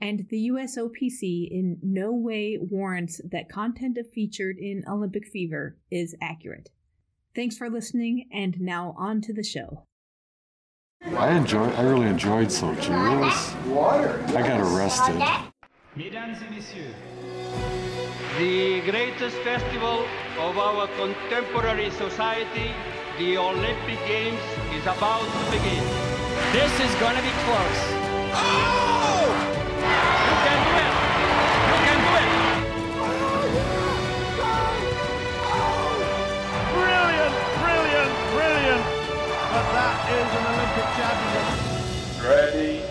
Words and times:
and 0.00 0.26
the 0.28 0.50
USOPC 0.50 1.48
in 1.50 1.78
no 1.82 2.12
way 2.12 2.58
warrants 2.60 3.20
that 3.30 3.48
content 3.48 3.98
featured 4.12 4.58
in 4.58 4.84
Olympic 4.88 5.26
Fever 5.26 5.76
is 5.90 6.14
accurate. 6.20 6.70
Thanks 7.34 7.56
for 7.56 7.68
listening, 7.68 8.28
and 8.32 8.60
now 8.60 8.94
on 8.98 9.20
to 9.22 9.32
the 9.32 9.42
show. 9.42 9.84
I 11.04 11.36
enjoy. 11.36 11.64
I 11.70 11.82
really 11.82 12.06
enjoyed 12.06 12.48
Sochi. 12.48 12.88
It 12.88 13.20
was, 13.20 14.34
I 14.34 14.42
got 14.42 14.60
arrested. 14.60 15.16
Mesdames 15.94 16.38
et 16.42 16.50
messieurs, 16.50 16.94
the 18.38 18.80
greatest 18.90 19.36
festival 19.38 20.04
of 20.38 20.58
our 20.58 20.86
contemporary 20.88 21.90
society, 21.90 22.70
the 23.18 23.38
Olympic 23.38 23.98
Games, 24.06 24.40
is 24.74 24.82
about 24.82 25.24
to 25.24 25.50
begin. 25.50 25.84
This 26.52 26.72
is 26.80 26.94
going 27.00 27.16
to 27.16 27.22
be 27.22 27.32
close. 27.44 27.80
Oh! 28.38 29.55
You 29.86 30.34
can 30.42 30.58
do 30.66 30.72
it! 30.82 30.92
You 31.70 31.76
can 31.86 31.98
do 32.02 32.10
it! 32.18 32.28
Brilliant, 36.74 37.34
brilliant, 37.62 38.12
brilliant. 38.34 38.84
But 39.52 39.66
that 39.76 39.96
is 40.16 40.28
an 40.36 40.44
Olympic 40.52 40.88
championship. 40.96 41.58
Ready. 42.28 42.82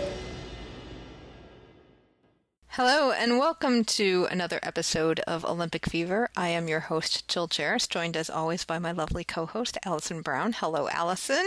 Hello, 2.68 3.10
and 3.10 3.38
welcome 3.38 3.84
to 3.84 4.26
another 4.30 4.60
episode 4.62 5.20
of 5.20 5.44
Olympic 5.44 5.86
Fever. 5.86 6.28
I 6.36 6.48
am 6.48 6.68
your 6.68 6.80
host, 6.80 7.26
Jill 7.28 7.48
Jaracz, 7.48 7.88
joined 7.88 8.16
as 8.16 8.28
always 8.28 8.64
by 8.64 8.78
my 8.78 8.92
lovely 8.92 9.24
co 9.24 9.46
host, 9.46 9.78
Allison 9.84 10.20
Brown. 10.22 10.52
Hello, 10.52 10.88
Allison. 10.90 11.46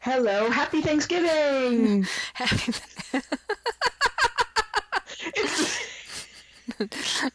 Hello, 0.00 0.48
happy 0.50 0.80
Thanksgiving! 0.80 2.06
Happy. 2.34 2.72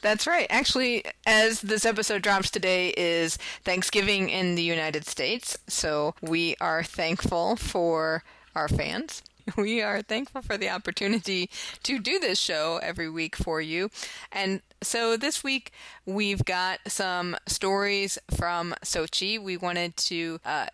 That's 0.00 0.26
right. 0.26 0.46
Actually, 0.50 1.04
as 1.26 1.60
this 1.60 1.84
episode 1.84 2.22
drops 2.22 2.50
today 2.50 2.90
is 2.96 3.36
Thanksgiving 3.64 4.28
in 4.28 4.54
the 4.54 4.62
United 4.62 5.06
States, 5.06 5.58
so 5.66 6.14
we 6.22 6.56
are 6.60 6.82
thankful 6.82 7.56
for 7.56 8.22
our 8.54 8.68
fans. 8.68 9.22
We 9.56 9.80
are 9.80 10.02
thankful 10.02 10.42
for 10.42 10.58
the 10.58 10.68
opportunity 10.68 11.48
to 11.82 11.98
do 11.98 12.18
this 12.18 12.38
show 12.38 12.80
every 12.82 13.08
week 13.08 13.34
for 13.34 13.62
you. 13.62 13.90
And 14.30 14.60
so 14.82 15.16
this 15.16 15.42
week 15.42 15.72
we've 16.04 16.44
got 16.44 16.80
some 16.86 17.34
stories 17.46 18.18
from 18.30 18.74
Sochi. 18.84 19.40
We 19.42 19.56
wanted 19.56 19.96
to, 19.96 20.40
uh, 20.44 20.66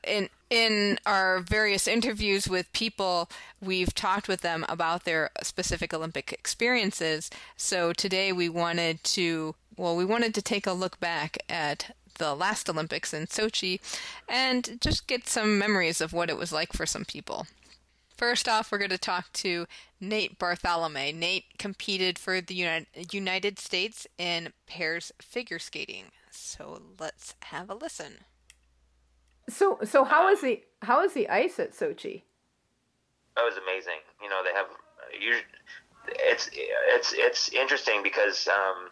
in 0.55 1.01
our 1.05 1.41
various 1.41 1.89
interviews 1.89 2.47
with 2.47 2.73
people, 2.73 3.29
we've 3.61 3.93
talked 3.93 4.29
with 4.29 4.43
them 4.43 4.65
about 4.69 5.03
their 5.03 5.31
specific 5.43 5.93
Olympic 5.93 6.33
experiences. 6.33 7.29
So 7.57 7.93
today 7.93 8.31
we 8.31 8.49
wanted 8.49 9.03
to, 9.03 9.57
well, 9.77 9.97
we 9.97 10.05
wanted 10.05 10.33
to 10.35 10.43
take 10.43 10.65
a 10.65 10.73
look 10.73 11.01
back 11.01 11.39
at 11.49 11.97
the 12.19 12.37
last 12.37 12.71
Olympics 12.71 13.13
in 13.13 13.27
Sochi 13.27 13.81
and 14.29 14.79
just 14.81 15.09
get 15.09 15.27
some 15.27 15.59
memories 15.59 16.01
of 16.01 16.13
what 16.13 16.31
it 16.31 16.39
was 16.39 16.53
like 16.53 16.73
for 16.73 16.87
some 16.87 17.05
people. 17.05 17.49
First 18.17 18.49
off, 18.49 18.71
we're 18.71 18.79
going 18.79 18.91
to 18.91 18.99
talk 18.99 19.33
to 19.33 19.67
Nate 20.01 20.39
Bartholomay. 20.39 21.13
Nate 21.13 21.47
competed 21.59 22.17
for 22.17 22.41
the 22.41 22.87
United 23.11 23.59
States 23.59 24.07
in 24.19 24.53
pairs 24.69 25.11
figure 25.21 25.59
skating. 25.59 26.13
So 26.31 26.81
let's 27.01 27.35
have 27.47 27.69
a 27.69 27.75
listen. 27.75 28.19
So, 29.49 29.79
so 29.85 30.05
how 30.05 30.31
is 30.31 30.41
the 30.41 30.63
how 30.83 31.03
is 31.03 31.13
the 31.13 31.29
ice 31.29 31.59
at 31.59 31.73
Sochi? 31.73 32.23
That 33.37 33.43
was 33.43 33.55
amazing. 33.57 34.01
You 34.23 34.29
know, 34.29 34.43
they 34.45 34.53
have 34.53 34.67
you. 35.21 35.37
It's 36.09 36.51
it's 36.53 37.15
it's 37.17 37.49
interesting 37.51 38.03
because 38.03 38.49
um, 38.49 38.91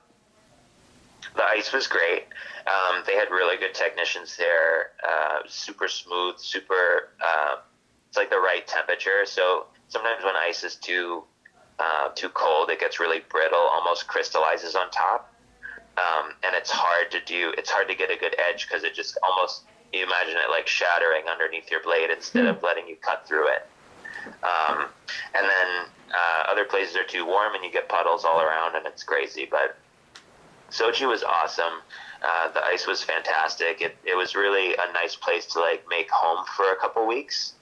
the 1.37 1.45
ice 1.45 1.73
was 1.73 1.87
great. 1.87 2.25
Um, 2.67 3.03
they 3.07 3.15
had 3.15 3.31
really 3.31 3.57
good 3.57 3.75
technicians 3.75 4.37
there. 4.37 4.93
Uh, 5.07 5.41
super 5.47 5.89
smooth, 5.89 6.39
super. 6.39 7.11
Uh, 7.25 7.57
it's 8.09 8.17
like 8.17 8.31
the 8.31 8.39
right 8.39 8.67
temperature. 8.67 9.25
So 9.25 9.67
sometimes 9.89 10.25
when 10.25 10.37
ice 10.37 10.65
is 10.65 10.77
too 10.77 11.25
uh, 11.79 12.11
too 12.15 12.29
cold, 12.31 12.71
it 12.71 12.81
gets 12.81 13.01
really 13.01 13.21
brittle, 13.31 13.59
almost 13.59 14.07
crystallizes 14.07 14.75
on 14.75 14.91
top, 14.91 15.33
um, 15.97 16.33
and 16.45 16.55
it's 16.55 16.71
hard 16.71 17.11
to 17.11 17.21
do. 17.25 17.53
It's 17.57 17.71
hard 17.71 17.89
to 17.89 17.95
get 17.95 18.11
a 18.11 18.17
good 18.17 18.37
edge 18.51 18.67
because 18.67 18.85
it 18.85 18.95
just 18.95 19.19
almost 19.23 19.65
you 19.93 20.05
imagine 20.05 20.37
it 20.37 20.51
like 20.51 20.67
shattering 20.67 21.25
underneath 21.31 21.71
your 21.71 21.83
blade 21.83 22.11
instead 22.11 22.47
of 22.47 22.63
letting 22.63 22.89
you 22.89 22.97
cut 22.97 23.27
through 23.27 23.49
it. 23.49 23.67
Um, 24.43 24.87
and 25.35 25.45
then 25.45 25.87
uh, 26.15 26.51
other 26.51 26.65
places 26.65 26.97
are 26.97 27.05
too 27.05 27.27
warm 27.27 27.55
and 27.55 27.65
you 27.65 27.71
get 27.71 27.89
puddles 27.89 28.25
all 28.25 28.41
around 28.41 28.77
and 28.77 28.87
it's 28.87 29.03
crazy. 29.03 29.47
But 29.51 29.77
Sochi 30.71 31.07
was 31.07 31.23
awesome. 31.23 31.83
Uh, 32.23 32.53
the 32.53 32.65
ice 32.65 32.87
was 32.87 33.03
fantastic. 33.03 33.81
It, 33.81 33.97
it 34.05 34.17
was 34.17 34.35
really 34.35 34.75
a 34.75 34.93
nice 34.93 35.17
place 35.17 35.47
to 35.47 35.61
like 35.61 35.85
make 35.89 36.11
home 36.11 36.45
for 36.57 36.71
a 36.73 36.77
couple 36.77 37.07
weeks. 37.07 37.55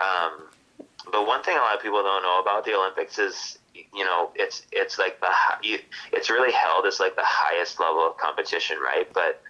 Um, 0.00 0.44
but 1.10 1.26
one 1.26 1.42
thing 1.42 1.56
a 1.56 1.60
lot 1.60 1.76
of 1.76 1.82
people 1.82 2.02
don't 2.02 2.22
know 2.22 2.40
about 2.40 2.64
the 2.64 2.74
Olympics 2.74 3.18
is, 3.18 3.58
you 3.74 4.04
know, 4.04 4.30
it's 4.34 4.62
it's 4.72 4.98
like 4.98 5.20
the 5.20 5.28
you, 5.62 5.78
it's 6.12 6.30
really 6.30 6.52
held 6.52 6.86
as 6.86 7.00
like 7.00 7.16
the 7.16 7.24
highest 7.24 7.80
level 7.80 8.06
of 8.06 8.16
competition, 8.16 8.78
right? 8.78 9.12
But 9.12 9.40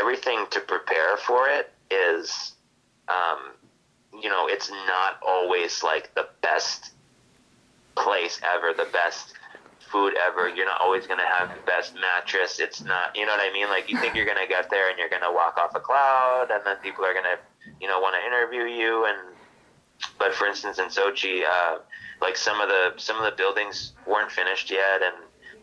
everything 0.00 0.46
to 0.50 0.60
prepare 0.60 1.16
for 1.16 1.48
it 1.48 1.72
is, 1.90 2.54
um, 3.08 3.52
you 4.20 4.28
know, 4.28 4.46
it's 4.48 4.70
not 4.70 5.18
always 5.26 5.82
like 5.82 6.14
the 6.14 6.28
best 6.42 6.92
place 7.96 8.40
ever, 8.44 8.72
the 8.72 8.90
best 8.92 9.34
food 9.90 10.14
ever. 10.26 10.48
You're 10.48 10.66
not 10.66 10.80
always 10.80 11.06
going 11.06 11.18
to 11.18 11.26
have 11.26 11.48
the 11.48 11.62
best 11.66 11.94
mattress. 11.94 12.60
It's 12.60 12.82
not, 12.82 13.16
you 13.16 13.26
know 13.26 13.32
what 13.32 13.40
I 13.40 13.52
mean? 13.52 13.68
Like 13.68 13.90
you 13.90 13.98
think 13.98 14.14
you're 14.14 14.26
going 14.26 14.38
to 14.40 14.48
get 14.48 14.70
there 14.70 14.88
and 14.88 14.98
you're 14.98 15.08
going 15.08 15.22
to 15.22 15.32
walk 15.32 15.56
off 15.58 15.74
a 15.74 15.80
cloud 15.80 16.48
and 16.50 16.64
then 16.64 16.76
people 16.76 17.04
are 17.04 17.12
going 17.12 17.24
to, 17.24 17.38
you 17.80 17.88
know, 17.88 18.00
want 18.00 18.14
to 18.14 18.26
interview 18.26 18.72
you. 18.72 19.06
And, 19.06 19.36
but 20.18 20.34
for 20.34 20.46
instance, 20.46 20.78
in 20.78 20.86
Sochi, 20.86 21.42
uh, 21.44 21.78
like 22.20 22.36
some 22.36 22.60
of 22.60 22.68
the, 22.68 22.94
some 22.96 23.16
of 23.16 23.24
the 23.24 23.36
buildings 23.36 23.92
weren't 24.06 24.30
finished 24.30 24.70
yet. 24.70 25.02
And, 25.02 25.14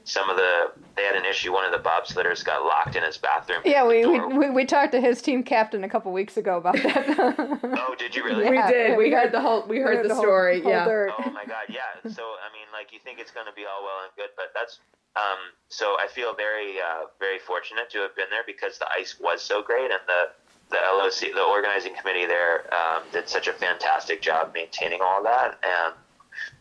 some 0.07 0.29
of 0.29 0.37
the 0.37 0.71
they 0.95 1.03
had 1.03 1.17
an 1.17 1.25
issue. 1.25 1.51
One 1.51 1.65
of 1.65 1.71
the 1.71 1.89
bobsledders 1.89 2.43
got 2.43 2.63
locked 2.63 2.95
in 2.95 3.03
his 3.03 3.17
bathroom. 3.17 3.61
Yeah, 3.65 3.85
we, 3.85 4.05
we, 4.05 4.19
we, 4.19 4.49
we 4.49 4.65
talked 4.65 4.93
to 4.93 5.01
his 5.01 5.21
team 5.21 5.43
captain 5.43 5.83
a 5.83 5.89
couple 5.89 6.13
weeks 6.13 6.37
ago 6.37 6.57
about 6.57 6.75
that. 6.75 7.19
oh, 7.77 7.95
did 7.99 8.15
you 8.15 8.23
really? 8.25 8.45
Yeah, 8.45 8.51
we 8.51 8.71
did. 8.71 8.97
We, 8.97 9.03
we 9.05 9.11
heard 9.11 9.33
the 9.33 9.41
whole. 9.41 9.67
We 9.67 9.79
heard, 9.79 10.05
the, 10.05 10.09
the, 10.09 10.15
story. 10.15 10.61
Whole, 10.61 10.71
yeah. 10.71 10.85
Whole 10.85 11.25
oh 11.27 11.31
my 11.31 11.45
god. 11.45 11.67
Yeah. 11.69 11.81
So 12.09 12.23
I 12.23 12.47
mean, 12.55 12.71
like 12.71 12.93
you 12.93 12.99
think 13.03 13.19
it's 13.19 13.31
going 13.31 13.47
to 13.47 13.53
be 13.53 13.65
all 13.65 13.83
well 13.83 14.03
and 14.03 14.11
good, 14.15 14.31
but 14.37 14.55
that's. 14.55 14.79
Um, 15.17 15.51
so 15.67 15.97
I 15.99 16.07
feel 16.07 16.33
very, 16.35 16.79
uh, 16.79 17.11
very 17.19 17.39
fortunate 17.39 17.89
to 17.89 17.99
have 17.99 18.15
been 18.15 18.29
there 18.29 18.43
because 18.45 18.77
the 18.77 18.87
ice 18.97 19.17
was 19.19 19.41
so 19.41 19.61
great 19.61 19.91
and 19.91 19.99
the 20.07 20.31
the 20.69 20.77
LOC, 20.77 21.33
the 21.35 21.43
organizing 21.43 21.95
committee 21.95 22.25
there, 22.25 22.73
um, 22.73 23.03
did 23.11 23.27
such 23.27 23.47
a 23.47 23.53
fantastic 23.53 24.21
job 24.21 24.51
maintaining 24.53 24.99
all 25.01 25.23
that 25.23 25.59
and 25.63 25.93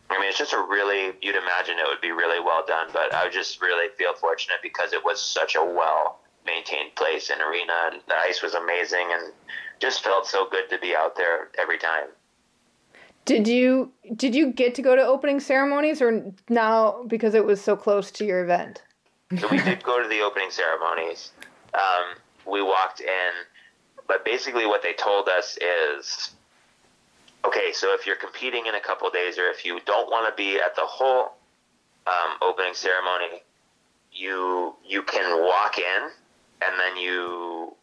I 0.09 0.19
mean, 0.19 0.29
it's 0.29 0.37
just 0.37 0.53
a 0.53 0.57
really, 0.57 1.13
you'd 1.21 1.35
imagine 1.35 1.77
it 1.79 1.87
would 1.87 2.01
be 2.01 2.11
really 2.11 2.39
well 2.39 2.63
done, 2.65 2.87
but 2.93 3.13
I 3.13 3.29
just 3.29 3.61
really 3.61 3.89
feel 3.97 4.13
fortunate 4.13 4.57
because 4.63 4.93
it 4.93 5.03
was 5.03 5.21
such 5.21 5.55
a 5.55 5.63
well 5.63 6.19
maintained 6.45 6.95
place 6.95 7.29
and 7.29 7.41
arena. 7.41 7.73
And 7.91 8.01
the 8.07 8.15
ice 8.15 8.41
was 8.41 8.53
amazing 8.53 9.07
and 9.11 9.33
just 9.79 10.03
felt 10.03 10.25
so 10.25 10.47
good 10.49 10.69
to 10.69 10.79
be 10.79 10.95
out 10.95 11.15
there 11.15 11.49
every 11.59 11.77
time. 11.77 12.07
Did 13.25 13.45
you 13.49 13.91
did 14.15 14.33
you 14.33 14.53
get 14.53 14.73
to 14.75 14.81
go 14.81 14.95
to 14.95 15.01
opening 15.01 15.41
ceremonies 15.41 16.01
or 16.01 16.31
now 16.47 17.03
because 17.07 17.35
it 17.35 17.43
was 17.43 17.61
so 17.61 17.75
close 17.75 18.09
to 18.11 18.25
your 18.25 18.41
event? 18.41 18.81
So 19.37 19.49
we 19.49 19.57
did 19.57 19.83
go 19.83 20.01
to 20.01 20.07
the 20.07 20.21
opening 20.21 20.49
ceremonies. 20.49 21.31
Um, 21.73 22.15
we 22.49 22.61
walked 22.61 23.01
in, 23.01 23.31
but 24.07 24.23
basically 24.23 24.65
what 24.65 24.81
they 24.81 24.93
told 24.93 25.27
us 25.27 25.57
is, 25.57 26.31
okay, 27.45 27.71
so 27.73 27.93
if 27.93 28.05
you're 28.05 28.15
competing 28.15 28.65
in 28.65 28.75
a 28.75 28.79
couple 28.79 29.09
days, 29.09 29.37
or 29.37 29.49
if 29.49 29.65
you 29.65 29.79
don't 29.85 30.09
want 30.09 30.27
to 30.27 30.35
be 30.35 30.57
at 30.57 30.75
the 30.75 30.85
whole 30.85 31.37
um, 32.05 32.37
opening 32.41 32.73
ceremony, 32.73 33.43
you 34.11 34.75
you 34.85 35.03
can 35.03 35.41
walk 35.41 35.77
in, 35.77 36.09
and 36.61 36.79
then 36.79 36.97
you 36.97 37.75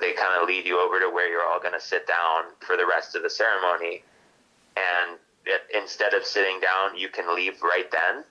they 0.00 0.12
kind 0.12 0.40
of 0.40 0.48
lead 0.48 0.64
you 0.66 0.80
over 0.80 0.98
to 1.00 1.10
where 1.10 1.28
you're 1.30 1.44
all 1.44 1.60
going 1.60 1.74
to 1.74 1.80
sit 1.80 2.06
down 2.06 2.44
for 2.60 2.76
the 2.76 2.86
rest 2.86 3.14
of 3.14 3.22
the 3.22 3.30
ceremony, 3.30 4.02
and 4.76 5.18
it, 5.46 5.62
instead 5.74 6.14
of 6.14 6.24
sitting 6.24 6.60
down, 6.60 6.96
you 6.96 7.08
can 7.08 7.34
leave 7.34 7.62
right 7.62 7.90
then, 7.90 8.24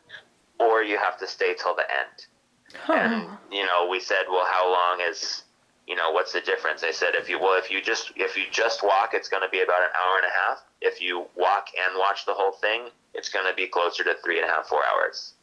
or 0.60 0.84
you 0.84 0.98
have 0.98 1.18
to 1.20 1.28
stay 1.28 1.54
till 1.54 1.76
the 1.76 1.84
end. 1.84 2.26
Huh. 2.74 2.94
And 2.94 3.38
you 3.52 3.66
know, 3.66 3.88
we 3.90 4.00
said, 4.00 4.24
well, 4.30 4.46
how 4.50 4.72
long 4.72 5.00
is 5.10 5.44
you 5.92 5.98
know 5.98 6.12
what's 6.12 6.32
the 6.32 6.40
difference? 6.40 6.80
They 6.80 6.94
said 6.94 7.16
if 7.16 7.28
you 7.28 7.38
well 7.38 7.60
if 7.60 7.70
you 7.70 7.82
just 7.82 8.14
if 8.16 8.38
you 8.38 8.44
just 8.50 8.82
walk, 8.82 9.10
it's 9.12 9.28
going 9.28 9.44
to 9.44 9.50
be 9.50 9.60
about 9.60 9.82
an 9.82 9.90
hour 9.92 10.16
and 10.16 10.26
a 10.26 10.34
half. 10.48 10.64
If 10.80 11.02
you 11.02 11.26
walk 11.36 11.68
and 11.76 12.00
watch 12.00 12.26
the 12.26 12.34
whole 12.34 12.54
thing, 12.54 12.88
it's 13.14 13.28
going 13.28 13.46
to 13.46 13.54
be 13.54 13.68
closer 13.68 14.06
to 14.06 14.16
three 14.24 14.40
and 14.40 14.50
a 14.50 14.54
half 14.54 14.68
four 14.68 14.80
hours. 14.88 15.34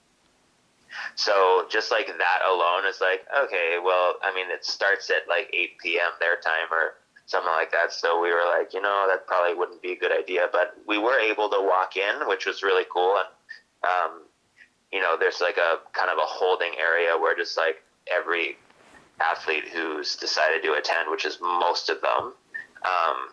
So 1.16 1.66
just 1.68 1.90
like 1.90 2.06
that 2.06 2.40
alone 2.48 2.86
is 2.88 2.98
like 2.98 3.26
okay, 3.44 3.76
well, 3.84 4.14
I 4.22 4.34
mean, 4.34 4.46
it 4.50 4.64
starts 4.64 5.10
at 5.10 5.28
like 5.28 5.50
8 5.52 5.76
p.m. 5.84 6.12
their 6.18 6.40
time 6.40 6.72
or 6.72 6.94
something 7.26 7.52
like 7.52 7.70
that. 7.72 7.92
So 7.92 8.18
we 8.18 8.32
were 8.32 8.48
like, 8.48 8.72
you 8.72 8.80
know, 8.80 9.04
that 9.06 9.26
probably 9.26 9.54
wouldn't 9.54 9.82
be 9.82 9.92
a 9.92 9.98
good 9.98 10.12
idea. 10.12 10.48
But 10.50 10.80
we 10.86 10.96
were 10.96 11.20
able 11.20 11.50
to 11.50 11.60
walk 11.60 11.98
in, 11.98 12.26
which 12.26 12.46
was 12.46 12.62
really 12.62 12.86
cool. 12.90 13.20
And 13.20 13.28
um, 13.84 14.22
you 14.90 15.02
know, 15.02 15.18
there's 15.20 15.42
like 15.42 15.58
a 15.58 15.76
kind 15.92 16.08
of 16.08 16.16
a 16.16 16.24
holding 16.24 16.72
area 16.80 17.18
where 17.20 17.36
just 17.36 17.58
like 17.58 17.84
every 18.08 18.56
athlete 19.20 19.68
who's 19.68 20.16
decided 20.16 20.62
to 20.62 20.74
attend, 20.74 21.10
which 21.10 21.24
is 21.24 21.38
most 21.40 21.90
of 21.90 22.00
them, 22.00 22.32
um, 22.84 23.28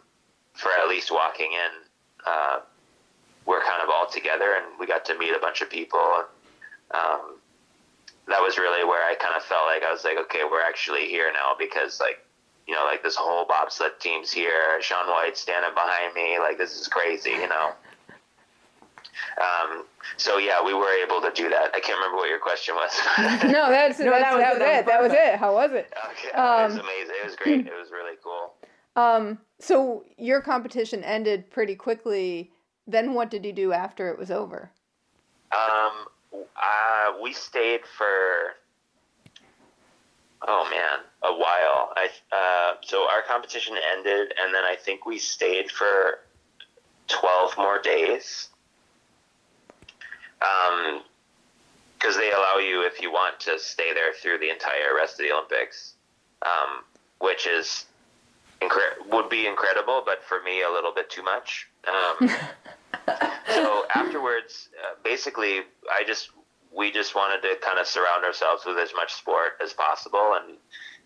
for 0.54 0.72
at 0.82 0.88
least 0.88 1.12
walking 1.12 1.52
in, 1.52 1.72
uh, 2.26 2.60
we're 3.46 3.62
kind 3.62 3.82
of 3.84 3.90
all 3.90 4.08
together 4.10 4.56
and 4.56 4.80
we 4.80 4.88
got 4.88 5.06
to 5.06 5.18
meet 5.18 5.34
a 5.36 5.40
bunch 5.40 5.62
of 5.62 5.70
people. 5.70 6.26
Um, 6.92 7.38
that 8.28 8.42
was 8.42 8.58
really 8.58 8.84
where 8.84 9.04
I 9.08 9.14
kind 9.16 9.36
of 9.36 9.44
felt 9.44 9.68
like 9.68 9.84
I 9.84 9.92
was 9.92 10.04
like, 10.04 10.18
okay, 10.18 10.42
we're 10.50 10.64
actually 10.64 11.08
here 11.08 11.32
now 11.32 11.56
because 11.58 12.00
like, 12.00 12.26
you 12.68 12.74
know, 12.74 12.84
like 12.84 13.04
this 13.04 13.16
whole 13.16 13.46
bobsled 13.46 14.00
team's 14.00 14.32
here. 14.32 14.82
Shaun 14.82 15.08
White 15.08 15.38
standing 15.38 15.74
behind 15.76 16.16
me. 16.16 16.40
Like 16.40 16.58
this 16.58 16.80
is 16.80 16.88
crazy, 16.88 17.32
you 17.32 17.48
know. 17.48 17.74
Um, 19.42 19.86
so 20.18 20.38
yeah, 20.38 20.64
we 20.64 20.74
were 20.74 20.92
able 21.04 21.22
to 21.22 21.32
do 21.36 21.50
that. 21.50 21.72
I 21.74 21.80
can't 21.80 21.98
remember 21.98 22.18
what 22.18 22.30
your 22.30 22.40
question 22.40 22.76
was. 22.76 22.92
no, 23.52 23.70
that's, 23.70 24.00
No, 24.00 24.12
that's 24.12 24.24
that 24.24 24.34
was 24.34 24.42
that 24.42 24.52
it, 24.52 24.54
was 24.54 24.60
that 24.60 24.62
it. 24.62 24.78
was 24.78 24.86
That 24.86 25.02
was 25.02 25.12
it. 25.14 25.36
How 25.40 25.54
was 25.54 25.72
it? 25.72 25.94
okay, 26.12 26.28
it 26.30 26.36
was 26.36 26.74
Um, 26.74 26.80
amazing. 26.80 27.16
It 27.22 27.26
was 27.26 27.36
great. 27.36 27.68
It 27.68 27.74
was 27.74 27.92
really 27.92 28.18
cool. 28.24 28.54
Um, 28.98 29.40
so 29.60 30.06
your 30.18 30.40
competition 30.40 31.04
ended 31.04 31.52
pretty 31.52 31.76
quickly. 31.76 32.50
Then 32.88 33.14
what 33.14 33.30
did 33.30 33.44
you 33.44 33.52
do 33.52 33.74
after 33.74 34.08
it 34.10 34.18
was 34.18 34.32
over? 34.32 34.72
Um, 35.52 36.06
uh, 36.34 37.20
we 37.22 37.34
stayed 37.34 37.82
for 37.98 38.56
oh 40.48 40.66
man, 40.70 41.00
a 41.24 41.34
while. 41.38 41.92
I 41.98 42.08
uh, 42.32 42.76
so 42.84 43.02
our 43.10 43.22
competition 43.28 43.76
ended, 43.98 44.34
and 44.42 44.54
then 44.54 44.64
I 44.64 44.78
think 44.80 45.06
we 45.06 45.18
stayed 45.18 45.70
for 45.72 46.20
twelve 47.10 47.58
more 47.58 47.82
days. 47.82 48.48
Um, 50.46 51.02
because 52.06 52.18
they 52.18 52.32
allow 52.32 52.58
you 52.58 52.86
if 52.86 53.02
you 53.02 53.12
want 53.12 53.40
to 53.40 53.58
stay 53.58 53.94
there 53.94 54.14
through 54.14 54.38
the 54.38 54.50
entire 54.50 54.96
rest 54.96 55.14
of 55.14 55.26
the 55.26 55.32
Olympics, 55.32 55.94
um, 56.44 56.84
which 57.20 57.48
is 57.48 57.86
incre- 58.62 59.10
would 59.12 59.30
be 59.30 59.48
incredible, 59.48 60.04
but 60.06 60.24
for 60.24 60.42
me 60.44 60.62
a 60.62 60.70
little 60.70 60.94
bit 60.94 61.10
too 61.10 61.24
much. 61.24 61.68
Um, 61.88 62.30
so 63.48 63.86
afterwards, 63.94 64.70
uh, 64.84 64.96
basically, 65.04 65.62
I 65.92 66.04
just 66.06 66.30
we 66.76 66.92
just 66.92 67.16
wanted 67.16 67.42
to 67.48 67.56
kind 67.66 67.80
of 67.80 67.88
surround 67.88 68.26
ourselves 68.26 68.66
with 68.66 68.78
as 68.78 68.92
much 68.96 69.14
sport 69.14 69.54
as 69.64 69.74
possible, 69.74 70.38
and 70.40 70.58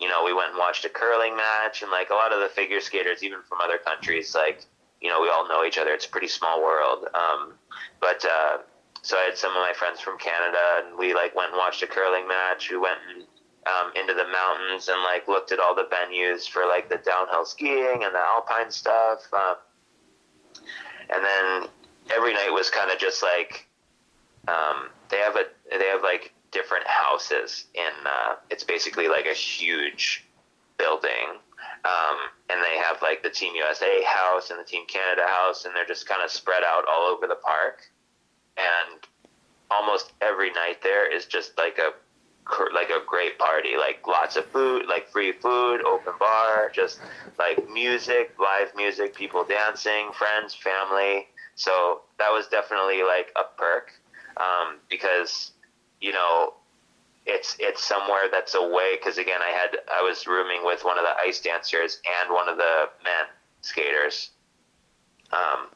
you 0.01 0.09
know, 0.09 0.24
we 0.25 0.33
went 0.33 0.50
and 0.50 0.57
watched 0.57 0.83
a 0.86 0.89
curling 0.89 1.38
match, 1.38 1.81
and 1.81 1.91
like 1.91 2.09
a 2.09 2.15
lot 2.15 2.33
of 2.33 2.41
the 2.41 2.50
figure 2.50 2.81
skaters, 2.81 3.24
even 3.24 3.39
from 3.47 3.59
other 3.62 3.77
countries, 3.77 4.36
like 4.36 4.65
you 5.01 5.09
know, 5.09 5.21
we 5.21 5.30
all 5.30 5.47
know 5.47 5.63
each 5.63 5.77
other. 5.77 5.94
It's 5.94 6.07
a 6.07 6.09
pretty 6.09 6.27
small 6.27 6.62
world, 6.62 7.06
um, 7.13 7.53
but. 8.01 8.25
Uh, 8.25 8.57
so 9.01 9.18
I 9.18 9.24
had 9.24 9.38
some 9.38 9.51
of 9.51 9.57
my 9.57 9.74
friends 9.74 10.00
from 10.00 10.18
Canada, 10.18 10.84
and 10.84 10.98
we 10.98 11.13
like 11.13 11.36
went 11.36 11.51
and 11.51 11.57
watched 11.57 11.81
a 11.84 11.88
curling 11.88 12.28
match. 12.28 12.69
We 12.69 12.78
went 12.78 13.00
um, 13.66 13.92
into 13.96 14.13
the 14.13 14.25
mountains 14.28 14.90
and 14.90 15.01
like 15.04 15.28
looked 15.28 15.51
at 15.51 15.60
all 15.60 15.75
the 15.75 15.88
venues 15.92 16.48
for 16.48 16.66
like 16.66 16.90
the 16.90 16.98
downhill 16.98 17.46
skiing 17.46 18.04
and 18.04 18.13
the 18.13 18.19
alpine 18.19 18.72
stuff. 18.72 19.22
Um, 19.34 19.56
and 21.10 21.24
then 21.24 21.69
every 22.13 22.34
night 22.34 22.50
was 22.51 22.69
kind 22.69 22.92
of 22.92 23.00
just 23.00 23.24
like 23.24 23.68
um, 24.48 24.90
they 25.10 25.18
have 25.18 25.36
a 25.36 25.46
they 25.72 25.86
have 25.86 26.04
like 26.04 26.34
different 26.51 26.86
houses 26.88 27.66
in. 27.74 28.06
Uh, 28.06 28.36
it's 28.50 28.63
basically 28.63 29.07
like 29.07 29.25
a 29.25 29.34
huge 29.34 30.25
building. 30.78 31.40
Um, 31.86 32.18
and 32.50 32.62
they 32.62 32.78
have 32.78 33.01
like 33.01 33.24
the 33.24 33.30
Team 33.30 33.56
USA 33.56 34.04
house 34.04 34.50
and 34.50 34.60
the 34.60 34.63
Team 34.66 34.86
Canada 34.88 35.24
house, 35.25 35.63
and 35.63 35.74
they're 35.74 35.86
just 35.86 36.07
kind 36.07 36.22
of 36.22 36.30
spread 36.30 36.63
out 36.63 36.84
all 36.90 37.07
over 37.07 37.25
the 37.25 37.36
park 37.36 37.84
and 38.59 39.00
almost 39.71 40.13
every 40.21 40.51
night 40.51 40.81
there 40.81 41.13
is 41.13 41.25
just 41.25 41.57
like 41.57 41.77
a 41.77 41.91
like 42.73 42.89
a 42.89 43.06
great 43.06 43.38
party 43.38 43.77
like 43.77 44.00
lots 44.07 44.35
of 44.35 44.44
food 44.45 44.83
like 44.89 45.07
free 45.09 45.31
food 45.31 45.81
open 45.85 46.13
bar 46.19 46.71
just 46.73 47.00
like 47.38 47.69
music 47.69 48.33
live 48.39 48.71
music 48.75 49.13
people 49.13 49.44
dancing 49.44 50.11
friends 50.17 50.56
family. 50.56 51.27
So 51.56 52.01
that 52.17 52.29
was 52.29 52.47
definitely 52.47 53.03
like 53.03 53.31
a 53.35 53.44
perk 53.56 53.91
um, 54.38 54.77
because 54.89 55.51
you 56.01 56.12
know 56.12 56.53
it's 57.25 57.55
it's 57.59 57.83
somewhere 57.83 58.29
that's 58.31 58.55
away 58.55 58.95
because 58.97 59.17
again 59.17 59.41
i 59.45 59.51
had 59.51 59.77
i 59.94 60.01
was 60.01 60.25
rooming 60.25 60.63
with 60.63 60.83
one 60.85 60.97
of 60.97 61.03
the 61.03 61.13
ice 61.21 61.41
dancers 61.41 62.01
and 62.23 62.33
one 62.33 62.47
of 62.47 62.57
the 62.57 62.85
men 63.03 63.27
skaters. 63.62 64.31
Um, 65.31 65.67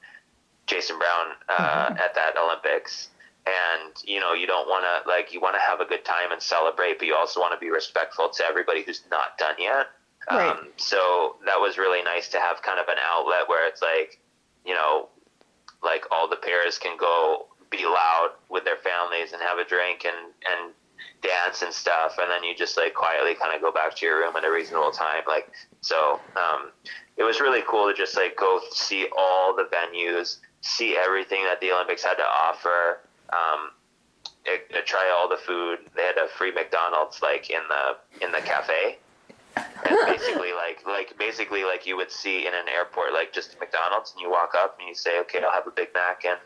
Jason 0.68 0.98
Brown 0.98 1.36
uh, 1.50 1.96
at 2.04 2.16
that 2.16 2.38
Olympics. 2.38 3.10
And 3.46 3.94
you 4.06 4.22
know, 4.22 4.34
you 4.34 4.48
don't 4.48 4.68
want 4.70 4.86
to 4.86 5.10
like 5.10 5.34
you 5.34 5.42
want 5.42 5.56
to 5.56 5.62
have 5.62 5.82
a 5.82 5.86
good 5.86 6.06
time 6.06 6.32
and 6.32 6.42
celebrate, 6.42 6.98
but 7.00 7.08
you 7.08 7.16
also 7.16 7.42
want 7.42 7.54
to 7.54 7.60
be 7.60 7.70
respectful 7.70 8.30
to 8.30 8.46
everybody 8.46 8.84
who's 8.84 9.02
not 9.12 9.38
done 9.38 9.56
yet. 9.60 9.88
Right. 10.32 10.52
Um, 10.52 10.70
so 10.78 11.36
that 11.46 11.60
was 11.60 11.78
really 11.78 12.02
nice 12.02 12.30
to 12.30 12.40
have 12.40 12.62
kind 12.62 12.80
of 12.80 12.88
an 12.88 12.96
outlet 13.04 13.50
where 13.50 13.68
it's 13.68 13.82
like, 13.82 14.22
you 14.66 14.74
know, 14.74 15.10
like 15.84 16.06
all 16.10 16.30
the 16.30 16.38
pairs 16.38 16.78
can 16.78 16.98
go 16.98 17.48
be 17.70 17.84
loud 17.86 18.30
with 18.50 18.64
their 18.64 18.78
families 18.78 19.34
and 19.34 19.42
have 19.42 19.58
a 19.58 19.66
drink 19.66 20.06
and 20.06 20.32
and 20.50 20.74
dance 21.22 21.62
and 21.62 21.74
stuff, 21.74 22.18
and 22.20 22.30
then 22.30 22.44
you 22.44 22.56
just 22.56 22.78
like 22.78 22.94
quietly 22.94 23.34
kind 23.36 23.56
of 23.56 23.62
go 23.62 23.72
back 23.72 23.96
to 23.96 24.06
your 24.06 24.20
room 24.20 24.36
at 24.36 24.46
a 24.46 24.52
reasonable 24.52 24.92
time. 24.92 25.24
Like 25.28 25.52
so, 25.82 26.20
um, 26.36 26.72
it 27.18 27.24
was 27.24 27.40
really 27.40 27.64
cool 27.68 27.90
to 27.90 27.94
just 27.94 28.16
like 28.16 28.38
go 28.38 28.60
see 28.72 29.08
all 29.18 29.56
the 29.56 29.68
venues, 29.74 30.38
see 30.64 30.98
everything 30.98 31.44
that 31.44 31.62
the 31.62 31.72
Olympics 31.72 32.04
had 32.04 32.16
to 32.16 32.24
offer. 32.24 33.00
Um, 33.32 33.72
it, 34.46 34.68
it, 34.72 34.86
try 34.86 35.14
all 35.16 35.30
the 35.30 35.38
food. 35.38 35.80
They 35.96 36.04
had 36.04 36.18
a 36.18 36.28
free 36.28 36.52
McDonald's 36.52 37.22
like 37.22 37.50
in 37.50 37.62
the 37.70 38.26
in 38.26 38.32
the 38.32 38.40
cafe. 38.40 38.98
And 39.56 39.98
basically, 40.08 40.54
like 40.54 40.80
like 40.88 41.18
basically 41.20 41.64
like 41.64 41.86
you 41.86 41.96
would 41.98 42.12
see 42.12 42.48
in 42.48 42.54
an 42.54 42.68
airport, 42.74 43.14
like 43.14 43.32
just 43.34 43.60
McDonald's, 43.60 44.14
and 44.14 44.22
you 44.22 44.32
walk 44.32 44.54
up 44.56 44.78
and 44.80 44.88
you 44.88 44.96
say, 44.96 45.20
"Okay, 45.22 45.40
I'll 45.44 45.52
have 45.52 45.68
a 45.68 45.72
Big 45.72 45.90
Mac 45.94 46.26
and 46.26 46.40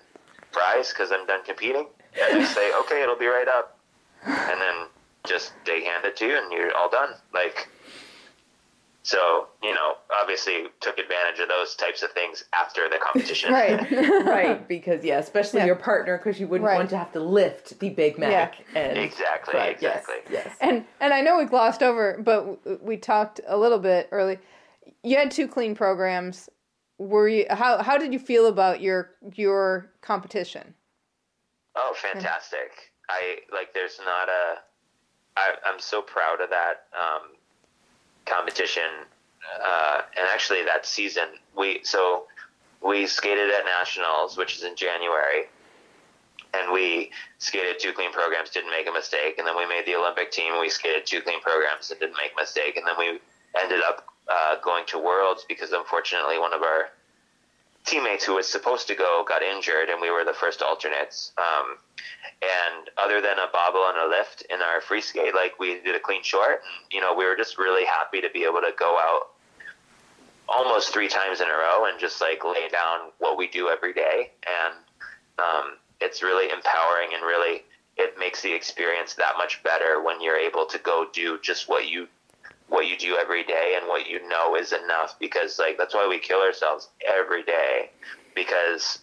fries 0.51 0.89
because 0.89 1.11
I'm 1.11 1.25
done 1.25 1.43
competing." 1.43 1.87
And 2.19 2.41
they 2.41 2.45
say, 2.45 2.71
"Okay, 2.81 3.01
it'll 3.01 3.17
be 3.17 3.27
right 3.27 3.47
up," 3.47 3.77
and 4.25 4.59
then 4.59 4.87
just 5.25 5.53
they 5.65 5.83
hand 5.83 6.05
it 6.05 6.17
to 6.17 6.25
you, 6.25 6.37
and 6.37 6.51
you're 6.51 6.75
all 6.75 6.89
done. 6.89 7.11
Like 7.33 7.69
so, 9.07 9.47
you 9.63 9.73
know, 9.73 9.93
obviously 10.21 10.65
took 10.81 10.97
advantage 10.97 11.39
of 11.39 11.47
those 11.47 11.75
types 11.75 12.03
of 12.03 12.11
things 12.11 12.43
after 12.53 12.89
the 12.89 12.97
competition. 12.97 13.53
right. 13.53 13.89
right, 14.25 14.67
because 14.75 15.01
yeah, 15.01 15.17
especially 15.19 15.61
Yeah. 15.61 15.67
your 15.67 15.75
partner, 15.77 16.17
because 16.17 16.41
you 16.41 16.47
wouldn't 16.49 16.67
Right. 16.67 16.75
want 16.75 16.89
to 16.89 16.97
have 16.97 17.13
to 17.13 17.21
lift 17.21 17.79
the 17.79 17.89
Big 17.89 18.17
Mac. 18.17 18.55
And 18.75 18.97
Exactly, 18.97 19.53
Right, 19.53 19.77
yes, 19.81 19.99
exactly. 20.01 20.33
Yes. 20.33 20.53
And 20.59 20.83
and 20.99 21.13
I 21.13 21.21
know 21.21 21.37
we 21.37 21.45
glossed 21.45 21.81
over, 21.83 22.17
but 22.21 22.83
we 22.83 22.97
talked 22.97 23.39
a 23.47 23.57
little 23.57 23.79
bit 23.79 24.09
early. 24.11 24.39
You 25.03 25.15
had 25.15 25.31
two 25.31 25.47
clean 25.47 25.73
programs. 25.73 26.49
Were 26.97 27.29
you 27.29 27.45
how 27.49 27.81
how 27.81 27.97
did 27.97 28.11
you 28.11 28.19
feel 28.19 28.47
about 28.47 28.81
your 28.81 29.11
your 29.35 29.89
competition? 30.01 30.73
Oh, 31.77 31.93
fantastic! 31.95 32.91
I 33.07 33.37
like. 33.53 33.73
There's 33.73 33.99
not 34.03 34.27
a. 34.27 34.57
I, 35.37 35.53
I'm 35.65 35.79
so 35.79 36.01
proud 36.01 36.41
of 36.41 36.49
that 36.49 36.87
um, 36.93 37.37
competition, 38.27 39.05
uh, 39.63 40.01
and 40.17 40.27
actually 40.33 40.63
that 40.63 40.85
season 40.85 41.25
we 41.55 41.79
so 41.83 42.25
we 42.85 43.07
skated 43.07 43.49
at 43.49 43.65
nationals, 43.65 44.37
which 44.37 44.55
is 44.55 44.63
in 44.63 44.75
January, 44.75 45.45
and 46.53 46.71
we 46.71 47.11
skated 47.39 47.79
two 47.79 47.91
clean 47.91 48.11
programs, 48.11 48.49
didn't 48.49 48.69
make 48.69 48.87
a 48.87 48.91
mistake, 48.91 49.37
and 49.37 49.47
then 49.47 49.57
we 49.57 49.65
made 49.65 49.85
the 49.85 49.95
Olympic 49.95 50.31
team. 50.31 50.53
And 50.53 50.61
We 50.61 50.69
skated 50.69 51.05
two 51.05 51.21
clean 51.21 51.41
programs 51.41 51.89
and 51.91 51.99
didn't 51.99 52.17
make 52.21 52.33
a 52.37 52.41
mistake, 52.41 52.77
and 52.77 52.85
then 52.85 52.95
we 52.97 53.19
ended 53.59 53.81
up 53.81 54.05
uh, 54.29 54.55
going 54.63 54.85
to 54.87 54.99
Worlds 54.99 55.45
because 55.47 55.71
unfortunately 55.71 56.37
one 56.37 56.53
of 56.53 56.61
our 56.61 56.89
teammates 57.87 58.25
who 58.25 58.35
was 58.35 58.47
supposed 58.47 58.87
to 58.87 58.95
go 58.95 59.25
got 59.27 59.41
injured, 59.41 59.89
and 59.89 60.01
we 60.01 60.11
were 60.11 60.23
the 60.23 60.33
first 60.33 60.61
alternates. 60.61 61.31
Um, 61.37 61.77
and 62.41 62.89
other 62.97 63.21
than 63.21 63.39
a 63.39 63.47
bobble 63.51 63.85
and 63.87 63.97
a 63.97 64.07
lift 64.07 64.43
in 64.49 64.61
our 64.61 64.81
free 64.81 65.01
skate, 65.01 65.33
like 65.33 65.57
we 65.59 65.79
did 65.81 65.95
a 65.95 65.99
clean 65.99 66.21
short, 66.21 66.61
you 66.91 67.01
know, 67.01 67.15
we 67.15 67.25
were 67.25 67.35
just 67.35 67.57
really 67.57 67.85
happy 67.85 68.21
to 68.21 68.29
be 68.29 68.43
able 68.43 68.61
to 68.61 68.71
go 68.77 68.97
out 68.99 69.29
almost 70.49 70.93
three 70.93 71.07
times 71.07 71.41
in 71.41 71.47
a 71.47 71.51
row 71.51 71.85
and 71.89 71.99
just 71.99 72.21
like 72.21 72.43
lay 72.43 72.69
down 72.69 73.11
what 73.19 73.37
we 73.37 73.47
do 73.47 73.69
every 73.69 73.93
day. 73.93 74.31
And 74.45 74.75
um, 75.39 75.77
it's 75.99 76.21
really 76.21 76.51
empowering 76.51 77.09
and 77.13 77.23
really 77.23 77.63
it 77.97 78.13
makes 78.19 78.41
the 78.41 78.53
experience 78.53 79.15
that 79.15 79.33
much 79.37 79.63
better 79.63 80.03
when 80.03 80.21
you're 80.21 80.37
able 80.37 80.65
to 80.67 80.77
go 80.79 81.07
do 81.11 81.39
just 81.41 81.67
what 81.67 81.89
you 81.89 82.07
what 82.69 82.87
you 82.87 82.97
do 82.97 83.17
every 83.19 83.43
day 83.43 83.75
and 83.77 83.87
what 83.87 84.09
you 84.09 84.27
know 84.27 84.55
is 84.55 84.73
enough 84.73 85.17
because 85.19 85.57
like 85.57 85.77
that's 85.77 85.93
why 85.93 86.07
we 86.07 86.19
kill 86.19 86.41
ourselves 86.41 86.89
every 87.07 87.43
day 87.43 87.89
because 88.35 88.99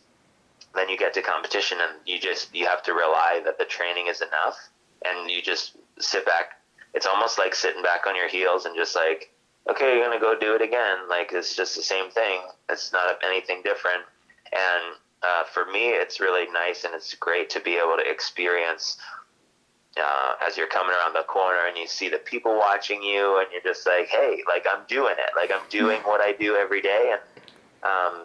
then 0.74 0.88
you 0.88 0.98
get 0.98 1.14
to 1.14 1.22
competition 1.22 1.78
and 1.80 1.92
you 2.06 2.18
just 2.18 2.54
you 2.54 2.66
have 2.66 2.82
to 2.82 2.92
rely 2.92 3.40
that 3.44 3.58
the 3.58 3.64
training 3.64 4.08
is 4.08 4.20
enough 4.20 4.56
and 5.04 5.30
you 5.30 5.40
just 5.40 5.76
sit 5.98 6.26
back. 6.26 6.60
It's 6.94 7.06
almost 7.06 7.38
like 7.38 7.54
sitting 7.54 7.82
back 7.82 8.06
on 8.06 8.16
your 8.16 8.28
heels 8.28 8.66
and 8.66 8.76
just 8.76 8.94
like 8.94 9.30
okay 9.70 9.96
you're 9.96 10.04
gonna 10.04 10.20
go 10.20 10.38
do 10.38 10.54
it 10.54 10.62
again. 10.62 11.08
Like 11.08 11.30
it's 11.32 11.56
just 11.56 11.76
the 11.76 11.82
same 11.82 12.10
thing. 12.10 12.40
It's 12.68 12.92
not 12.92 13.18
anything 13.24 13.62
different. 13.64 14.02
And 14.52 14.96
uh, 15.22 15.44
for 15.44 15.64
me 15.66 15.88
it's 15.88 16.20
really 16.20 16.50
nice 16.52 16.84
and 16.84 16.94
it's 16.94 17.14
great 17.14 17.48
to 17.50 17.60
be 17.60 17.76
able 17.76 17.96
to 17.96 18.10
experience 18.10 18.98
uh, 19.96 20.34
as 20.46 20.56
you're 20.56 20.68
coming 20.68 20.94
around 20.94 21.14
the 21.14 21.22
corner 21.22 21.60
and 21.68 21.76
you 21.76 21.86
see 21.86 22.08
the 22.08 22.18
people 22.18 22.56
watching 22.56 23.02
you 23.02 23.38
and 23.38 23.48
you're 23.52 23.62
just 23.62 23.86
like 23.86 24.08
hey 24.08 24.42
like 24.48 24.66
i'm 24.72 24.82
doing 24.88 25.14
it. 25.18 25.30
Like 25.36 25.50
i'm 25.52 25.66
doing 25.68 26.00
what 26.02 26.20
i 26.20 26.32
do 26.32 26.56
every 26.56 26.82
day 26.82 27.12
and 27.12 27.20
um, 27.82 28.22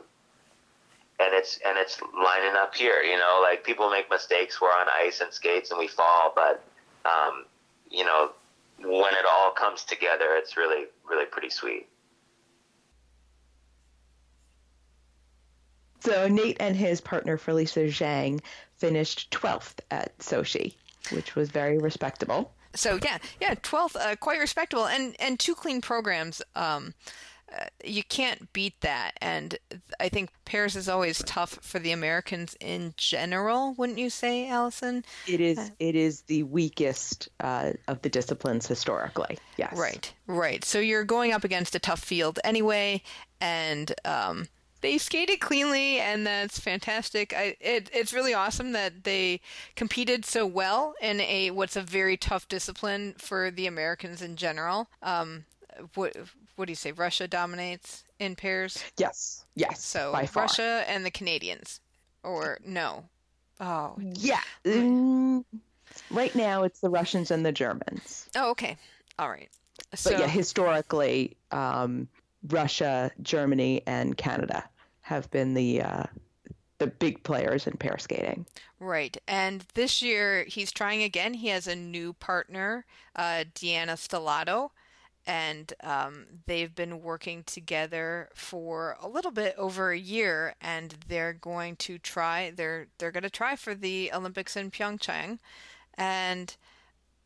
and 1.20 1.34
it's 1.34 1.60
and 1.66 1.78
it's 1.78 2.00
lining 2.02 2.56
up 2.56 2.74
here 2.76 3.02
you 3.02 3.18
know? 3.18 3.40
Like 3.42 3.64
people 3.64 3.90
make 3.90 4.10
mistakes. 4.10 4.62
We're 4.62 4.70
on 4.70 4.88
ice 5.00 5.22
and 5.22 5.34
skates 5.34 5.72
and 5.72 5.80
we 5.80 5.88
fall 5.88 6.34
but 6.36 6.64
um, 7.06 7.46
you 7.90 8.04
know 8.04 8.32
when 8.80 9.14
it 9.14 9.26
all 9.30 9.52
comes 9.52 9.84
together 9.84 10.36
it's 10.36 10.58
really 10.58 10.86
really 11.08 11.26
pretty 11.26 11.50
sweet. 11.50 11.88
So 16.02 16.28
nate 16.28 16.58
and 16.60 16.76
his 16.76 17.02
partner 17.02 17.38
Felicia 17.38 17.82
zhang 17.82 18.42
finished 18.78 19.30
12th 19.32 19.82
at 19.92 20.18
sochi 20.20 20.74
which 21.12 21.36
was 21.36 21.50
very 21.50 21.78
respectable. 21.78 22.52
So 22.76 23.00
yeah, 23.04 23.18
yeah, 23.42 23.56
twelfth, 23.62 23.96
uh, 23.96 24.16
quite 24.16 24.40
respectable, 24.40 24.86
and 24.86 25.16
and 25.20 25.40
two 25.40 25.56
clean 25.56 25.82
programs. 25.82 26.42
Um, 26.56 26.94
uh, 27.52 27.66
you 27.84 28.04
can't 28.04 28.54
beat 28.54 28.80
that, 28.82 29.14
and 29.22 29.58
I 30.00 30.10
think 30.10 30.30
pairs 30.46 30.76
is 30.76 30.88
always 30.88 31.24
tough 31.24 31.58
for 31.64 31.80
the 31.80 31.92
Americans 31.92 32.56
in 32.60 32.94
general. 32.96 33.74
Wouldn't 33.74 33.98
you 33.98 34.12
say, 34.12 34.48
Allison? 34.48 35.04
It 35.28 35.42
is. 35.42 35.58
Uh, 35.58 35.70
it 35.80 35.96
is 35.96 36.22
the 36.22 36.44
weakest 36.44 37.30
uh, 37.40 37.72
of 37.88 38.04
the 38.04 38.10
disciplines 38.10 38.68
historically. 38.68 39.40
Yes. 39.58 39.76
Right. 39.76 40.14
Right. 40.28 40.64
So 40.64 40.80
you're 40.80 41.04
going 41.04 41.32
up 41.34 41.44
against 41.44 41.74
a 41.74 41.80
tough 41.80 42.02
field 42.02 42.40
anyway, 42.44 43.02
and 43.42 43.92
um, 44.06 44.48
they 44.82 44.98
skated 44.98 45.40
cleanly, 45.40 46.00
and 46.00 46.26
that's 46.26 46.60
fantastic. 46.60 47.34
I, 47.36 47.56
it, 47.60 47.90
it's 47.94 48.14
really 48.14 48.34
awesome 48.34 48.72
that 48.74 49.04
they 49.04 49.42
competed 49.76 50.26
so 50.26 50.46
well 50.46 50.94
in 51.02 51.20
a 51.22 51.52
what's 51.52 51.76
a 51.76 51.82
very 51.82 52.18
tough 52.18 52.48
discipline 52.48 53.16
for 53.18 53.52
the 53.52 53.68
Americans 53.68 54.22
in 54.22 54.36
general. 54.36 54.88
Um, 55.02 55.46
what 55.96 56.16
what 56.56 56.66
do 56.66 56.72
you 56.72 56.76
say? 56.76 56.92
Russia 56.92 57.28
dominates 57.28 58.04
in 58.20 58.36
pairs. 58.36 58.84
Yes, 58.98 59.46
yes. 59.56 59.84
So 59.84 60.12
Russia 60.36 60.84
and 60.88 61.06
the 61.06 61.12
Canadians, 61.12 61.80
or 62.24 62.60
no? 62.66 63.06
Oh, 63.60 63.96
yeah. 64.00 64.42
Mm, 64.64 65.44
right 66.12 66.34
now, 66.34 66.64
it's 66.64 66.80
the 66.80 66.90
Russians 66.90 67.32
and 67.32 67.46
the 67.46 67.52
Germans. 67.52 68.30
Oh, 68.36 68.52
okay. 68.52 68.78
All 69.18 69.30
right. 69.30 69.50
So, 69.96 70.12
but 70.12 70.20
yeah, 70.20 70.28
historically, 70.28 71.36
um, 71.52 72.08
Russia, 72.48 73.12
Germany, 73.22 73.82
and 73.86 74.18
Canada 74.18 74.70
have 75.02 75.30
been 75.32 75.54
the 75.54 75.82
uh, 75.82 76.04
the 76.78 76.88
big 76.88 77.24
players 77.24 77.68
in 77.68 77.74
pair 77.74 77.98
skating. 77.98 78.46
Right, 78.80 79.18
and 79.28 79.66
this 79.74 80.02
year 80.02 80.46
he's 80.46 80.72
trying 80.72 81.04
again. 81.04 81.34
He 81.34 81.50
has 81.50 81.68
a 81.68 81.76
new 81.76 82.14
partner, 82.14 82.86
uh, 83.16 83.44
Deanna 83.54 83.96
Stellato, 83.96 84.70
and 85.28 85.74
um, 85.84 86.26
they've 86.46 86.74
been 86.74 87.02
working 87.02 87.44
together 87.44 88.30
for 88.34 88.96
a 89.02 89.10
little 89.10 89.32
bit 89.32 89.56
over 89.58 89.92
a 89.92 90.00
year, 90.00 90.56
and 90.62 90.96
they're 91.08 91.34
going 91.34 91.76
to 91.78 91.98
try. 91.98 92.52
They're 92.56 92.88
they're 92.98 93.12
going 93.12 93.24
to 93.24 93.30
try 93.30 93.56
for 93.56 93.76
the 93.76 94.12
Olympics 94.14 94.56
in 94.56 94.72
Pyeongchang, 94.72 95.40
and. 95.96 96.56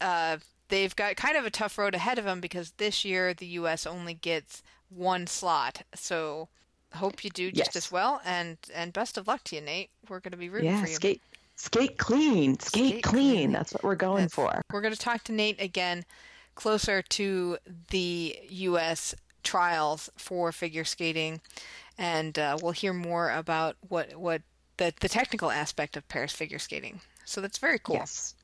Uh, 0.01 0.37
they've 0.67 0.95
got 0.95 1.15
kind 1.15 1.37
of 1.37 1.45
a 1.45 1.51
tough 1.51 1.77
road 1.77 1.93
ahead 1.93 2.17
of 2.17 2.25
them 2.25 2.41
because 2.41 2.71
this 2.71 3.05
year 3.05 3.33
the 3.33 3.45
U.S. 3.45 3.85
only 3.85 4.15
gets 4.15 4.63
one 4.95 5.27
slot. 5.27 5.83
So 5.95 6.49
hope 6.93 7.23
you 7.23 7.29
do 7.29 7.51
just 7.51 7.75
yes. 7.75 7.75
as 7.75 7.91
well, 7.91 8.21
and 8.25 8.57
and 8.73 8.93
best 8.93 9.17
of 9.17 9.27
luck 9.27 9.43
to 9.45 9.55
you, 9.55 9.61
Nate. 9.61 9.89
We're 10.09 10.19
going 10.19 10.31
to 10.31 10.37
be 10.37 10.49
rooting 10.49 10.69
yeah, 10.69 10.81
for 10.81 10.87
you. 10.87 10.95
Skate, 10.95 11.21
skate 11.55 11.97
clean, 11.97 12.59
skate, 12.59 12.89
skate 12.89 13.03
clean. 13.03 13.35
clean. 13.35 13.51
That's 13.51 13.73
what 13.73 13.83
we're 13.83 13.95
going 13.95 14.23
That's, 14.23 14.33
for. 14.33 14.61
We're 14.71 14.81
going 14.81 14.93
to 14.93 14.99
talk 14.99 15.23
to 15.25 15.31
Nate 15.31 15.61
again 15.61 16.05
closer 16.55 17.01
to 17.01 17.57
the 17.89 18.37
U.S. 18.49 19.15
trials 19.43 20.09
for 20.17 20.51
figure 20.51 20.83
skating, 20.83 21.41
and 21.97 22.37
uh, 22.37 22.57
we'll 22.61 22.71
hear 22.71 22.93
more 22.93 23.31
about 23.31 23.75
what 23.87 24.15
what 24.15 24.41
the 24.77 24.93
the 24.99 25.09
technical 25.09 25.51
aspect 25.51 25.97
of 25.97 26.07
pairs 26.07 26.31
figure 26.31 26.59
skating. 26.59 27.01
So 27.25 27.41
that's 27.41 27.57
very 27.57 27.79
cool. 27.79 27.95
Yes. 27.95 28.35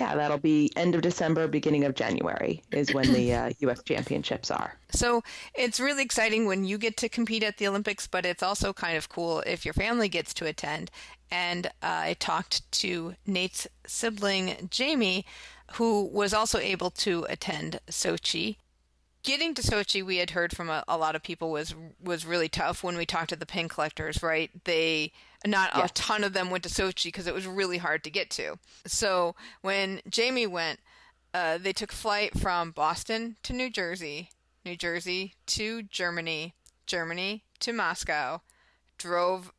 Yeah, 0.00 0.14
that'll 0.14 0.38
be 0.38 0.70
end 0.76 0.94
of 0.94 1.02
December, 1.02 1.48
beginning 1.48 1.84
of 1.84 1.94
January 1.94 2.62
is 2.72 2.92
when 2.94 3.12
the 3.12 3.34
uh, 3.34 3.50
U.S. 3.60 3.82
Championships 3.82 4.50
are. 4.50 4.78
So 4.90 5.22
it's 5.54 5.80
really 5.80 6.02
exciting 6.02 6.46
when 6.46 6.64
you 6.64 6.78
get 6.78 6.96
to 6.98 7.08
compete 7.08 7.42
at 7.42 7.58
the 7.58 7.68
Olympics, 7.68 8.06
but 8.06 8.24
it's 8.24 8.42
also 8.42 8.72
kind 8.72 8.96
of 8.96 9.08
cool 9.08 9.40
if 9.40 9.64
your 9.64 9.74
family 9.74 10.08
gets 10.08 10.32
to 10.34 10.46
attend. 10.46 10.90
And 11.30 11.66
uh, 11.66 11.70
I 11.82 12.16
talked 12.18 12.70
to 12.72 13.14
Nate's 13.26 13.66
sibling, 13.86 14.68
Jamie, 14.70 15.26
who 15.72 16.04
was 16.04 16.32
also 16.32 16.58
able 16.58 16.90
to 16.90 17.26
attend 17.28 17.80
Sochi 17.90 18.56
getting 19.22 19.54
to 19.54 19.62
Sochi, 19.62 20.04
we 20.04 20.16
had 20.16 20.30
heard 20.30 20.56
from 20.56 20.68
a, 20.68 20.84
a, 20.88 20.96
lot 20.96 21.14
of 21.14 21.22
people 21.22 21.50
was 21.50 21.74
was 22.02 22.26
really 22.26 22.48
tough. 22.48 22.82
When 22.82 22.96
we 22.96 23.06
talked 23.06 23.30
to 23.30 23.36
the 23.36 23.46
pin 23.46 23.68
collectors, 23.68 24.22
right? 24.22 24.50
They 24.64 25.12
not 25.46 25.70
a 25.74 25.88
ton 25.94 26.24
of 26.24 26.32
them 26.32 26.50
went 26.50 26.64
to 26.64 26.70
Sochi 26.70 27.04
because 27.04 27.26
it 27.26 27.34
was 27.34 27.46
really 27.46 27.78
hard 27.78 28.02
to 28.04 28.10
get 28.10 28.30
to. 28.30 28.58
So 28.86 29.34
when 29.62 30.00
Jamie 30.08 30.46
went, 30.46 30.80
uh, 31.32 31.58
they 31.58 31.72
took 31.72 31.92
flight 31.92 32.38
from 32.38 32.72
Boston 32.72 33.36
to 33.44 33.52
New 33.52 33.70
Jersey, 33.70 34.30
New 34.64 34.76
Jersey 34.76 35.34
to 35.46 35.82
Germany, 35.82 36.54
Germany 36.86 37.44
to 37.60 37.72
Moscow, 37.72 38.42
drove 38.96 39.52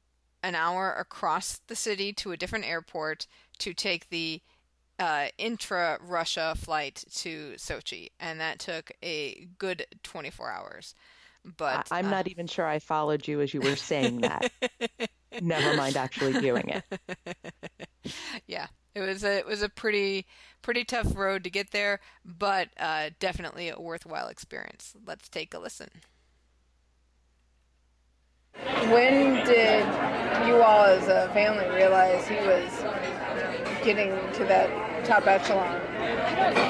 an 0.43 0.55
hour 0.55 0.93
across 0.93 1.59
the 1.67 1.75
city 1.75 2.13
to 2.13 2.31
a 2.31 2.37
different 2.37 2.65
airport 2.65 3.27
to 3.59 3.73
take 3.73 4.09
the 4.09 4.41
uh, 4.99 5.27
intra 5.37 5.97
Russia 6.01 6.53
flight 6.57 7.03
to 7.15 7.53
Sochi, 7.55 8.09
and 8.19 8.39
that 8.39 8.59
took 8.59 8.91
a 9.01 9.47
good 9.57 9.85
24 10.03 10.51
hours. 10.51 10.95
But 11.57 11.87
I'm 11.89 12.07
uh, 12.07 12.11
not 12.11 12.27
even 12.27 12.47
sure 12.47 12.65
I 12.65 12.79
followed 12.79 13.27
you 13.27 13.41
as 13.41 13.53
you 13.53 13.61
were 13.61 13.77
saying 13.77 14.21
that. 14.21 14.51
Never 15.41 15.75
mind 15.75 15.95
actually 15.95 16.33
doing 16.41 16.69
it. 16.69 16.83
yeah, 18.47 18.67
it 18.93 19.01
was 19.01 19.23
a 19.23 19.37
it 19.37 19.45
was 19.45 19.61
a 19.61 19.69
pretty 19.69 20.25
pretty 20.61 20.83
tough 20.83 21.15
road 21.15 21.45
to 21.45 21.49
get 21.49 21.71
there, 21.71 22.01
but 22.25 22.69
uh, 22.77 23.11
definitely 23.19 23.69
a 23.69 23.79
worthwhile 23.79 24.27
experience. 24.27 24.95
Let's 25.05 25.29
take 25.29 25.53
a 25.53 25.59
listen. 25.59 25.89
When 28.89 29.45
did 29.45 29.85
you 30.45 30.61
all 30.61 30.83
as 30.83 31.07
a 31.07 31.31
family 31.33 31.69
realize 31.69 32.27
he 32.27 32.35
was 32.35 32.69
getting 33.83 34.09
to 34.33 34.43
that 34.45 34.88
top 35.05 35.27
echelon? 35.27 35.81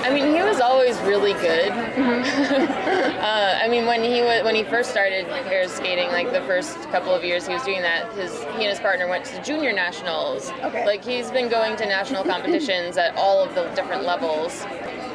I 0.03 0.13
mean, 0.13 0.33
he 0.33 0.41
was 0.41 0.59
always 0.59 0.98
really 1.01 1.33
good. 1.33 1.69
uh, 1.71 3.59
I 3.62 3.67
mean, 3.67 3.86
when 3.86 4.03
he 4.03 4.21
was 4.21 4.43
when 4.43 4.55
he 4.55 4.63
first 4.63 4.91
started 4.91 5.27
pair 5.27 5.67
skating, 5.67 6.09
like 6.09 6.31
the 6.31 6.41
first 6.41 6.77
couple 6.91 7.13
of 7.13 7.24
years 7.24 7.48
he 7.48 7.53
was 7.53 7.63
doing 7.63 7.81
that, 7.81 8.12
his 8.13 8.33
he 8.43 8.63
and 8.65 8.69
his 8.69 8.79
partner 8.79 9.07
went 9.07 9.25
to 9.25 9.41
junior 9.43 9.71
nationals. 9.71 10.51
Okay. 10.63 10.86
Like 10.86 11.03
he's 11.03 11.31
been 11.31 11.50
going 11.50 11.75
to 11.77 11.86
national 11.86 12.24
competitions 12.24 12.98
at 12.98 13.15
all 13.15 13.43
of 13.43 13.55
the 13.55 13.69
different 13.75 14.03
levels. 14.03 14.63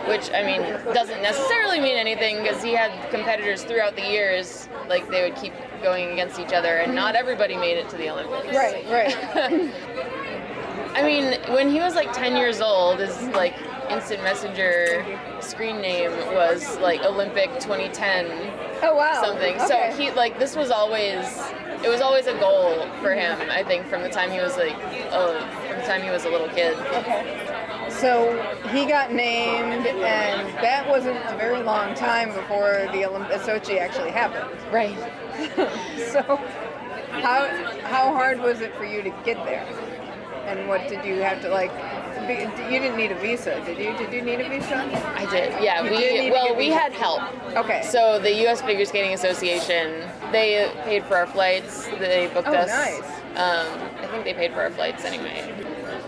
Which 0.08 0.30
I 0.32 0.42
mean 0.42 0.60
doesn't 0.92 1.22
necessarily 1.22 1.80
mean 1.80 1.96
anything 1.96 2.42
because 2.42 2.62
he 2.62 2.72
had 2.72 2.92
competitors 3.10 3.64
throughout 3.64 3.96
the 3.96 4.02
years. 4.02 4.68
Like 4.86 5.08
they 5.08 5.22
would 5.22 5.34
keep 5.40 5.54
going 5.82 6.12
against 6.12 6.38
each 6.38 6.52
other, 6.52 6.76
and 6.76 6.94
not 6.94 7.14
everybody 7.14 7.56
made 7.56 7.78
it 7.78 7.88
to 7.88 7.96
the 7.96 8.10
Olympics. 8.10 8.54
Right, 8.54 8.84
right. 8.90 9.72
I 10.94 11.02
mean, 11.02 11.40
when 11.52 11.70
he 11.70 11.80
was 11.80 11.94
like 11.94 12.12
10 12.12 12.36
years 12.36 12.60
old, 12.60 13.00
his 13.00 13.20
like 13.28 13.54
instant 13.90 14.22
messenger 14.22 15.04
screen 15.40 15.80
name 15.80 16.10
was 16.34 16.78
like 16.78 17.02
Olympic 17.02 17.50
2010 17.60 18.26
Oh 18.82 18.94
wow. 18.94 19.20
something. 19.22 19.56
Okay. 19.60 19.66
So 19.92 19.96
he 20.02 20.10
like 20.12 20.38
this 20.38 20.56
was 20.56 20.70
always 20.70 21.18
it 21.82 21.88
was 21.88 22.00
always 22.00 22.26
a 22.26 22.38
goal 22.38 22.86
for 23.02 23.12
him. 23.12 23.38
I 23.50 23.62
think 23.62 23.86
from 23.86 24.02
the 24.02 24.08
time 24.08 24.30
he 24.30 24.38
was 24.40 24.56
like 24.56 24.76
uh, 25.12 25.38
from 25.68 25.78
the 25.78 25.86
time 25.86 26.02
he 26.02 26.10
was 26.10 26.24
a 26.24 26.30
little 26.30 26.48
kid. 26.48 26.76
Okay. 26.78 27.44
So 27.90 28.32
he 28.72 28.86
got 28.86 29.12
named, 29.12 29.86
and 29.86 30.48
that 30.62 30.88
wasn't 30.88 31.18
a 31.26 31.36
very 31.36 31.62
long 31.62 31.94
time 31.94 32.32
before 32.32 32.88
the 32.92 33.02
Olymp- 33.02 33.30
Sochi 33.40 33.78
actually 33.78 34.10
happened. 34.10 34.58
Right. 34.72 34.96
so, 36.12 36.22
how 37.20 37.46
how 37.84 38.12
hard 38.12 38.40
was 38.40 38.60
it 38.60 38.74
for 38.76 38.84
you 38.84 39.02
to 39.02 39.10
get 39.24 39.36
there? 39.44 39.64
And 40.46 40.68
what 40.68 40.88
did 40.88 41.04
you 41.04 41.16
have 41.16 41.40
to 41.42 41.48
like? 41.48 41.72
be- 42.26 42.34
You 42.72 42.80
didn't 42.80 42.96
need 42.96 43.12
a 43.12 43.18
visa, 43.18 43.62
did 43.64 43.78
you? 43.78 43.96
Did 43.96 44.12
you 44.12 44.22
need 44.22 44.40
a 44.40 44.48
visa? 44.48 44.76
I 45.16 45.26
did. 45.30 45.52
Yeah, 45.62 45.82
You 45.82 45.90
we 45.90 45.96
did 45.98 46.32
well 46.32 46.54
we 46.56 46.68
had 46.68 46.92
help. 46.92 47.22
Okay. 47.56 47.82
So 47.82 48.18
the 48.18 48.32
U.S. 48.42 48.62
Figure 48.62 48.84
Skating 48.84 49.12
Association 49.14 50.08
they 50.32 50.70
paid 50.84 51.04
for 51.04 51.16
our 51.16 51.26
flights. 51.26 51.86
They 51.98 52.28
booked 52.34 52.48
Oh, 52.48 52.54
us. 52.54 52.68
nice. 52.68 53.08
Um, 53.36 53.66
I 54.00 54.06
think 54.10 54.24
they 54.24 54.34
paid 54.34 54.52
for 54.52 54.60
our 54.62 54.70
flights 54.70 55.04
anyway. 55.04 55.42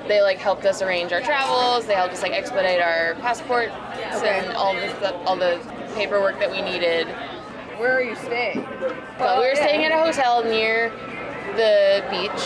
They 0.09 0.23
like 0.23 0.39
helped 0.39 0.65
us 0.65 0.83
arrange 0.83 1.13
our 1.13 1.21
travels. 1.21 1.87
They 1.87 1.95
helped 1.95 2.15
us 2.15 2.23
like 2.23 2.33
expedite 2.33 2.81
our 2.81 3.15
passports 3.21 3.73
Okay. 4.15 4.39
and 4.47 4.57
all 4.57 4.75
the 4.75 4.89
stuff, 4.97 5.15
all 5.27 5.37
the 5.37 5.61
paperwork 5.95 6.39
that 6.39 6.51
we 6.51 6.63
needed. 6.63 7.09
Where 7.79 7.93
are 7.97 8.03
you 8.03 8.15
staying? 8.17 8.65
But 9.19 9.39
we 9.39 9.45
were 9.45 9.49
yeah. 9.55 9.67
staying 9.67 9.85
at 9.85 9.93
a 9.93 9.99
hotel 9.99 10.45
near 10.45 10.93
the 11.57 12.05
beach, 12.11 12.43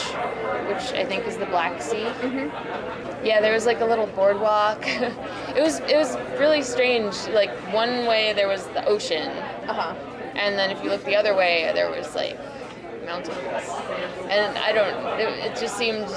which 0.68 0.92
I 0.98 1.04
think 1.04 1.26
is 1.26 1.36
the 1.36 1.46
Black 1.46 1.80
Sea. 1.80 2.04
Mm-hmm. 2.20 3.24
Yeah, 3.26 3.40
there 3.40 3.52
was 3.52 3.66
like 3.66 3.80
a 3.80 3.84
little 3.84 4.06
boardwalk. 4.08 4.82
it 4.86 5.62
was 5.62 5.80
it 5.80 5.96
was 5.96 6.16
really 6.38 6.62
strange. 6.62 7.14
Like 7.28 7.50
one 7.72 8.06
way 8.06 8.32
there 8.32 8.48
was 8.48 8.66
the 8.68 8.84
ocean, 8.86 9.28
Uh 9.68 9.72
huh. 9.74 9.94
and 10.34 10.58
then 10.58 10.70
if 10.70 10.82
you 10.82 10.90
look 10.90 11.04
the 11.04 11.16
other 11.16 11.34
way, 11.34 11.70
there 11.74 11.90
was 11.90 12.14
like 12.14 12.38
mountains. 13.04 13.36
And 14.28 14.56
I 14.58 14.72
don't. 14.72 15.20
It, 15.20 15.28
it 15.52 15.58
just 15.60 15.76
seemed 15.76 16.08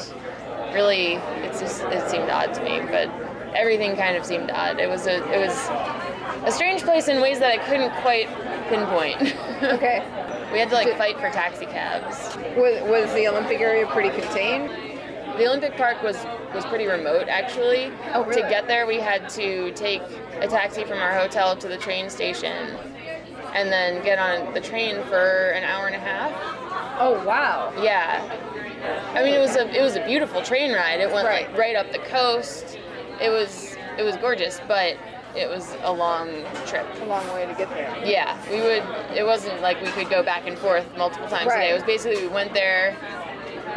really. 0.73 1.13
It's 1.45 1.59
just 1.59 1.83
it 1.83 2.09
seemed 2.09 2.29
odd 2.29 2.53
to 2.55 2.63
me, 2.63 2.79
but 2.81 3.09
everything 3.55 3.95
kind 3.95 4.15
of 4.17 4.25
seemed 4.25 4.49
odd. 4.51 4.79
It 4.79 4.89
was 4.89 5.07
a 5.07 5.15
it 5.33 5.39
was 5.39 5.55
a 6.45 6.51
strange 6.51 6.83
place 6.83 7.07
in 7.07 7.21
ways 7.21 7.39
that 7.39 7.51
I 7.51 7.57
couldn't 7.57 7.91
quite 8.01 8.27
pinpoint. 8.69 9.35
Okay. 9.63 10.03
We 10.53 10.60
had 10.60 10.69
to 10.69 10.75
like 10.75 10.95
fight 10.98 11.15
for 11.19 11.29
taxi 11.31 11.65
cabs. 11.65 12.36
Was, 12.55 12.81
was 12.88 13.13
the 13.13 13.27
Olympic 13.27 13.60
area 13.60 13.88
pretty 13.88 14.10
contained? 14.10 14.69
The 15.38 15.48
Olympic 15.48 15.75
Park 15.75 16.01
was 16.03 16.15
was 16.53 16.63
pretty 16.65 16.86
remote 16.86 17.27
actually. 17.27 17.91
Oh, 18.13 18.24
really? 18.24 18.43
To 18.43 18.48
get 18.50 18.67
there, 18.67 18.86
we 18.86 19.00
had 19.00 19.27
to 19.29 19.72
take 19.72 20.01
a 20.39 20.48
taxi 20.48 20.83
from 20.83 21.00
our 21.00 21.13
hotel 21.17 21.57
to 21.57 21.67
the 21.67 21.77
train 21.77 22.07
station, 22.10 22.77
and 23.55 23.72
then 23.72 24.03
get 24.03 24.19
on 24.19 24.53
the 24.53 24.62
train 24.62 25.03
for 25.05 25.50
an 25.55 25.63
hour 25.63 25.88
and 25.88 25.95
a 25.95 26.00
half. 26.00 26.31
Oh 27.00 27.24
wow. 27.25 27.74
Yeah. 27.81 28.22
I 29.15 29.24
mean, 29.24 29.33
it 29.33 29.39
was 29.39 29.55
a 29.55 29.67
it 29.75 29.81
was 29.81 29.95
a 29.95 30.05
beautiful 30.05 30.43
train 30.43 30.72
ride. 30.72 31.00
It 31.00 31.12
went 31.12 31.25
Right. 31.27 31.50
like 31.50 31.57
right 31.57 31.75
up 31.75 31.91
the 31.91 32.00
coast. 32.00 32.77
It 33.19 33.29
was 33.29 33.75
it 33.98 34.03
was 34.03 34.15
gorgeous, 34.17 34.60
but 34.67 34.98
it 35.35 35.49
was 35.49 35.75
a 35.83 35.91
long 35.91 36.29
trip. 36.65 36.85
A 37.01 37.05
long 37.05 37.25
way 37.33 37.45
to 37.45 37.53
get 37.53 37.69
there. 37.69 37.95
Yeah, 38.05 38.37
we 38.49 38.61
would. 38.61 38.83
It 39.17 39.25
wasn't 39.25 39.61
like 39.61 39.81
we 39.81 39.87
could 39.89 40.09
go 40.09 40.23
back 40.23 40.47
and 40.47 40.57
forth 40.57 40.85
multiple 40.97 41.27
times 41.27 41.51
a 41.51 41.55
day. 41.55 41.71
It 41.71 41.73
was 41.73 41.83
basically 41.83 42.21
we 42.21 42.27
went 42.27 42.53
there 42.53 42.95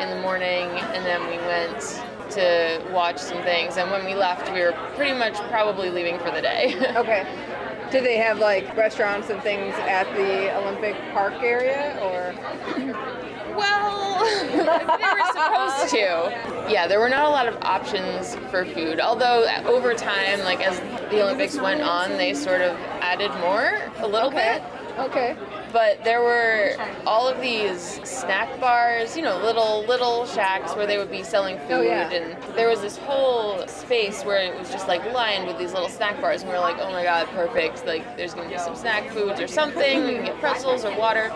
in 0.00 0.10
the 0.10 0.20
morning, 0.20 0.68
and 0.68 1.04
then 1.04 1.20
we 1.30 1.38
went 1.46 1.80
to 2.32 2.82
watch 2.92 3.18
some 3.18 3.42
things. 3.42 3.76
And 3.76 3.90
when 3.90 4.04
we 4.04 4.14
left, 4.14 4.52
we 4.52 4.60
were 4.60 4.72
pretty 4.96 5.16
much 5.16 5.34
probably 5.50 5.90
leaving 5.90 6.18
for 6.18 6.30
the 6.30 6.42
day. 6.42 6.74
Okay. 6.96 7.26
Did 7.92 8.04
they 8.04 8.16
have 8.16 8.40
like 8.40 8.76
restaurants 8.76 9.30
and 9.30 9.40
things 9.42 9.72
at 9.76 10.04
the 10.16 10.56
Olympic 10.58 10.96
Park 11.12 11.34
area, 11.34 11.96
or? 12.02 12.34
Well, 13.56 14.24
they 14.52 14.58
were 14.58 15.32
supposed 15.32 15.90
to. 15.94 16.70
Yeah, 16.72 16.86
there 16.86 17.00
were 17.00 17.08
not 17.08 17.26
a 17.26 17.30
lot 17.30 17.48
of 17.48 17.56
options 17.62 18.34
for 18.50 18.64
food. 18.64 19.00
Although 19.00 19.46
over 19.66 19.94
time, 19.94 20.40
like 20.40 20.60
as 20.60 20.78
the 21.10 21.22
Olympics 21.22 21.56
went 21.58 21.80
on, 21.82 22.10
they 22.12 22.34
sort 22.34 22.60
of 22.60 22.76
added 23.00 23.30
more 23.40 23.90
a 23.98 24.06
little 24.06 24.28
Okay. 24.28 24.60
bit. 24.60 24.75
Okay. 24.98 25.36
But 25.72 26.02
there 26.04 26.22
were 26.22 26.74
all 27.06 27.28
of 27.28 27.38
these 27.40 28.00
snack 28.08 28.58
bars, 28.60 29.14
you 29.14 29.22
know, 29.22 29.36
little 29.38 29.84
little 29.86 30.24
shacks 30.26 30.74
where 30.74 30.86
they 30.86 30.96
would 30.96 31.10
be 31.10 31.22
selling 31.22 31.58
food, 31.60 31.70
Oh, 31.72 31.80
yeah. 31.82 32.10
and 32.10 32.42
there 32.56 32.68
was 32.68 32.80
this 32.80 32.96
whole 32.96 33.66
space 33.68 34.22
where 34.22 34.38
it 34.38 34.58
was 34.58 34.70
just 34.70 34.88
like 34.88 35.04
lined 35.12 35.46
with 35.46 35.58
these 35.58 35.74
little 35.74 35.90
snack 35.90 36.18
bars, 36.20 36.40
and 36.42 36.50
we 36.50 36.56
were 36.56 36.62
like, 36.62 36.76
oh 36.80 36.90
my 36.92 37.02
god, 37.02 37.26
perfect! 37.28 37.84
Like, 37.84 38.16
there's 38.16 38.32
gonna 38.32 38.48
be 38.48 38.56
some 38.56 38.74
snack 38.74 39.10
foods 39.10 39.38
or 39.38 39.46
something. 39.46 40.04
We 40.06 40.14
can 40.14 40.24
get 40.24 40.40
pretzels 40.40 40.84
or 40.86 40.96
water. 40.96 41.30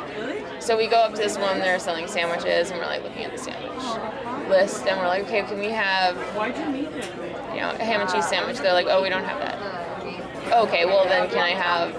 So 0.58 0.76
we 0.78 0.86
go 0.86 0.96
up 0.96 1.12
to 1.14 1.20
this 1.20 1.36
one, 1.36 1.58
they're 1.58 1.78
selling 1.78 2.06
sandwiches, 2.06 2.70
and 2.70 2.80
we're 2.80 2.86
like 2.86 3.02
looking 3.02 3.24
at 3.24 3.32
the 3.32 3.38
sandwich 3.38 4.48
list, 4.48 4.86
and 4.86 4.98
we're 4.98 5.06
like, 5.06 5.24
okay, 5.24 5.42
can 5.42 5.58
we 5.58 5.66
have, 5.68 6.16
you 7.54 7.60
know, 7.60 7.70
a 7.78 7.84
ham 7.84 8.00
and 8.00 8.10
cheese 8.10 8.26
sandwich? 8.26 8.56
They're 8.58 8.72
like, 8.72 8.86
oh, 8.88 9.02
we 9.02 9.10
don't 9.10 9.24
have 9.24 9.38
that. 9.40 9.58
Okay, 10.64 10.86
well 10.86 11.04
then 11.04 11.28
can 11.28 11.38
I 11.38 11.50
have 11.50 11.94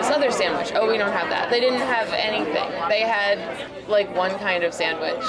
this 0.00 0.10
other 0.10 0.30
sandwich. 0.30 0.72
Oh, 0.74 0.90
we 0.90 0.96
don't 0.96 1.12
have 1.12 1.28
that. 1.28 1.50
They 1.50 1.60
didn't 1.60 1.80
have 1.80 2.08
anything. 2.12 2.70
They 2.88 3.00
had 3.00 3.38
like 3.88 4.14
one 4.16 4.36
kind 4.38 4.64
of 4.64 4.72
sandwich, 4.72 5.24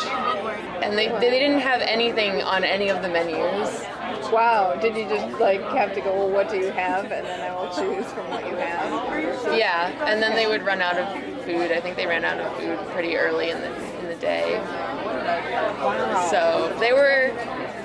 and 0.83 0.97
they 0.97 1.07
they 1.07 1.29
didn't 1.29 1.59
have 1.59 1.81
anything 1.81 2.41
on 2.41 2.63
any 2.63 2.89
of 2.89 3.01
the 3.01 3.09
menus. 3.09 3.83
Wow. 4.31 4.77
Did 4.81 4.95
you 4.95 5.03
just 5.09 5.39
like 5.39 5.61
have 5.71 5.93
to 5.95 6.01
go? 6.01 6.13
Well, 6.13 6.29
what 6.29 6.49
do 6.49 6.57
you 6.57 6.71
have? 6.71 7.11
And 7.11 7.25
then 7.25 7.41
I 7.41 7.55
will 7.55 7.69
choose 7.73 8.05
from 8.13 8.29
what 8.29 8.47
you 8.47 8.55
have. 8.55 9.57
Yeah, 9.57 10.05
and 10.05 10.21
then 10.21 10.35
they 10.35 10.47
would 10.47 10.63
run 10.63 10.81
out 10.81 10.97
of 10.97 11.43
food. 11.43 11.71
I 11.71 11.81
think 11.81 11.97
they 11.97 12.05
ran 12.05 12.23
out 12.23 12.39
of 12.39 12.57
food 12.57 12.77
pretty 12.93 13.17
early 13.17 13.49
in 13.49 13.59
the 13.59 13.99
in 13.99 14.07
the 14.07 14.15
day. 14.15 14.61
So 16.29 16.75
they 16.79 16.93
were, 16.93 17.31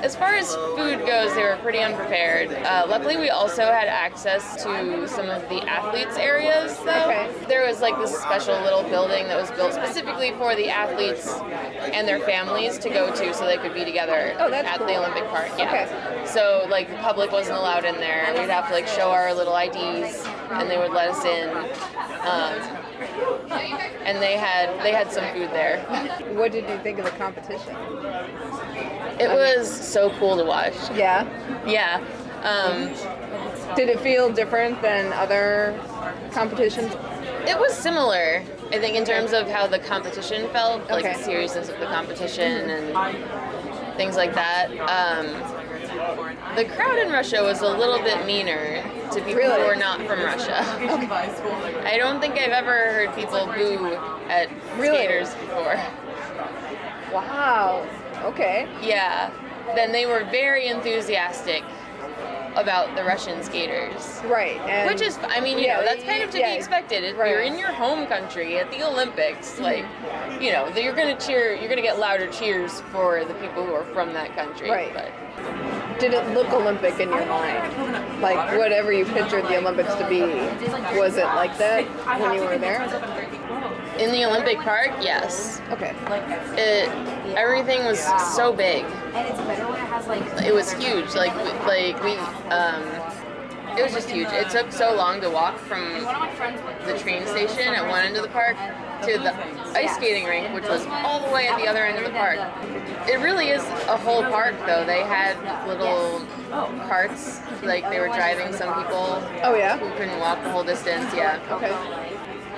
as 0.02 0.14
far 0.16 0.34
as 0.34 0.54
food 0.76 1.04
goes, 1.06 1.34
they 1.34 1.42
were 1.42 1.58
pretty 1.62 1.78
unprepared. 1.78 2.50
Uh, 2.52 2.86
luckily, 2.88 3.16
we 3.16 3.30
also 3.30 3.62
had 3.62 3.88
access 3.88 4.62
to 4.62 5.06
some 5.08 5.28
of 5.30 5.42
the 5.48 5.62
athletes' 5.68 6.16
areas, 6.16 6.76
though. 6.80 7.04
Okay. 7.10 7.30
There 7.48 7.66
was 7.66 7.80
like 7.80 7.96
this 7.98 8.16
special 8.16 8.54
little 8.62 8.82
building 8.84 9.26
that 9.28 9.40
was 9.40 9.50
built 9.52 9.72
specifically 9.72 10.32
for 10.32 10.54
the 10.54 10.68
athletes 10.68 11.28
and 11.92 12.06
their 12.06 12.20
families 12.20 12.78
to 12.78 12.88
go 12.90 13.14
to 13.14 13.34
so 13.34 13.46
they 13.46 13.56
could 13.56 13.74
be 13.74 13.84
together 13.84 14.34
Oh, 14.38 14.52
at 14.52 14.78
cool. 14.78 14.86
the 14.86 14.96
Olympic 14.96 15.24
Park. 15.28 15.48
Yeah. 15.58 15.68
Okay. 15.68 16.26
So 16.26 16.66
like 16.68 16.88
the 16.90 16.96
public 16.96 17.32
wasn't 17.32 17.58
allowed 17.58 17.84
in 17.84 17.96
there. 17.96 18.32
We'd 18.38 18.50
have 18.50 18.68
to 18.68 18.74
like 18.74 18.86
show 18.88 19.10
our 19.10 19.32
little 19.34 19.56
IDs, 19.56 20.24
and 20.50 20.68
they 20.70 20.78
would 20.78 20.92
let 20.92 21.08
us 21.08 21.24
in. 21.24 21.48
Um, 22.26 22.82
and 24.04 24.20
they 24.22 24.36
had 24.36 24.68
they 24.82 24.92
had 24.92 25.10
some 25.12 25.24
food 25.34 25.50
there. 25.50 25.80
What 26.34 26.52
did 26.52 26.68
you 26.68 26.78
think 26.78 26.98
of 26.98 27.04
the 27.04 27.10
competition? 27.12 27.74
It 29.18 29.28
was 29.28 29.68
so 29.70 30.10
cool 30.18 30.36
to 30.36 30.44
watch. 30.44 30.74
Yeah. 30.94 31.26
Yeah. 31.66 32.04
Um, 32.42 33.74
Did 33.74 33.88
it 33.88 34.00
feel 34.00 34.30
different 34.30 34.80
than 34.82 35.12
other 35.12 35.78
competitions? 36.32 36.92
it 37.48 37.58
was 37.58 37.72
similar, 37.72 38.42
I 38.72 38.78
think, 38.78 38.96
in 38.96 39.04
terms 39.04 39.32
of 39.32 39.48
how 39.48 39.66
the 39.68 39.78
competition 39.78 40.48
felt, 40.50 40.82
like 40.90 41.04
Okay. 41.04 41.14
the 41.16 41.22
seriousness 41.22 41.68
of 41.68 41.78
the 41.80 41.86
competition 41.86 42.68
and 42.70 43.96
things 43.96 44.16
like 44.16 44.34
that. 44.34 44.68
Um, 44.72 45.26
the 46.56 46.64
crowd 46.64 46.98
in 46.98 47.10
Russia 47.12 47.42
was 47.42 47.62
a 47.62 47.68
little 47.68 48.00
bit 48.02 48.26
meaner 48.26 48.82
to 49.12 49.20
people 49.20 49.34
Really? 49.34 49.60
who 49.62 49.66
were 49.68 49.76
not 49.76 50.00
from 50.02 50.20
Russia. 50.22 50.60
Okay. 50.82 51.06
I 51.86 51.96
don't 51.96 52.20
think 52.20 52.34
I've 52.34 52.50
ever 52.50 52.92
heard 52.92 53.14
people 53.14 53.46
boo 53.46 53.94
at 54.28 54.48
Really? 54.76 54.98
skaters 54.98 55.32
before. 55.34 55.80
Wow. 57.12 57.86
Okay. 58.24 58.68
Yeah. 58.82 59.30
Then 59.74 59.92
they 59.92 60.06
were 60.06 60.24
very 60.30 60.68
enthusiastic 60.68 61.62
about 62.56 62.96
the 62.96 63.04
Russian 63.04 63.42
skaters. 63.42 64.20
Right. 64.24 64.58
And 64.62 64.88
Which 64.90 65.02
is, 65.02 65.18
I 65.24 65.40
mean, 65.40 65.58
you 65.58 65.66
Yeah, 65.66 65.76
know, 65.76 65.84
that's 65.84 66.02
kind 66.04 66.22
of 66.22 66.30
to 66.30 66.38
yeah, 66.38 66.52
be 66.52 66.56
expected. 66.56 67.04
If 67.04 67.18
right. 67.18 67.30
you're 67.30 67.42
in 67.42 67.58
your 67.58 67.72
home 67.72 68.06
country 68.06 68.58
at 68.58 68.70
the 68.70 68.82
Olympics, 68.86 69.52
mm-hmm. 69.52 69.62
like, 69.62 70.40
you 70.40 70.52
know, 70.52 70.68
you're 70.68 70.94
gonna 70.94 71.18
cheer, 71.20 71.54
you're 71.54 71.68
gonna 71.68 71.82
get 71.82 71.98
louder 71.98 72.28
cheers 72.28 72.80
for 72.92 73.24
the 73.24 73.34
people 73.34 73.64
who 73.64 73.74
are 73.74 73.84
from 73.92 74.12
that 74.14 74.34
country. 74.34 74.70
Right. 74.70 74.92
But 74.94 75.12
did 75.98 76.14
it 76.14 76.26
look 76.34 76.50
Olympic 76.52 76.98
in 76.98 77.10
your 77.10 77.26
mind? 77.26 78.20
Like 78.22 78.58
whatever 78.58 78.92
you 78.92 79.04
pictured 79.04 79.44
the 79.44 79.58
Olympics 79.58 79.94
to 79.96 80.08
be, 80.08 80.20
was 80.98 81.16
it 81.16 81.26
like 81.26 81.56
that 81.58 81.84
when 82.20 82.34
you 82.34 82.40
were 82.42 82.58
there? 82.58 82.86
In 83.98 84.12
the 84.12 84.24
Olympic 84.26 84.58
Park, 84.58 84.90
yes. 85.00 85.60
Okay. 85.70 85.94
It 86.56 86.88
everything 87.36 87.84
was 87.84 88.00
so 88.34 88.52
big. 88.52 88.84
And 89.14 89.26
it's 89.28 89.40
better 89.42 89.66
when 89.66 89.74
it 89.80 89.88
has 89.88 90.06
like. 90.06 90.22
It 90.44 90.54
was 90.54 90.72
huge. 90.72 91.14
Like 91.14 91.34
we- 91.36 91.66
like 91.66 92.02
we 92.04 92.16
um 92.52 92.82
it 93.78 93.82
was 93.82 93.92
just 93.92 94.08
huge. 94.08 94.28
It 94.28 94.48
took 94.48 94.72
so 94.72 94.94
long 94.94 95.20
to 95.20 95.28
walk 95.28 95.58
from 95.58 95.82
the 96.86 96.98
train 96.98 97.26
station 97.26 97.74
at 97.74 97.86
one 97.88 98.04
end 98.06 98.16
of 98.16 98.22
the 98.22 98.28
park 98.30 98.56
to 99.02 99.18
the 99.18 99.34
ice 99.76 99.94
skating 99.96 100.24
rink, 100.24 100.54
which 100.54 100.64
was 100.64 100.86
all 101.04 101.20
the 101.26 101.30
way 101.32 101.46
at 101.48 101.58
the 101.58 101.66
other 101.66 101.84
end 101.84 101.98
of 101.98 102.04
the 102.04 102.16
park. 102.18 102.38
It 103.06 103.20
really 103.20 103.48
is 103.50 103.62
a 103.88 103.96
whole 103.98 104.22
park, 104.22 104.54
though. 104.64 104.86
They 104.86 105.02
had 105.02 105.36
little 105.68 106.20
carts, 106.88 107.40
like 107.62 107.88
they 107.90 108.00
were 108.00 108.08
driving 108.08 108.52
some 108.54 108.72
people. 108.82 109.22
Oh, 109.44 109.54
yeah? 109.54 109.76
Who 109.76 109.90
couldn't 109.98 110.18
walk 110.20 110.42
the 110.42 110.50
whole 110.50 110.64
distance. 110.64 111.12
Yeah. 111.14 111.38
Okay. 111.50 112.15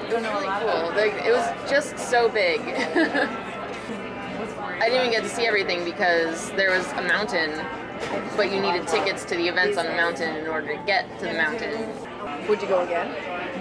It 0.09 0.15
was 0.15 0.25
really 0.25 0.47
cool. 0.61 0.91
Like 0.97 1.15
it 1.25 1.33
was 1.33 1.71
just 1.71 1.99
so 1.99 2.29
big. 2.29 2.61
I 4.81 4.89
didn't 4.89 5.01
even 5.01 5.11
get 5.11 5.23
to 5.25 5.29
see 5.29 5.45
everything 5.45 5.85
because 5.85 6.51
there 6.53 6.71
was 6.71 6.87
a 6.93 7.03
mountain, 7.03 7.51
but 8.37 8.53
you 8.53 8.61
needed 8.61 8.87
tickets 8.89 9.25
to 9.27 9.37
the 9.37 9.49
events 9.49 9.77
on 9.77 9.85
the 9.87 9.93
mountain 9.93 10.37
in 10.37 10.47
order 10.47 10.69
to 10.69 10.83
get 10.87 11.19
to 11.19 11.27
the 11.27 11.35
mountain. 11.35 11.89
Would 12.49 12.63
you 12.63 12.69
go 12.69 12.85
again 12.85 13.09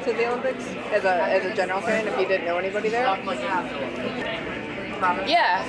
to 0.03 0.13
the 0.13 0.27
Olympics 0.27 0.63
as 0.93 1.03
a 1.03 1.23
as 1.23 1.45
a 1.45 1.53
general 1.53 1.81
fan 1.81 2.07
if 2.07 2.17
you 2.17 2.27
didn't 2.27 2.45
know 2.45 2.57
anybody 2.57 2.89
there? 2.89 3.07
Yeah, 5.27 5.63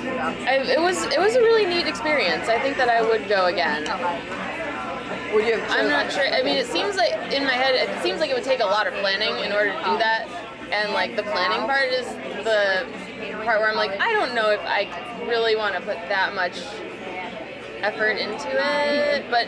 I, 0.47 0.57
it 0.57 0.79
was 0.79 1.03
it 1.03 1.19
was 1.19 1.35
a 1.35 1.41
really 1.41 1.65
neat 1.65 1.87
experience. 1.87 2.47
I 2.47 2.59
think 2.59 2.77
that 2.77 2.89
I 2.89 3.01
would 3.01 3.27
go 3.27 3.47
again. 3.47 3.83
Would 5.33 5.45
you? 5.45 5.57
Have 5.59 5.71
I'm 5.71 5.89
not 5.89 6.11
sure. 6.11 6.25
I 6.25 6.41
mean, 6.41 6.57
it 6.57 6.65
seems 6.65 6.95
like 6.95 7.13
in 7.31 7.43
my 7.43 7.53
head, 7.53 7.75
it 7.75 8.01
seems 8.01 8.19
like 8.19 8.31
it 8.31 8.33
would 8.33 8.43
take 8.43 8.61
a 8.61 8.65
lot 8.65 8.87
of 8.87 8.93
planning 8.95 9.37
in 9.43 9.51
order 9.51 9.71
to 9.71 9.77
do 9.77 9.97
that, 9.97 10.27
and 10.71 10.93
like 10.93 11.15
the 11.15 11.23
planning 11.23 11.61
part 11.61 11.89
is 11.89 12.07
the 12.43 12.85
part 13.43 13.59
where 13.59 13.69
I'm 13.69 13.75
like, 13.75 13.99
I 13.99 14.13
don't 14.13 14.35
know 14.35 14.51
if 14.51 14.61
I 14.61 14.87
really 15.25 15.55
want 15.55 15.75
to 15.75 15.81
put 15.81 15.97
that 16.09 16.33
much 16.35 16.57
effort 17.81 18.17
into 18.17 18.49
it, 18.49 19.25
but 19.29 19.47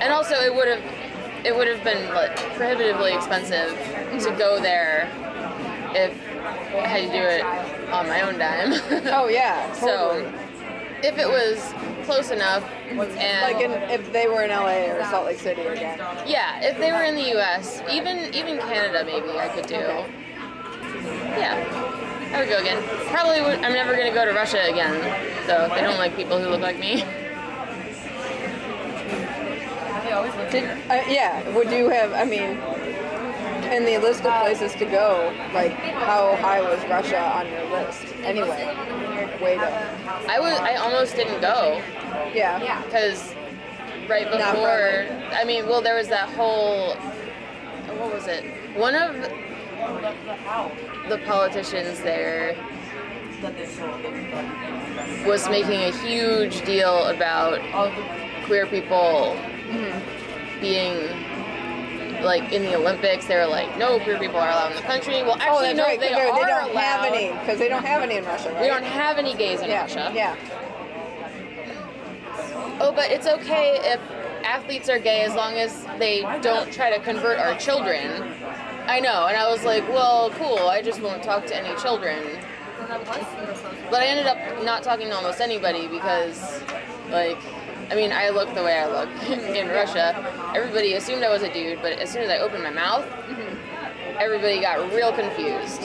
and 0.00 0.12
also 0.12 0.34
it 0.34 0.54
would 0.54 0.68
have 0.68 0.82
it 1.44 1.54
would 1.54 1.68
have 1.68 1.84
been 1.84 2.12
like, 2.14 2.34
prohibitively 2.54 3.12
expensive 3.12 3.70
to 4.22 4.34
go 4.38 4.60
there 4.60 5.10
if 5.94 6.12
I 6.74 6.86
had 6.86 7.02
to 7.02 7.08
do 7.08 7.22
it 7.22 7.44
on 7.92 8.06
my 8.08 8.22
own 8.22 8.38
dime. 8.38 8.72
Oh 9.06 9.28
yeah. 9.28 9.70
so 9.80 10.30
if 11.02 11.18
it 11.18 11.28
was 11.28 11.58
close 12.04 12.30
enough 12.30 12.62
and 12.88 12.98
Like 12.98 13.64
in, 13.64 13.72
if 13.90 14.12
they 14.12 14.26
were 14.28 14.42
in 14.42 14.50
LA 14.50 14.92
or 14.92 15.04
Salt 15.04 15.26
Lake 15.26 15.38
City 15.38 15.62
again. 15.62 15.98
yeah, 16.26 16.60
if 16.62 16.78
they 16.78 16.92
were 16.92 17.02
in 17.02 17.14
the 17.14 17.28
U.S., 17.36 17.82
even 17.90 18.32
even 18.34 18.58
Canada, 18.58 19.04
maybe 19.04 19.30
I 19.38 19.48
could 19.48 19.66
do. 19.66 19.74
Yeah, 21.34 21.56
I 22.32 22.40
would 22.40 22.48
go 22.48 22.58
again. 22.58 22.82
Probably 23.08 23.40
would. 23.40 23.58
I'm 23.60 23.72
never 23.72 23.96
gonna 23.96 24.12
go 24.14 24.24
to 24.24 24.32
Russia 24.32 24.62
again, 24.70 24.94
though. 25.46 25.68
They 25.74 25.80
don't 25.82 25.98
like 25.98 26.14
people 26.16 26.38
who 26.38 26.48
look 26.48 26.60
like 26.60 26.78
me. 26.78 27.04
Did, 30.50 30.64
uh, 30.88 31.02
yeah. 31.08 31.48
Would 31.54 31.70
you 31.72 31.88
have? 31.88 32.12
I 32.12 32.24
mean, 32.24 32.56
in 33.74 33.84
the 33.84 33.98
list 33.98 34.24
of 34.24 34.32
places 34.40 34.72
to 34.74 34.84
go, 34.84 35.32
like 35.52 35.72
how 35.72 36.36
high 36.36 36.60
was 36.60 36.80
Russia 36.88 37.20
on 37.20 37.48
your 37.50 37.64
list? 37.70 38.06
Anyway, 38.22 38.64
way 39.42 39.56
to. 39.56 39.66
I 40.28 40.38
was. 40.38 40.58
I 40.60 40.76
almost 40.76 41.16
didn't 41.16 41.40
go 41.40 41.82
Yeah. 42.34 42.82
because 42.84 43.34
right 44.08 44.30
before. 44.30 45.06
I 45.32 45.44
mean, 45.44 45.66
well, 45.66 45.82
there 45.82 45.96
was 45.96 46.08
that 46.08 46.28
whole. 46.30 46.94
What 47.98 48.14
was 48.14 48.26
it? 48.26 48.44
One 48.76 48.94
of 48.94 49.14
the 51.08 51.18
politicians 51.26 52.00
there 52.00 52.56
was 55.26 55.48
making 55.48 55.80
a 55.82 55.92
huge 55.98 56.64
deal 56.64 57.06
about 57.06 57.60
queer 58.46 58.66
people 58.66 59.36
mm-hmm. 59.68 60.60
being 60.60 60.96
like 62.24 62.52
in 62.52 62.62
the 62.62 62.74
Olympics. 62.76 63.26
They 63.26 63.36
were 63.36 63.46
like, 63.46 63.76
no 63.78 63.98
queer 64.00 64.18
people 64.18 64.38
are 64.38 64.50
allowed 64.50 64.70
in 64.70 64.76
the 64.76 64.82
country. 64.82 65.22
Well, 65.22 65.36
oh, 65.38 65.40
actually, 65.40 65.70
oh, 65.70 65.74
no, 65.74 65.84
right. 65.84 66.00
they 66.00 66.08
they're- 66.08 66.32
they 66.32 66.40
don't 66.40 66.76
have 66.76 67.04
any 67.04 67.28
because 67.38 67.58
they 67.58 67.68
don't 67.68 67.84
have 67.84 68.02
any 68.02 68.16
in 68.16 68.24
Russia, 68.24 68.52
right? 68.52 68.62
We 68.62 68.66
don't 68.68 68.82
have 68.84 69.18
any 69.18 69.34
gays 69.34 69.60
in 69.60 69.68
yeah. 69.68 69.82
Russia. 69.82 70.12
Yeah. 70.14 70.36
Oh, 72.80 72.92
but 72.92 73.10
it's 73.10 73.26
okay 73.26 73.78
if 73.82 74.00
athletes 74.44 74.88
are 74.88 74.98
gay 74.98 75.22
as 75.22 75.34
long 75.34 75.54
as 75.54 75.86
they 75.98 76.22
don't 76.42 76.72
try 76.72 76.90
to 76.96 77.02
convert 77.02 77.38
our 77.38 77.56
children. 77.56 78.22
I 78.86 79.00
know, 79.00 79.26
and 79.26 79.36
I 79.36 79.48
was 79.50 79.64
like, 79.64 79.88
well, 79.88 80.30
cool. 80.30 80.68
I 80.68 80.82
just 80.82 81.00
won't 81.00 81.22
talk 81.22 81.46
to 81.46 81.56
any 81.56 81.74
children. 81.80 82.22
But 83.90 84.02
I 84.02 84.06
ended 84.06 84.26
up 84.26 84.62
not 84.62 84.82
talking 84.82 85.08
to 85.08 85.14
almost 85.14 85.40
anybody 85.40 85.86
because, 85.86 86.62
like, 87.10 87.38
I 87.90 87.94
mean, 87.94 88.12
I 88.12 88.30
look 88.30 88.54
the 88.54 88.62
way 88.62 88.78
I 88.78 88.86
look 88.86 89.08
in 89.28 89.68
Russia. 89.68 90.14
Everybody 90.54 90.94
assumed 90.94 91.22
I 91.22 91.30
was 91.30 91.42
a 91.42 91.52
dude, 91.52 91.80
but 91.82 91.92
as 91.92 92.10
soon 92.10 92.22
as 92.22 92.30
I 92.30 92.38
opened 92.38 92.62
my 92.62 92.70
mouth, 92.70 93.06
everybody 94.18 94.60
got 94.60 94.92
real 94.92 95.12
confused. 95.12 95.82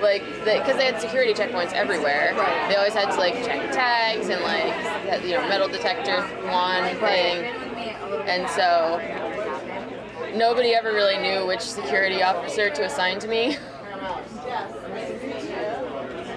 Like, 0.00 0.24
because 0.44 0.76
they 0.76 0.86
had 0.86 1.00
security 1.00 1.34
checkpoints 1.34 1.72
everywhere. 1.72 2.34
Right. 2.34 2.68
They 2.68 2.76
always 2.76 2.94
had 2.94 3.10
to 3.10 3.18
like 3.18 3.34
check 3.44 3.70
tags 3.72 4.28
and 4.28 4.42
like, 4.42 4.72
that, 5.04 5.24
you 5.24 5.34
know, 5.34 5.46
metal 5.48 5.68
detector 5.68 6.22
one 6.46 6.96
thing, 6.96 7.44
and 8.26 8.48
so 8.50 8.98
nobody 10.36 10.74
ever 10.74 10.92
really 10.92 11.18
knew 11.18 11.46
which 11.46 11.60
security 11.60 12.22
officer 12.22 12.70
to 12.70 12.84
assign 12.84 13.18
to 13.20 13.28
me. 13.28 13.56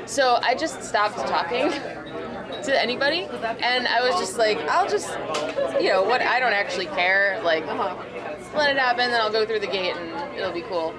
So 0.06 0.38
I 0.44 0.54
just 0.54 0.84
stopped 0.84 1.18
talking 1.28 1.72
to 2.64 2.82
anybody, 2.82 3.22
and 3.62 3.88
I 3.88 4.02
was 4.08 4.20
just 4.20 4.38
like, 4.38 4.58
I'll 4.70 4.88
just, 4.88 5.10
you 5.82 5.90
know, 5.90 6.04
what? 6.04 6.22
I 6.22 6.40
don't 6.40 6.54
actually 6.54 6.88
care. 6.88 7.42
Like, 7.44 7.66
uh-huh. 7.66 7.96
let 8.56 8.70
it 8.70 8.78
happen, 8.78 9.10
then 9.10 9.20
I'll 9.20 9.32
go 9.32 9.46
through 9.46 9.60
the 9.60 9.68
gate, 9.68 9.96
and 9.96 10.38
it'll 10.38 10.54
be 10.54 10.62
cool. 10.62 10.94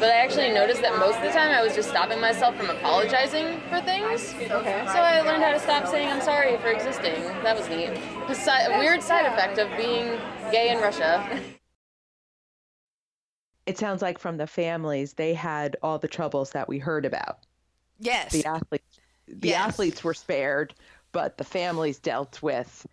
But 0.00 0.10
I 0.10 0.16
actually 0.16 0.50
noticed 0.50 0.82
that 0.82 0.98
most 0.98 1.18
of 1.18 1.22
the 1.22 1.30
time 1.30 1.50
I 1.50 1.62
was 1.62 1.74
just 1.74 1.88
stopping 1.88 2.20
myself 2.20 2.56
from 2.56 2.68
apologizing 2.68 3.60
for 3.68 3.80
things. 3.82 4.34
Okay. 4.34 4.84
So 4.86 4.98
I 4.98 5.20
learned 5.20 5.42
how 5.42 5.52
to 5.52 5.60
stop 5.60 5.86
saying 5.86 6.08
I'm 6.08 6.20
sorry 6.20 6.56
for 6.58 6.68
existing. 6.68 7.22
That 7.42 7.56
was 7.56 7.68
neat. 7.68 7.90
A, 8.28 8.34
si- 8.34 8.78
weird 8.78 9.02
side 9.02 9.26
effect 9.26 9.58
of 9.58 9.68
being 9.76 10.18
gay 10.50 10.70
in 10.70 10.78
Russia. 10.78 11.40
It 13.66 13.78
sounds 13.78 14.02
like 14.02 14.18
from 14.18 14.36
the 14.36 14.46
families 14.46 15.14
they 15.14 15.32
had 15.34 15.76
all 15.82 15.98
the 15.98 16.08
troubles 16.08 16.50
that 16.50 16.68
we 16.68 16.78
heard 16.78 17.04
about. 17.04 17.38
Yes. 17.98 18.32
The 18.32 18.44
athletes 18.44 18.93
the 19.28 19.48
Yes. 19.48 19.68
athletes 19.68 20.04
were 20.04 20.14
spared, 20.14 20.74
but 21.12 21.38
the 21.38 21.44
families 21.44 21.98
dealt 21.98 22.42
with 22.42 22.86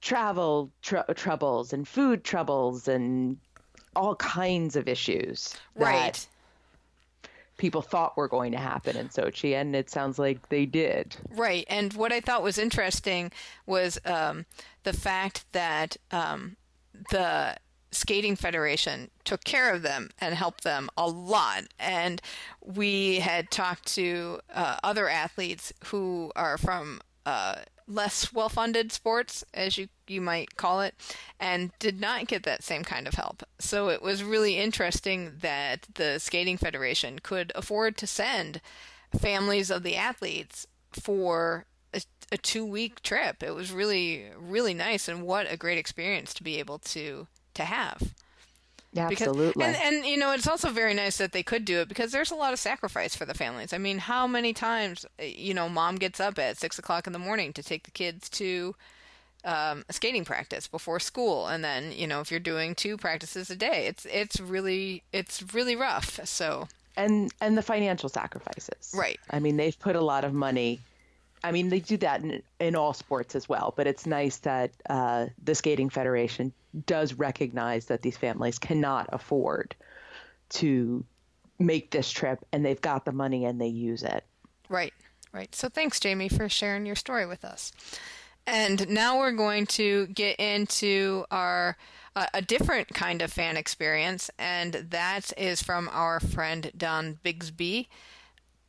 travel 0.00 0.70
tr- 0.82 1.10
troubles 1.14 1.72
and 1.72 1.86
food 1.88 2.24
troubles 2.24 2.88
and 2.88 3.38
all 3.96 4.16
kinds 4.16 4.76
of 4.76 4.88
issues 4.88 5.54
that 5.76 5.84
Right. 5.84 6.26
people 7.56 7.80
thought 7.82 8.16
were 8.16 8.28
going 8.28 8.52
to 8.52 8.58
happen 8.58 8.96
in 8.96 9.08
Sochi, 9.08 9.54
and 9.54 9.74
it 9.76 9.88
sounds 9.88 10.18
like 10.18 10.48
they 10.48 10.66
did. 10.66 11.16
Right. 11.30 11.64
And 11.68 11.92
what 11.94 12.12
I 12.12 12.20
thought 12.20 12.42
was 12.42 12.58
interesting 12.58 13.30
was 13.66 13.98
um, 14.04 14.44
the 14.82 14.92
fact 14.92 15.44
that 15.52 15.96
um, 16.10 16.56
the 17.10 17.56
Skating 17.94 18.36
Federation 18.36 19.10
took 19.24 19.44
care 19.44 19.72
of 19.72 19.82
them 19.82 20.10
and 20.20 20.34
helped 20.34 20.64
them 20.64 20.88
a 20.96 21.08
lot. 21.08 21.64
And 21.78 22.20
we 22.60 23.20
had 23.20 23.50
talked 23.50 23.86
to 23.94 24.40
uh, 24.52 24.76
other 24.82 25.08
athletes 25.08 25.72
who 25.86 26.32
are 26.36 26.58
from 26.58 27.00
uh, 27.26 27.56
less 27.86 28.32
well 28.32 28.48
funded 28.48 28.92
sports, 28.92 29.44
as 29.52 29.78
you, 29.78 29.88
you 30.06 30.20
might 30.20 30.56
call 30.56 30.80
it, 30.80 30.94
and 31.38 31.70
did 31.78 32.00
not 32.00 32.26
get 32.26 32.42
that 32.44 32.62
same 32.62 32.84
kind 32.84 33.06
of 33.06 33.14
help. 33.14 33.42
So 33.58 33.88
it 33.88 34.02
was 34.02 34.24
really 34.24 34.58
interesting 34.58 35.32
that 35.40 35.86
the 35.94 36.18
Skating 36.18 36.56
Federation 36.56 37.18
could 37.18 37.52
afford 37.54 37.96
to 37.98 38.06
send 38.06 38.60
families 39.18 39.70
of 39.70 39.82
the 39.82 39.96
athletes 39.96 40.66
for 40.92 41.66
a, 41.92 42.02
a 42.32 42.36
two 42.36 42.64
week 42.64 43.02
trip. 43.02 43.42
It 43.42 43.54
was 43.54 43.72
really, 43.72 44.26
really 44.38 44.74
nice, 44.74 45.08
and 45.08 45.22
what 45.22 45.50
a 45.50 45.56
great 45.56 45.78
experience 45.78 46.34
to 46.34 46.42
be 46.42 46.58
able 46.58 46.78
to 46.80 47.26
to 47.54 47.64
have. 47.64 48.14
Yeah, 48.92 49.08
Because- 49.08 49.28
absolutely. 49.28 49.64
and, 49.64 49.76
and 49.76 50.06
you 50.06 50.16
know, 50.16 50.30
it's 50.32 50.46
also 50.46 50.70
very 50.70 50.94
nice 50.94 51.16
that 51.16 51.32
they 51.32 51.42
could 51.42 51.64
do 51.64 51.80
it 51.80 51.88
because 51.88 52.12
there's 52.12 52.30
a 52.30 52.36
lot 52.36 52.52
of 52.52 52.60
sacrifice 52.60 53.16
for 53.16 53.24
the 53.24 53.34
families. 53.34 53.72
I 53.72 53.78
mean, 53.78 53.98
how 53.98 54.28
many 54.28 54.52
times, 54.52 55.04
uh, 55.20 55.24
you 55.24 55.52
know, 55.52 55.68
mom 55.68 55.96
gets 55.96 56.20
up 56.20 56.38
at 56.38 56.58
six 56.58 56.78
o'clock 56.78 57.08
in 57.08 57.12
the 57.12 57.18
morning 57.18 57.52
to 57.54 57.62
take 57.62 57.82
the 57.84 57.90
kids 57.90 58.28
to 58.30 58.76
um, 59.44 59.84
a 59.88 59.92
skating 59.92 60.24
practice 60.24 60.68
before 60.68 61.00
school, 61.00 61.48
and 61.48 61.62
then 61.64 61.92
you 61.92 62.06
know, 62.06 62.20
if 62.20 62.30
you're 62.30 62.40
doing 62.40 62.74
two 62.74 62.96
practices 62.96 63.50
a 63.50 63.56
day, 63.56 63.86
it's 63.88 64.06
it's 64.06 64.40
really 64.40 65.02
it's 65.12 65.42
really 65.52 65.76
rough. 65.76 66.20
So 66.24 66.68
and 66.96 67.30
and 67.40 67.58
the 67.58 67.62
financial 67.62 68.08
sacrifices. 68.08 68.94
Right. 68.96 69.18
I 69.30 69.40
mean, 69.40 69.56
they've 69.56 69.78
put 69.78 69.96
a 69.96 70.00
lot 70.00 70.24
of 70.24 70.32
money 70.32 70.80
I 71.44 71.52
mean, 71.52 71.68
they 71.68 71.80
do 71.80 71.98
that 71.98 72.22
in, 72.22 72.42
in 72.58 72.74
all 72.74 72.94
sports 72.94 73.34
as 73.34 73.48
well, 73.48 73.74
but 73.76 73.86
it's 73.86 74.06
nice 74.06 74.38
that 74.38 74.72
uh, 74.88 75.26
the 75.44 75.54
Skating 75.54 75.90
Federation 75.90 76.52
does 76.86 77.12
recognize 77.12 77.84
that 77.86 78.00
these 78.00 78.16
families 78.16 78.58
cannot 78.58 79.10
afford 79.12 79.76
to 80.48 81.04
make 81.58 81.90
this 81.90 82.10
trip 82.10 82.44
and 82.50 82.64
they've 82.64 82.80
got 82.80 83.04
the 83.04 83.12
money 83.12 83.44
and 83.44 83.60
they 83.60 83.68
use 83.68 84.02
it. 84.02 84.24
Right, 84.70 84.94
right. 85.32 85.54
So 85.54 85.68
thanks, 85.68 86.00
Jamie, 86.00 86.30
for 86.30 86.48
sharing 86.48 86.86
your 86.86 86.96
story 86.96 87.26
with 87.26 87.44
us. 87.44 87.72
And 88.46 88.88
now 88.88 89.18
we're 89.18 89.32
going 89.32 89.66
to 89.66 90.06
get 90.08 90.40
into 90.40 91.26
our 91.30 91.76
a 92.32 92.40
different 92.40 92.88
kind 92.94 93.22
of 93.22 93.32
fan 93.32 93.56
experience, 93.56 94.30
and 94.38 94.72
that 94.90 95.32
is 95.36 95.60
from 95.60 95.90
our 95.92 96.20
friend 96.20 96.70
Don 96.76 97.18
Bigsby, 97.24 97.88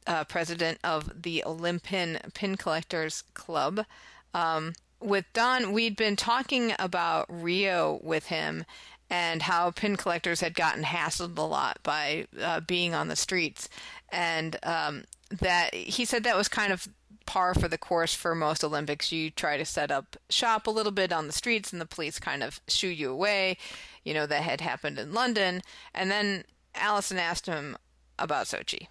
uh, 0.08 0.24
president 0.26 0.80
of 0.84 1.24
the 1.24 1.44
Olympian 1.46 2.20
Pin 2.34 2.58
Collectors 2.58 3.24
Club. 3.34 3.86
Um, 4.34 4.74
with 5.00 5.26
Don, 5.34 5.72
we'd 5.72 5.96
been 5.96 6.16
talking 6.16 6.74
about 6.80 7.26
Rio 7.30 8.00
with 8.04 8.28
him 8.28 8.66
and 9.10 9.44
how 9.44 9.72
pin 9.72 9.96
collectors 9.96 10.42
had 10.42 10.56
gotten 10.56 10.84
hassled 10.84 11.38
a 11.38 11.42
lot 11.42 11.78
by 11.84 12.26
uh, 12.42 12.60
being 12.62 12.94
on 12.96 13.08
the 13.08 13.16
streets, 13.16 13.70
and 14.10 14.58
um, 14.64 15.04
that 15.30 15.74
he 15.74 16.06
said 16.06 16.24
that 16.24 16.36
was 16.36 16.48
kind 16.48 16.74
of 16.74 16.88
par 17.26 17.54
for 17.54 17.68
the 17.68 17.78
course 17.78 18.14
for 18.14 18.34
most 18.36 18.64
Olympics. 18.64 19.12
You 19.12 19.30
try 19.30 19.58
to 19.58 19.66
set 19.66 19.92
up 19.92 20.18
shop 20.30 20.68
a 20.68 20.72
little 20.72 20.92
bit 20.92 21.14
on 21.14 21.28
the 21.28 21.34
streets, 21.34 21.72
and 21.72 21.80
the 21.80 21.86
police 21.86 22.20
kind 22.20 22.42
of 22.42 22.60
shoo 22.68 22.88
you 22.88 23.12
away. 23.12 23.58
You 24.04 24.14
know 24.14 24.26
that 24.26 24.42
had 24.42 24.62
happened 24.62 24.98
in 24.98 25.14
London, 25.14 25.62
and 25.94 26.10
then 26.10 26.44
Allison 26.74 27.18
asked 27.18 27.46
him 27.46 27.78
about 28.18 28.48
Sochi. 28.48 28.88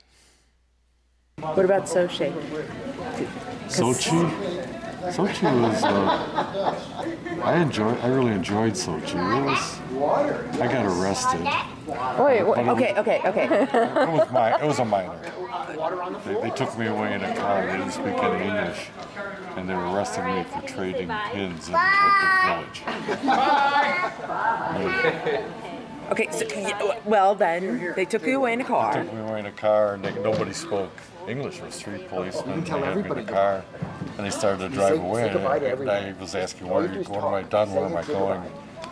What 1.53 1.67
about 1.67 1.85
Sochi? 1.85 2.33
Sochi. 3.69 4.31
Sochi 5.13 5.61
was. 5.61 5.85
Uh, 5.85 7.41
I 7.45 7.61
enjoy. 7.61 7.91
I 7.97 8.09
really 8.09 8.33
enjoyed 8.33 8.73
Sochi. 8.73 9.15
It 9.15 9.45
was. 9.45 9.81
I 10.61 10.67
got 10.67 10.87
arrested. 10.87 11.45
Wait. 12.19 12.43
wait 12.43 12.69
okay. 12.69 12.95
Okay. 12.97 13.21
Okay. 13.27 13.45
it 13.45 14.09
was 14.09 14.31
my. 14.33 14.59
It 14.59 14.67
was 14.67 14.79
a 14.79 14.85
minor. 14.87 15.21
They, 16.25 16.35
they, 16.41 16.51
took 16.57 16.79
me 16.79 16.87
away 16.87 17.13
in 17.15 17.23
a 17.23 17.37
car. 17.37 17.67
They 17.67 17.77
didn't 17.77 17.93
speak 17.93 18.15
any 18.15 18.47
English, 18.47 18.89
and 19.57 19.69
they 19.69 19.75
were 19.75 19.89
arresting 19.91 20.25
me 20.25 20.45
for 20.45 20.63
trading 20.63 21.09
pins 21.31 21.67
in 21.67 21.75
the 21.75 21.81
village. 22.47 22.83
okay. 26.11 26.29
So, 26.31 26.97
well, 27.05 27.35
then 27.35 27.93
they 27.97 28.05
took 28.05 28.27
you 28.27 28.37
away 28.37 28.53
in 28.53 28.61
a 28.61 28.65
car. 28.65 28.95
They 28.95 29.03
took 29.03 29.13
me 29.15 29.21
away 29.21 29.41
in 29.41 29.47
a 29.47 29.53
car, 29.53 29.95
and 29.95 30.05
they, 30.05 30.15
nobody 30.23 30.53
spoke 30.53 30.93
English. 31.29 31.57
There 31.57 31.67
was 31.67 31.81
three 31.81 32.05
policemen. 32.05 32.65
They 32.65 32.71
had 32.71 32.97
me 32.97 33.11
in 33.11 33.27
the 33.27 33.33
car, 33.33 33.65
and 34.17 34.27
they 34.27 34.31
started 34.31 34.69
to 34.69 34.69
drive 34.69 34.99
away. 34.99 35.29
And 35.29 35.91
I 35.91 36.13
was 36.21 36.35
asking, 36.35 36.69
"Where 36.69 36.85
are 36.85 36.93
you? 36.93 37.03
What 37.05 37.25
am 37.25 37.35
I 37.35 37.43
done? 37.43 37.73
Where 37.73 37.87
am 37.87 37.97
I 37.97 38.05
going?" 38.05 38.43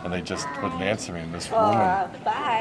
and 0.03 0.11
they 0.11 0.21
just 0.21 0.47
wouldn't 0.61 0.81
answer 0.81 1.13
me. 1.13 1.21
And 1.21 1.33
this 1.33 1.49
woman, 1.49 1.77
uh, 1.77 2.07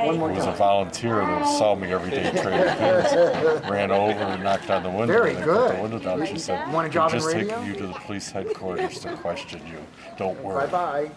who 0.07 0.19
was 0.19 0.47
a 0.47 0.53
volunteer 0.53 1.17
that 1.17 1.45
saw 1.45 1.75
me 1.75 1.93
every 1.93 2.11
day 2.11 2.31
trading 2.43 2.75
pins, 2.77 3.69
ran 3.69 3.91
over 3.91 4.13
and 4.13 4.43
knocked 4.43 4.71
on 4.71 4.83
the 4.83 4.91
window. 4.91 5.07
Very 5.07 5.35
and 5.35 5.45
good. 5.45 5.71
Put 5.71 5.77
the 5.77 5.83
window 5.83 5.99
down. 5.99 6.27
She 6.27 6.39
said, 6.39 6.73
Want 6.73 6.87
a 6.87 6.91
job 6.91 7.13
"We're 7.13 7.19
just 7.19 7.33
taking 7.33 7.67
you 7.67 7.75
to 7.75 7.87
the 7.89 7.95
police 7.95 8.31
headquarters 8.31 9.01
to 9.01 9.17
question 9.17 9.61
you. 9.67 9.79
Don't 10.17 10.41
worry." 10.43 10.67
Bye 10.67 10.73
bye. 10.73 11.11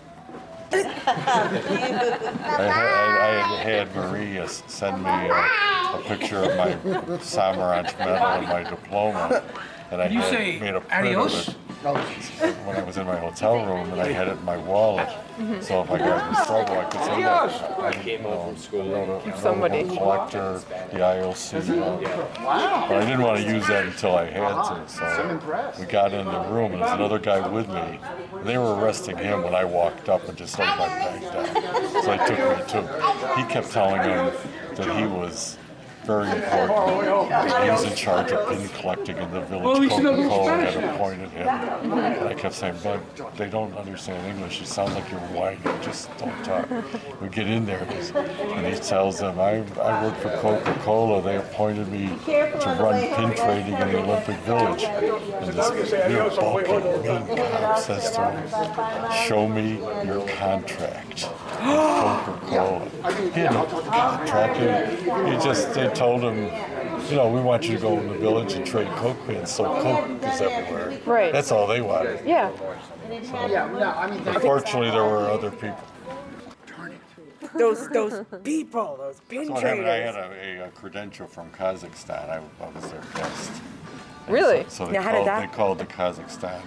I, 0.71 0.81
I, 2.47 3.55
I 3.55 3.63
had 3.63 3.95
Maria 3.95 4.47
send 4.47 5.03
me 5.03 5.09
a, 5.09 5.31
a 5.33 6.01
picture 6.05 6.37
of 6.39 6.55
my 6.57 6.73
Samaranch 7.17 7.97
medal 7.99 8.25
and 8.27 8.47
my 8.47 8.63
diploma, 8.63 9.43
and 9.91 10.01
I 10.01 10.07
you 10.07 10.19
had 10.19 10.29
say 10.29 10.59
made 10.59 10.75
a 10.75 10.81
print 10.81 11.07
adios? 11.17 11.47
of 11.49 11.53
it 11.55 11.64
when 11.93 12.75
I 12.75 12.83
was 12.83 12.97
in 12.97 13.05
my 13.05 13.17
hotel 13.17 13.57
room, 13.65 13.91
and 13.91 14.01
I 14.01 14.11
had 14.11 14.27
it 14.27 14.37
in 14.37 14.45
my 14.45 14.57
wallet. 14.57 15.09
So 15.61 15.81
if 15.83 15.91
I 15.91 15.97
got 15.99 16.29
in 16.29 16.45
trouble, 16.45 16.79
I 16.79 16.83
could 16.85 17.01
say, 17.01 17.17
"Look, 17.17 17.79
I 17.79 17.93
came 17.93 18.23
home 18.23 18.55
from 18.55 18.57
school. 18.57 19.21
Somebody. 19.37 19.83
collector, 19.83 20.61
the 20.91 20.99
IOC." 20.99 21.67
But 22.87 22.97
I 22.97 23.05
didn't 23.05 23.21
want 23.21 23.37
to 23.39 23.43
use 23.43 23.67
that 23.67 23.85
until 23.85 24.15
I 24.15 24.25
had 24.25 24.63
to. 24.63 24.83
So 24.87 25.73
we 25.79 25.85
got 25.85 26.13
in 26.13 26.25
the 26.25 26.39
room, 26.49 26.73
and 26.73 26.81
there's 26.81 26.91
another 26.93 27.19
guy 27.19 27.47
with 27.47 27.67
me. 27.67 27.99
And 28.33 28.47
they 28.47 28.57
were 28.57 28.75
arresting 28.75 29.17
him 29.17 29.43
when 29.43 29.53
I 29.53 29.65
walked 29.65 30.09
up 30.09 30.27
and 30.27 30.37
just 30.37 30.57
laid 30.57 30.67
my 30.77 30.87
bag 30.87 31.21
down. 31.21 32.03
So 32.03 32.11
I 32.11 32.17
took 32.25 32.39
me 32.39 32.63
too. 32.67 33.41
He 33.41 33.43
kept 33.53 33.71
telling 33.71 34.01
him 34.01 34.31
that 34.75 34.95
he 34.97 35.05
was 35.05 35.57
very 36.05 36.29
important. 36.29 37.63
He 37.63 37.69
was 37.69 37.83
in 37.83 37.95
charge 37.95 38.31
of 38.31 38.47
pin 38.49 38.67
collecting 38.69 39.17
in 39.17 39.31
the 39.31 39.41
village. 39.41 39.89
Coca-Cola 39.89 40.55
had 40.55 40.83
appointed 40.83 41.29
him. 41.31 41.47
And 41.47 42.29
I 42.29 42.33
kept 42.33 42.55
saying, 42.55 42.75
but 42.83 42.99
they 43.37 43.49
don't 43.49 43.75
understand 43.75 44.25
English. 44.27 44.61
It 44.61 44.67
sounds 44.67 44.93
like 44.93 45.09
you're 45.09 45.19
whining. 45.19 45.61
Just 45.81 46.15
don't 46.17 46.45
talk. 46.45 46.69
We 47.21 47.29
get 47.29 47.47
in 47.47 47.65
there, 47.65 47.81
and 47.83 48.65
he 48.67 48.75
tells 48.75 49.19
them, 49.19 49.39
I, 49.39 49.63
I 49.81 50.03
work 50.03 50.15
for 50.17 50.29
Coca-Cola. 50.37 51.21
They 51.21 51.37
appointed 51.37 51.87
me 51.87 52.07
to 52.25 52.77
run 52.79 53.01
pin 53.15 53.35
trading 53.35 53.73
in 53.73 53.87
the 53.91 53.99
Olympic 54.03 54.37
Village. 54.37 54.83
And 54.83 55.53
this 55.53 55.91
real 56.07 56.29
bulky, 56.29 56.71
mean 57.07 57.37
cop 57.37 57.79
says 57.79 58.11
to 58.11 58.31
him, 58.31 59.27
show 59.27 59.47
me 59.47 59.79
your 60.05 60.27
contract. 60.29 61.29
Coca-Cola. 61.59 62.89
He 63.33 63.39
had 63.39 63.53
no 63.53 63.65
contract. 63.65 64.57
He, 64.57 65.31
he 65.31 65.43
just, 65.43 65.73
they 65.73 65.89
told 65.95 66.21
him, 66.21 66.37
you 67.09 67.15
know, 67.15 67.29
we 67.29 67.39
want 67.41 67.67
you 67.67 67.75
to 67.75 67.81
go 67.81 67.99
in 67.99 68.07
the 68.07 68.17
village 68.17 68.53
and 68.53 68.65
trade 68.65 68.87
Coke 68.89 69.17
pins, 69.27 69.51
so 69.51 69.63
Coke 69.81 70.23
is 70.23 70.41
everywhere. 70.41 70.99
Right. 71.05 71.31
That's 71.33 71.51
all 71.51 71.67
they 71.67 71.81
wanted. 71.81 72.25
Yeah. 72.25 72.51
Yeah, 73.09 73.93
I 73.95 74.09
mean, 74.09 74.27
Unfortunately, 74.27 74.91
there 74.91 75.03
were 75.03 75.29
other 75.29 75.51
people. 75.51 75.77
Those 77.57 77.87
those 77.89 78.25
people, 78.43 78.97
those 78.97 79.19
pin 79.29 79.45
So 79.47 79.53
what 79.53 79.63
happened, 79.63 79.87
I 79.87 79.97
had 79.97 80.15
a, 80.15 80.61
a, 80.63 80.67
a 80.67 80.69
credential 80.71 81.25
from 81.27 81.49
Kazakhstan. 81.51 82.29
I, 82.29 82.41
I 82.61 82.69
was 82.69 82.91
their 82.91 83.01
guest. 83.13 83.51
Really? 84.27 84.65
So 84.67 84.87
they, 84.87 84.93
Now, 84.93 85.03
how 85.03 85.11
did 85.11 85.15
called, 85.17 85.27
that- 85.27 85.39
they 85.51 85.55
called 85.55 85.77
the 85.77 85.85
Kazakhstan 85.85 86.61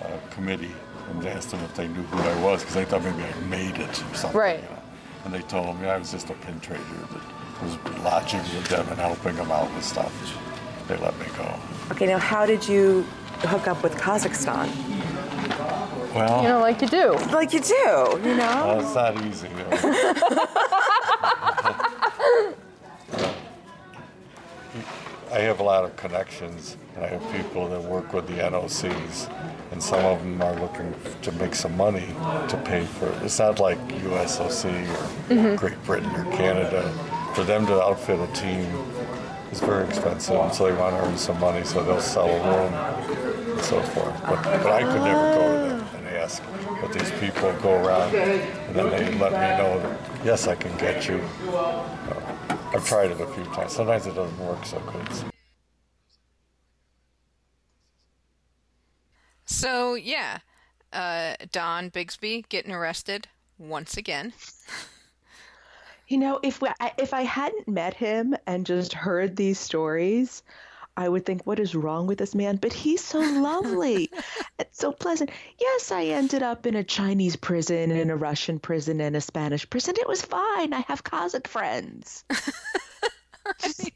uh, 0.00 0.06
committee 0.30 0.72
and 1.10 1.26
asked 1.26 1.50
them 1.50 1.60
if 1.64 1.74
they 1.74 1.88
knew 1.88 2.02
who 2.02 2.18
I 2.18 2.42
was 2.42 2.60
because 2.60 2.74
they 2.74 2.84
thought 2.84 3.02
maybe 3.02 3.22
I 3.24 3.34
made 3.46 3.76
it 3.76 4.02
or 4.04 4.14
something. 4.14 4.38
Right. 4.40 4.62
You 4.62 4.68
know? 4.68 4.82
And 5.24 5.34
they 5.34 5.42
told 5.42 5.78
me 5.80 5.88
I 5.88 5.98
was 5.98 6.10
just 6.10 6.30
a 6.30 6.34
pin 6.34 6.58
trader 6.60 6.82
that 6.82 7.22
was 7.62 7.76
lodging 8.04 8.40
with 8.40 8.66
them 8.68 8.86
and 8.88 8.98
helping 8.98 9.36
them 9.36 9.50
out 9.50 9.72
with 9.74 9.84
stuff. 9.84 10.12
They 10.88 10.96
let 10.98 11.18
me 11.18 11.26
go. 11.36 11.54
Okay, 11.92 12.06
now 12.06 12.18
how 12.18 12.44
did 12.46 12.66
you 12.68 13.02
hook 13.40 13.66
up 13.68 13.82
with 13.82 13.94
Kazakhstan? 13.96 14.68
Well, 16.14 16.42
You 16.42 16.48
know, 16.48 16.60
like 16.60 16.80
you 16.82 16.88
do. 16.88 17.12
Like 17.32 17.52
you 17.54 17.60
do, 17.60 18.20
you 18.24 18.34
know? 18.34 18.66
well, 18.66 18.80
it's 18.80 18.94
not 18.94 19.24
easy. 19.24 19.48
though. 19.48 20.46
I 25.30 25.38
have 25.38 25.60
a 25.60 25.62
lot 25.62 25.84
of 25.84 25.96
connections, 25.96 26.76
and 26.94 27.04
I 27.04 27.08
have 27.08 27.32
people 27.32 27.66
that 27.68 27.80
work 27.82 28.12
with 28.12 28.26
the 28.26 28.34
NOCs, 28.34 29.30
and 29.70 29.82
some 29.82 30.04
of 30.04 30.18
them 30.20 30.42
are 30.42 30.54
looking 30.60 30.94
to 31.22 31.32
make 31.32 31.54
some 31.54 31.74
money 31.76 32.06
to 32.48 32.56
pay 32.66 32.84
for 32.84 33.06
it. 33.06 33.22
It's 33.22 33.38
not 33.38 33.58
like 33.58 33.78
USOC 33.88 34.64
or 34.90 35.34
Mhm. 35.34 35.56
Great 35.56 35.82
Britain 35.84 36.14
or 36.14 36.24
Canada. 36.36 36.92
For 37.34 37.44
them 37.44 37.66
to 37.66 37.82
outfit 37.82 38.20
a 38.20 38.32
team 38.34 38.66
is 39.50 39.60
very 39.60 39.86
expensive, 39.86 40.52
so 40.52 40.66
they 40.66 40.74
want 40.74 40.94
to 40.96 41.08
earn 41.08 41.16
some 41.16 41.40
money, 41.40 41.64
so 41.64 41.82
they'll 41.82 42.00
sell 42.00 42.28
a 42.28 42.38
room 42.38 42.74
and 42.74 43.60
so 43.62 43.80
forth. 43.82 44.20
But, 44.22 44.42
but 44.42 44.66
I 44.66 44.82
could 44.82 45.02
never 45.02 45.34
go 45.34 45.52
to 45.52 45.68
them 45.68 45.88
and 45.96 46.16
ask. 46.16 46.42
But 46.80 46.92
these 46.92 47.10
people 47.12 47.52
go 47.62 47.82
around, 47.82 48.14
and 48.14 48.76
then 48.76 48.90
they 48.90 49.18
let 49.18 49.32
me 49.32 49.62
know 49.62 49.78
that, 49.80 50.24
yes, 50.24 50.46
I 50.46 50.54
can 50.56 50.76
get 50.76 51.08
you. 51.08 51.20
Uh, 51.48 51.88
I've 52.74 52.86
tried 52.86 53.10
it 53.10 53.20
a 53.20 53.26
few 53.26 53.44
times. 53.44 53.72
Sometimes 53.72 54.06
it 54.06 54.14
doesn't 54.14 54.38
work 54.38 54.64
so 54.64 54.78
good. 54.80 55.08
So 59.44 59.94
yeah, 59.94 60.38
uh, 60.92 61.34
Don 61.50 61.90
Bigsby 61.90 62.48
getting 62.48 62.72
arrested 62.72 63.28
once 63.58 63.96
again. 63.96 64.32
You 66.12 66.18
know, 66.18 66.40
if 66.42 66.60
we, 66.60 66.68
I- 66.78 66.92
if 66.98 67.14
I 67.14 67.22
hadn't 67.22 67.68
met 67.68 67.94
him 67.94 68.36
and 68.46 68.66
just 68.66 68.92
heard 68.92 69.34
these 69.34 69.58
stories, 69.58 70.42
I 70.94 71.08
would 71.08 71.24
think, 71.24 71.46
what 71.46 71.58
is 71.58 71.74
wrong 71.74 72.06
with 72.06 72.18
this 72.18 72.34
man? 72.34 72.56
But 72.56 72.74
he's 72.74 73.02
so 73.02 73.18
lovely 73.18 74.10
and 74.58 74.68
so 74.72 74.92
pleasant. 74.92 75.30
Yes, 75.58 75.90
I 75.90 76.04
ended 76.04 76.42
up 76.42 76.66
in 76.66 76.76
a 76.76 76.84
Chinese 76.84 77.36
prison, 77.36 77.90
in 77.90 78.10
a 78.10 78.16
Russian 78.16 78.58
prison, 78.58 79.00
and 79.00 79.16
a 79.16 79.22
Spanish 79.22 79.68
prison. 79.70 79.94
It 79.98 80.06
was 80.06 80.20
fine. 80.20 80.74
I 80.74 80.84
have 80.86 81.02
Kazakh 81.02 81.46
friends. 81.46 82.24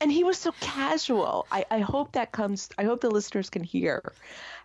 and 0.00 0.10
he 0.10 0.24
was 0.24 0.38
so 0.38 0.52
casual. 0.60 1.46
I, 1.52 1.66
I 1.70 1.80
hope 1.80 2.12
that 2.12 2.32
comes, 2.32 2.70
I 2.78 2.84
hope 2.84 3.02
the 3.02 3.10
listeners 3.10 3.50
can 3.50 3.62
hear 3.62 4.14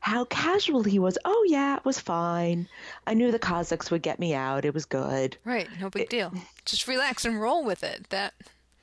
how 0.02 0.26
casual 0.26 0.84
he 0.84 1.00
was. 1.00 1.18
Oh, 1.24 1.46
yeah, 1.48 1.78
it 1.78 1.86
was 1.86 2.00
fine. 2.00 2.68
I 3.08 3.14
knew 3.14 3.32
the 3.32 3.40
Kazakhs 3.40 3.90
would 3.92 4.02
get 4.02 4.20
me 4.20 4.34
out. 4.34 4.66
It 4.66 4.74
was 4.74 4.86
good. 4.86 5.38
Right, 5.46 5.68
no 5.80 5.90
big 5.90 6.10
deal. 6.10 6.34
Just 6.66 6.88
relax 6.88 7.24
and 7.24 7.40
roll 7.40 7.64
with 7.64 7.84
it. 7.84 8.10
That 8.10 8.34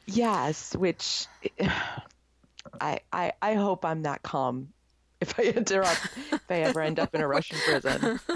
Yes, 0.07 0.75
which 0.75 1.27
I, 2.81 3.01
I 3.13 3.33
I 3.43 3.55
hope 3.55 3.85
I'm 3.85 4.03
that 4.03 4.23
calm 4.23 4.69
if 5.21 5.39
I 5.39 5.45
enter 5.45 5.83
up, 5.83 5.99
if 6.33 6.51
I 6.51 6.61
ever 6.63 6.81
end 6.81 6.99
up 6.99 7.15
in 7.15 7.21
a 7.21 7.29
Russian 7.29 7.59
prison. 7.59 8.21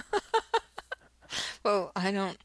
Well, 1.64 1.92
I 1.94 2.10
don't. 2.10 2.36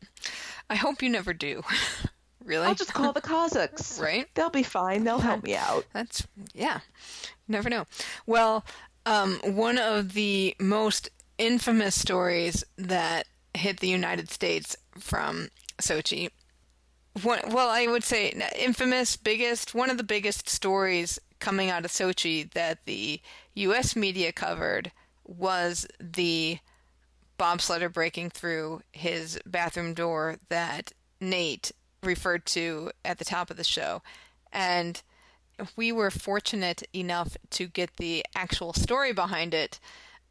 I 0.69 0.76
hope 0.76 1.02
you 1.02 1.10
never 1.10 1.34
do. 1.34 1.63
really? 2.45 2.67
I'll 2.67 2.76
just 2.76 2.93
call 2.93 3.13
the 3.13 3.21
Kazakhs. 3.21 4.02
Right? 4.02 4.28
They'll 4.36 4.50
be 4.50 4.63
fine. 4.63 5.04
They'll 5.04 5.19
help 5.19 5.43
me 5.43 5.56
out. 5.56 5.86
That's 5.93 6.26
yeah. 6.54 6.80
Never 7.47 7.69
know. 7.69 7.86
Well, 8.26 8.63
um, 9.08 9.39
one 9.46 9.78
of 9.78 10.13
the 10.13 10.54
most 10.60 11.10
infamous 11.38 11.96
stories 11.96 12.63
that 12.78 13.26
hit 13.54 13.80
the 13.80 13.88
United 13.88 14.30
States 14.30 14.76
from 15.00 15.48
Sochi. 15.82 16.30
One, 17.24 17.39
well, 17.50 17.70
I 17.70 17.88
would 17.88 18.04
say 18.04 18.34
infamous, 18.60 19.15
biggest, 19.15 19.74
one 19.74 19.89
of 19.89 19.98
the 19.98 20.04
biggest 20.04 20.50
stories 20.50 21.20
coming 21.39 21.70
out 21.70 21.86
of 21.86 21.91
Sochi 21.91 22.52
that 22.52 22.86
the 22.86 23.22
U.S. 23.56 23.96
media 23.96 24.34
covered 24.34 24.91
was 25.26 25.88
the 26.02 26.60
bobsledder 27.39 27.91
breaking 27.91 28.32
through 28.32 28.82
his 28.91 29.39
bathroom 29.46 29.93
door 29.93 30.36
that 30.50 30.91
Nate 31.22 31.72
referred 32.04 32.46
to 32.48 32.91
at 33.06 33.20
the 33.20 33.26
top 33.26 33.50
of 33.50 33.58
the 33.58 33.63
show. 33.63 34.02
And 34.52 35.02
we 35.76 35.91
were 35.91 36.12
fortunate 36.12 36.84
enough 36.93 37.38
to 37.52 37.67
get 37.67 37.98
the 37.98 38.26
actual 38.36 38.74
story 38.74 39.13
behind 39.13 39.54
it. 39.54 39.80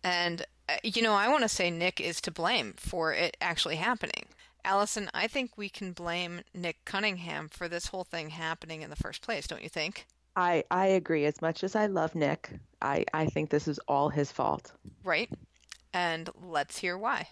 And, 0.03 0.45
uh, 0.69 0.77
you 0.83 1.03
know, 1.03 1.15
I 1.15 1.29
want 1.29 1.43
to 1.43 1.49
say 1.49 1.71
Nick 1.71 2.01
is 2.01 2.21
to 2.23 2.31
blame 2.31 2.75
for 2.77 3.13
it 3.13 3.37
actually 3.41 3.77
happening. 3.77 4.27
Allison, 4.65 5.09
I 5.15 5.29
think 5.29 5.53
we 5.57 5.69
can 5.69 5.93
blame 5.93 6.41
Nick 6.53 6.85
Cunningham 6.85 7.49
for 7.49 7.69
this 7.69 7.87
whole 7.87 8.05
thing 8.05 8.31
happening 8.31 8.83
in 8.83 8.91
the 8.91 8.97
first 8.97 9.23
place, 9.23 9.47
don't 9.47 9.63
you 9.63 9.69
think? 9.69 10.07
I, 10.35 10.65
I 10.71 10.87
agree. 10.87 11.25
As 11.25 11.41
much 11.41 11.65
as 11.65 11.77
I 11.77 11.87
love 11.87 12.15
Nick, 12.15 12.51
I, 12.83 13.05
I 13.15 13.27
think 13.27 13.51
this 13.51 13.69
is 13.69 13.79
all 13.87 14.09
his 14.09 14.31
fault. 14.33 14.73
Right. 15.05 15.31
And 15.95 16.29
let's 16.43 16.79
hear 16.79 16.99
why. 16.99 17.29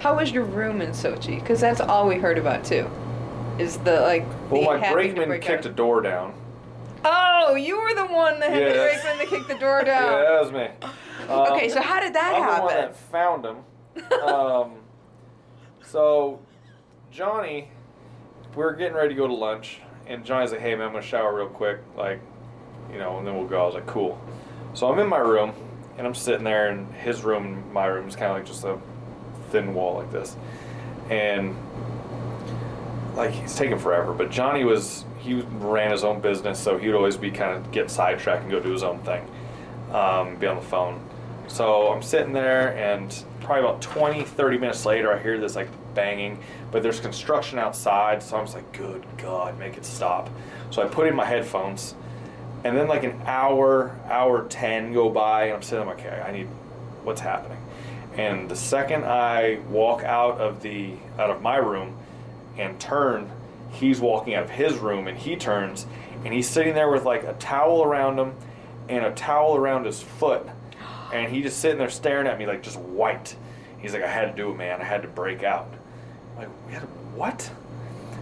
How 0.00 0.16
was 0.16 0.30
your 0.30 0.44
room 0.44 0.80
in 0.80 0.90
Sochi? 0.90 1.40
Because 1.40 1.60
that's 1.60 1.80
all 1.80 2.06
we 2.06 2.16
heard 2.16 2.38
about 2.38 2.64
too. 2.64 2.88
Is 3.58 3.78
the 3.78 4.00
like. 4.00 4.26
Well, 4.50 4.60
the 4.60 4.78
my 4.78 4.92
brakeman 4.92 5.28
break 5.28 5.42
kicked 5.42 5.66
out. 5.66 5.72
a 5.72 5.74
door 5.74 6.00
down. 6.02 6.34
Oh, 7.08 7.54
you 7.54 7.80
were 7.80 7.94
the 7.94 8.06
one 8.06 8.40
that 8.40 8.50
had 8.50 8.62
the 8.62 8.74
that's- 8.74 9.02
brakeman 9.02 9.18
that 9.18 9.28
kicked 9.28 9.48
the 9.48 9.54
door 9.64 9.82
down. 9.84 10.12
Yeah, 10.12 10.30
that 10.30 10.40
was 10.42 10.52
me. 10.52 10.68
Okay, 11.28 11.64
Um, 11.66 11.70
so 11.70 11.80
how 11.82 11.98
did 12.00 12.14
that 12.14 12.34
I'm 12.34 12.40
the 12.42 12.62
one 12.62 12.72
happen? 12.72 12.92
that 12.92 12.96
found 12.96 13.44
him. 13.44 13.56
um, 14.22 14.72
so 15.82 16.38
Johnny, 17.10 17.70
we 18.54 18.62
are 18.62 18.72
getting 18.74 18.94
ready 18.94 19.08
to 19.08 19.14
go 19.14 19.26
to 19.26 19.34
lunch, 19.34 19.80
and 20.06 20.24
Johnny's 20.24 20.52
like, 20.52 20.60
"Hey 20.60 20.74
man, 20.76 20.86
I'm 20.86 20.92
gonna 20.92 21.02
shower 21.02 21.34
real 21.34 21.48
quick, 21.48 21.80
like, 21.96 22.20
you 22.92 22.98
know, 22.98 23.18
and 23.18 23.26
then 23.26 23.36
we'll 23.36 23.46
go." 23.48 23.62
I 23.62 23.66
was 23.66 23.74
like, 23.74 23.86
"Cool." 23.86 24.20
So 24.74 24.92
I'm 24.92 24.98
in 25.00 25.08
my 25.08 25.18
room, 25.18 25.52
and 25.98 26.06
I'm 26.06 26.14
sitting 26.14 26.44
there, 26.44 26.68
and 26.68 26.92
his 26.94 27.22
room, 27.24 27.44
and 27.46 27.72
my 27.72 27.86
room 27.86 28.06
is 28.08 28.14
kind 28.14 28.30
of 28.30 28.36
like 28.36 28.46
just 28.46 28.62
a 28.64 28.78
thin 29.50 29.74
wall 29.74 29.94
like 29.96 30.12
this, 30.12 30.36
and 31.10 31.56
like 33.16 33.30
he's 33.32 33.56
taking 33.56 33.78
forever. 33.78 34.12
But 34.12 34.30
Johnny 34.30 34.64
was 34.64 35.04
he 35.26 35.34
ran 35.58 35.90
his 35.90 36.04
own 36.04 36.20
business, 36.20 36.58
so 36.58 36.78
he 36.78 36.86
would 36.86 36.96
always 36.96 37.16
be 37.16 37.30
kind 37.30 37.56
of 37.56 37.72
get 37.72 37.90
sidetracked 37.90 38.42
and 38.42 38.50
go 38.50 38.60
do 38.60 38.70
his 38.70 38.84
own 38.84 39.00
thing, 39.00 39.28
um, 39.92 40.36
be 40.36 40.46
on 40.46 40.56
the 40.56 40.62
phone. 40.62 41.00
So 41.48 41.92
I'm 41.92 42.02
sitting 42.02 42.32
there, 42.32 42.76
and 42.76 43.24
probably 43.40 43.68
about 43.68 43.82
20, 43.82 44.22
30 44.22 44.58
minutes 44.58 44.86
later, 44.86 45.12
I 45.12 45.20
hear 45.20 45.38
this 45.38 45.56
like 45.56 45.68
banging, 45.94 46.38
but 46.70 46.82
there's 46.82 47.00
construction 47.00 47.58
outside, 47.58 48.22
so 48.22 48.36
I'm 48.36 48.44
just 48.44 48.54
like, 48.54 48.72
good 48.72 49.04
God, 49.18 49.58
make 49.58 49.76
it 49.76 49.84
stop. 49.84 50.30
So 50.70 50.82
I 50.82 50.86
put 50.86 51.06
in 51.08 51.16
my 51.16 51.24
headphones, 51.24 51.94
and 52.64 52.76
then 52.76 52.88
like 52.88 53.04
an 53.04 53.20
hour, 53.26 53.96
hour 54.08 54.46
10 54.48 54.92
go 54.92 55.08
by, 55.08 55.46
and 55.46 55.54
I'm 55.54 55.62
sitting 55.62 55.82
I'm 55.82 55.88
like, 55.88 56.00
okay, 56.00 56.20
I 56.20 56.30
need, 56.30 56.46
what's 57.02 57.20
happening? 57.20 57.58
And 58.16 58.48
the 58.48 58.56
second 58.56 59.04
I 59.04 59.58
walk 59.68 60.02
out 60.02 60.40
of 60.40 60.62
the 60.62 60.94
out 61.18 61.30
of 61.30 61.42
my 61.42 61.56
room 61.56 61.96
and 62.56 62.78
turn, 62.80 63.30
he's 63.70 64.00
walking 64.00 64.34
out 64.34 64.44
of 64.44 64.50
his 64.50 64.76
room 64.78 65.06
and 65.06 65.16
he 65.18 65.36
turns 65.36 65.86
and 66.24 66.32
he's 66.32 66.48
sitting 66.48 66.74
there 66.74 66.90
with 66.90 67.04
like 67.04 67.24
a 67.24 67.34
towel 67.34 67.82
around 67.82 68.18
him 68.18 68.34
and 68.88 69.04
a 69.04 69.12
towel 69.12 69.56
around 69.56 69.84
his 69.84 70.00
foot. 70.00 70.46
And 71.12 71.32
he 71.32 71.42
just 71.42 71.58
sitting 71.58 71.78
there 71.78 71.90
staring 71.90 72.26
at 72.26 72.38
me 72.38 72.46
like 72.46 72.62
just 72.62 72.78
white. 72.78 73.36
He's 73.78 73.92
like, 73.92 74.02
I 74.02 74.08
had 74.08 74.30
to 74.30 74.36
do 74.36 74.50
it, 74.50 74.56
man. 74.56 74.80
I 74.80 74.84
had 74.84 75.02
to 75.02 75.08
break 75.08 75.44
out. 75.44 75.68
I'm 76.32 76.38
like, 76.38 76.48
we 76.66 76.72
had 76.72 76.82
to, 76.82 76.88
what? 77.14 77.50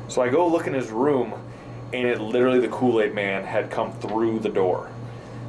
So 0.09 0.21
I 0.21 0.29
go 0.29 0.47
look 0.47 0.67
in 0.67 0.75
his 0.75 0.91
room 0.91 1.33
and 1.93 2.07
it 2.07 2.21
literally 2.21 2.61
the 2.61 2.69
Kool-Aid 2.69 3.15
man 3.15 3.45
had 3.45 3.71
come 3.71 3.93
through 3.93 4.41
the 4.41 4.49
door. 4.49 4.91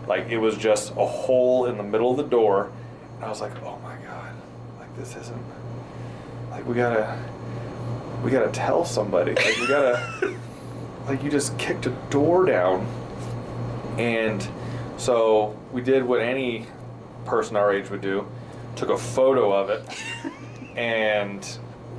Like 0.07 0.29
it 0.29 0.37
was 0.37 0.55
just 0.57 0.91
a 0.91 1.05
hole 1.05 1.65
in 1.65 1.77
the 1.77 1.83
middle 1.83 2.11
of 2.11 2.17
the 2.17 2.23
door. 2.23 2.71
And 3.15 3.25
I 3.25 3.29
was 3.29 3.41
like, 3.41 3.51
oh 3.63 3.79
my 3.83 3.95
God, 4.05 4.33
like 4.79 4.95
this 4.97 5.15
isn't, 5.15 5.43
like 6.51 6.65
we 6.65 6.75
gotta, 6.75 7.19
we 8.25 8.31
gotta 8.31 8.49
tell 8.49 8.83
somebody. 8.83 9.35
Like 9.35 9.55
we 9.59 9.67
gotta, 9.67 10.35
like 11.07 11.23
you 11.23 11.29
just 11.29 11.55
kicked 11.59 11.85
a 11.85 11.91
door 12.09 12.43
down. 12.43 12.87
And 13.99 14.45
so 14.97 15.55
we 15.71 15.81
did 15.81 16.03
what 16.03 16.21
any 16.21 16.65
person 17.25 17.55
our 17.55 17.71
age 17.71 17.91
would 17.91 18.01
do, 18.01 18.27
took 18.75 18.89
a 18.89 18.97
photo 18.97 19.53
of 19.53 19.69
it, 19.69 19.87
and 20.75 21.47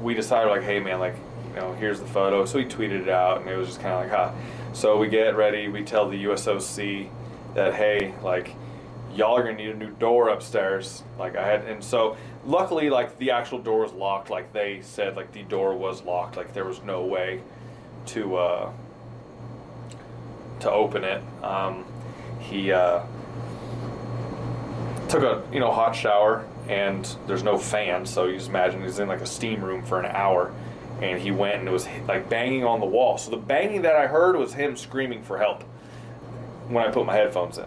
we 0.02 0.14
decided 0.14 0.50
like, 0.50 0.64
hey 0.64 0.80
man, 0.80 0.98
like, 0.98 1.14
you 1.50 1.60
know, 1.60 1.72
here's 1.74 2.00
the 2.00 2.06
photo. 2.06 2.44
So 2.44 2.58
we 2.58 2.64
tweeted 2.64 3.02
it 3.02 3.08
out, 3.08 3.42
and 3.42 3.48
it 3.48 3.56
was 3.56 3.68
just 3.68 3.80
kind 3.80 3.94
of 3.94 4.00
like, 4.00 4.10
huh. 4.10 4.32
So 4.72 4.98
we 4.98 5.06
get 5.06 5.36
ready. 5.36 5.68
We 5.68 5.84
tell 5.84 6.08
the 6.10 6.24
USOC 6.24 7.08
that 7.54 7.72
hey, 7.74 8.14
like, 8.24 8.52
y'all 9.16 9.37
are 9.37 9.42
gonna 9.42 9.57
need 9.57 9.70
a 9.70 9.74
new 9.74 9.90
door 9.90 10.29
upstairs. 10.29 11.02
Like 11.18 11.37
I 11.37 11.46
had, 11.46 11.64
and 11.64 11.83
so 11.83 12.16
luckily, 12.44 12.90
like 12.90 13.18
the 13.18 13.31
actual 13.31 13.59
door 13.59 13.81
was 13.81 13.92
locked. 13.92 14.31
Like 14.31 14.52
they 14.52 14.81
said, 14.83 15.16
like 15.16 15.33
the 15.33 15.42
door 15.42 15.74
was 15.74 16.02
locked. 16.02 16.37
Like 16.37 16.52
there 16.52 16.64
was 16.64 16.83
no 16.83 17.05
way 17.05 17.40
to 18.07 18.37
uh, 18.37 18.72
to 20.61 20.70
open 20.70 21.05
it. 21.05 21.22
Um, 21.42 21.85
he 22.40 22.72
uh, 22.72 23.02
took 25.09 25.22
a 25.22 25.42
you 25.52 25.61
know 25.61 25.72
hot 25.72 25.94
shower, 25.94 26.44
and 26.68 27.05
there's 27.26 27.42
no 27.42 27.59
fan, 27.59 28.07
so 28.07 28.26
you 28.26 28.37
just 28.37 28.48
imagine 28.48 28.83
he's 28.83 28.98
in 28.98 29.09
like 29.09 29.20
a 29.20 29.26
steam 29.26 29.64
room 29.64 29.83
for 29.83 29.98
an 29.98 30.07
hour. 30.07 30.52
And 31.02 31.20
he 31.20 31.31
went 31.31 31.57
and 31.57 31.68
it 31.68 31.70
was 31.70 31.87
like 32.09 32.31
banging 32.31 32.64
on 32.64 32.81
the 32.81 32.87
wall. 32.87 33.18
So 33.18 33.31
the 33.31 33.37
banging 33.37 33.83
that 33.83 33.96
I 33.96 34.07
heard 34.07 34.35
was 34.35 34.55
him 34.55 34.79
screaming 34.79 35.22
for 35.22 35.37
help 35.37 35.62
when 36.68 36.87
I 36.87 36.90
put 36.90 37.05
my 37.05 37.14
headphones 37.14 37.59
in. 37.59 37.66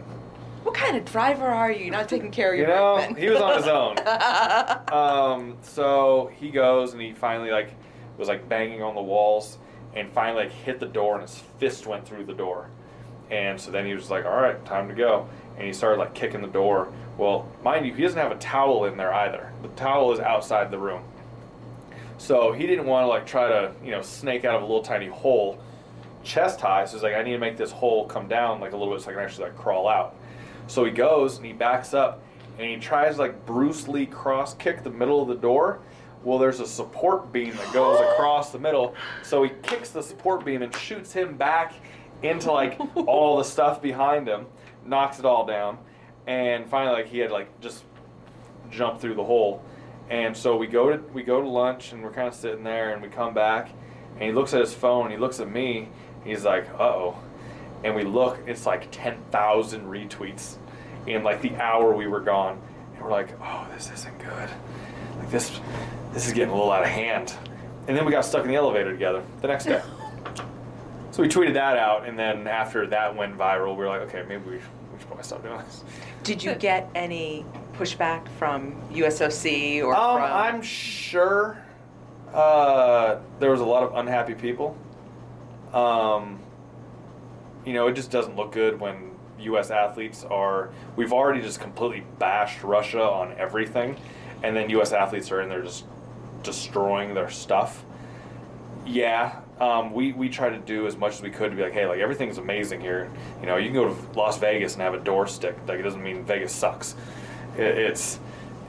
What 0.63 0.75
kind 0.75 0.97
of 0.97 1.05
driver 1.05 1.47
are 1.47 1.71
you? 1.71 1.89
Not 1.89 2.09
taking 2.09 2.31
care 2.31 2.51
of 2.51 2.59
your 2.59 2.67
You 2.67 2.73
know, 2.73 3.13
he 3.17 3.29
was 3.29 3.39
on 3.39 3.57
his 3.57 3.67
own. 3.67 3.97
um, 4.93 5.57
so 5.61 6.31
he 6.35 6.49
goes 6.49 6.93
and 6.93 7.01
he 7.01 7.13
finally 7.13 7.49
like 7.49 7.73
was 8.17 8.27
like 8.27 8.49
banging 8.49 8.83
on 8.83 8.95
the 8.95 9.01
walls 9.01 9.57
and 9.95 10.11
finally 10.11 10.43
like 10.43 10.51
hit 10.51 10.79
the 10.79 10.85
door 10.85 11.19
and 11.19 11.21
his 11.27 11.41
fist 11.59 11.87
went 11.87 12.05
through 12.05 12.25
the 12.25 12.33
door. 12.33 12.69
And 13.31 13.59
so 13.59 13.71
then 13.71 13.85
he 13.85 13.93
was 13.93 14.09
like, 14.09 14.25
"All 14.25 14.35
right, 14.35 14.63
time 14.65 14.87
to 14.89 14.95
go." 14.95 15.29
And 15.57 15.65
he 15.65 15.73
started 15.73 15.99
like 15.99 16.13
kicking 16.13 16.41
the 16.41 16.47
door. 16.47 16.91
Well, 17.17 17.47
mind 17.63 17.85
you, 17.85 17.93
he 17.93 18.01
doesn't 18.01 18.17
have 18.17 18.31
a 18.31 18.37
towel 18.37 18.85
in 18.85 18.97
there 18.97 19.13
either. 19.13 19.53
The 19.61 19.67
towel 19.69 20.11
is 20.11 20.19
outside 20.19 20.71
the 20.71 20.79
room. 20.79 21.03
So 22.17 22.51
he 22.51 22.65
didn't 22.65 22.85
want 22.85 23.03
to 23.03 23.07
like 23.07 23.25
try 23.25 23.47
to 23.47 23.71
you 23.83 23.91
know 23.91 24.01
snake 24.01 24.45
out 24.45 24.55
of 24.55 24.63
a 24.63 24.65
little 24.65 24.83
tiny 24.83 25.07
hole, 25.07 25.59
chest 26.23 26.59
high. 26.59 26.85
So 26.85 26.93
he's 26.97 27.03
like, 27.03 27.15
"I 27.15 27.21
need 27.21 27.33
to 27.33 27.37
make 27.37 27.55
this 27.55 27.71
hole 27.71 28.07
come 28.07 28.27
down 28.27 28.59
like 28.59 28.73
a 28.73 28.77
little 28.77 28.93
bit 28.93 29.03
so 29.03 29.11
I 29.11 29.13
can 29.13 29.23
actually 29.23 29.45
like 29.45 29.57
crawl 29.57 29.87
out." 29.87 30.15
So 30.69 30.85
he 30.85 30.91
goes 30.91 31.37
and 31.37 31.45
he 31.45 31.51
backs 31.51 31.95
up 31.95 32.23
and 32.59 32.69
he 32.69 32.77
tries 32.77 33.17
like 33.17 33.45
Bruce 33.45 33.87
Lee 33.87 34.05
cross 34.05 34.53
kick 34.53 34.83
the 34.83 34.91
middle 34.91 35.19
of 35.19 35.27
the 35.27 35.35
door. 35.35 35.79
Well, 36.23 36.37
there's 36.37 36.59
a 36.59 36.67
support 36.67 37.31
beam 37.31 37.55
that 37.55 37.73
goes 37.73 37.99
across 38.11 38.51
the 38.51 38.59
middle. 38.59 38.93
So 39.23 39.41
he 39.43 39.49
kicks 39.63 39.89
the 39.89 40.03
support 40.03 40.45
beam 40.45 40.61
and 40.61 40.73
shoots 40.75 41.11
him 41.11 41.37
back 41.37 41.73
into 42.21 42.51
like 42.51 42.79
all 43.07 43.37
the 43.37 43.43
stuff 43.43 43.81
behind 43.81 44.27
him, 44.27 44.45
knocks 44.85 45.17
it 45.17 45.25
all 45.25 45.43
down, 45.43 45.79
and 46.27 46.69
finally 46.69 47.01
like 47.01 47.07
he 47.07 47.17
had 47.17 47.31
like 47.31 47.59
just 47.61 47.83
jump 48.69 49.01
through 49.01 49.15
the 49.15 49.23
hole. 49.23 49.63
And 50.11 50.37
so 50.37 50.55
we 50.55 50.67
go 50.67 50.95
to 50.95 51.03
we 51.13 51.23
go 51.23 51.41
to 51.41 51.47
lunch 51.47 51.93
and 51.93 52.03
we're 52.03 52.13
kind 52.13 52.27
of 52.27 52.35
sitting 52.35 52.63
there 52.63 52.93
and 52.93 53.01
we 53.01 53.07
come 53.07 53.33
back 53.33 53.71
and 54.13 54.23
he 54.23 54.31
looks 54.31 54.53
at 54.53 54.59
his 54.59 54.73
phone 54.73 55.05
and 55.05 55.13
he 55.13 55.17
looks 55.17 55.39
at 55.39 55.49
me. 55.49 55.89
He's 56.23 56.45
like, 56.45 56.69
"Uh 56.77 56.83
oh." 56.83 57.17
And 57.83 57.95
we 57.95 58.03
look, 58.03 58.39
it's 58.45 58.65
like 58.65 58.87
10,000 58.91 59.81
retweets 59.85 60.55
in 61.07 61.23
like 61.23 61.41
the 61.41 61.55
hour 61.55 61.93
we 61.93 62.07
were 62.07 62.19
gone. 62.19 62.59
And 62.93 63.03
we're 63.03 63.11
like, 63.11 63.29
oh, 63.41 63.67
this 63.73 63.89
isn't 63.93 64.17
good. 64.19 64.49
Like 65.17 65.31
this, 65.31 65.59
this 66.13 66.27
is 66.27 66.33
getting 66.33 66.49
a 66.49 66.55
little 66.55 66.71
out 66.71 66.83
of 66.83 66.89
hand. 66.89 67.33
And 67.87 67.97
then 67.97 68.05
we 68.05 68.11
got 68.11 68.25
stuck 68.25 68.43
in 68.43 68.49
the 68.49 68.55
elevator 68.55 68.91
together 68.91 69.23
the 69.41 69.47
next 69.47 69.65
day. 69.65 69.81
so 71.11 71.21
we 71.23 71.27
tweeted 71.29 71.53
that 71.53 71.77
out, 71.77 72.05
and 72.07 72.19
then 72.19 72.45
after 72.47 72.85
that 72.87 73.15
went 73.15 73.37
viral, 73.37 73.71
we 73.71 73.77
were 73.83 73.87
like, 73.87 74.01
okay, 74.01 74.23
maybe 74.27 74.43
we, 74.45 74.51
we 74.57 74.59
should 74.99 75.07
probably 75.07 75.23
stop 75.23 75.41
doing 75.41 75.57
this. 75.57 75.83
Did 76.23 76.43
you 76.43 76.53
get 76.55 76.89
any 76.93 77.45
pushback 77.73 78.27
from 78.37 78.75
USOC 78.91 79.83
or 79.83 79.95
Um, 79.95 80.17
from? 80.17 80.31
I'm 80.31 80.61
sure 80.61 81.57
uh, 82.33 83.17
there 83.39 83.49
was 83.49 83.61
a 83.61 83.65
lot 83.65 83.83
of 83.83 83.95
unhappy 83.95 84.35
people. 84.35 84.77
Um, 85.73 86.39
you 87.65 87.73
know, 87.73 87.87
it 87.87 87.93
just 87.93 88.11
doesn't 88.11 88.35
look 88.35 88.51
good 88.51 88.79
when 88.79 89.11
U.S. 89.39 89.71
athletes 89.71 90.23
are. 90.23 90.69
We've 90.95 91.13
already 91.13 91.41
just 91.41 91.59
completely 91.59 92.03
bashed 92.17 92.63
Russia 92.63 93.01
on 93.01 93.33
everything, 93.37 93.97
and 94.43 94.55
then 94.55 94.69
U.S. 94.71 94.91
athletes 94.91 95.31
are 95.31 95.41
in 95.41 95.49
there 95.49 95.61
just 95.61 95.85
destroying 96.43 97.13
their 97.13 97.29
stuff. 97.29 97.85
Yeah, 98.85 99.41
um, 99.59 99.93
we 99.93 100.13
we 100.13 100.29
try 100.29 100.49
to 100.49 100.57
do 100.57 100.87
as 100.87 100.97
much 100.97 101.13
as 101.13 101.21
we 101.21 101.29
could 101.29 101.51
to 101.51 101.55
be 101.55 101.63
like, 101.63 101.73
hey, 101.73 101.85
like 101.85 101.99
everything's 101.99 102.37
amazing 102.37 102.81
here. 102.81 103.11
You 103.41 103.47
know, 103.47 103.57
you 103.57 103.65
can 103.65 103.73
go 103.73 103.93
to 103.93 104.17
Las 104.17 104.37
Vegas 104.39 104.73
and 104.73 104.81
have 104.81 104.93
a 104.93 104.99
door 104.99 105.27
stick. 105.27 105.55
Like 105.67 105.79
it 105.79 105.83
doesn't 105.83 106.01
mean 106.01 106.23
Vegas 106.23 106.53
sucks. 106.53 106.95
It, 107.57 107.77
it's 107.77 108.19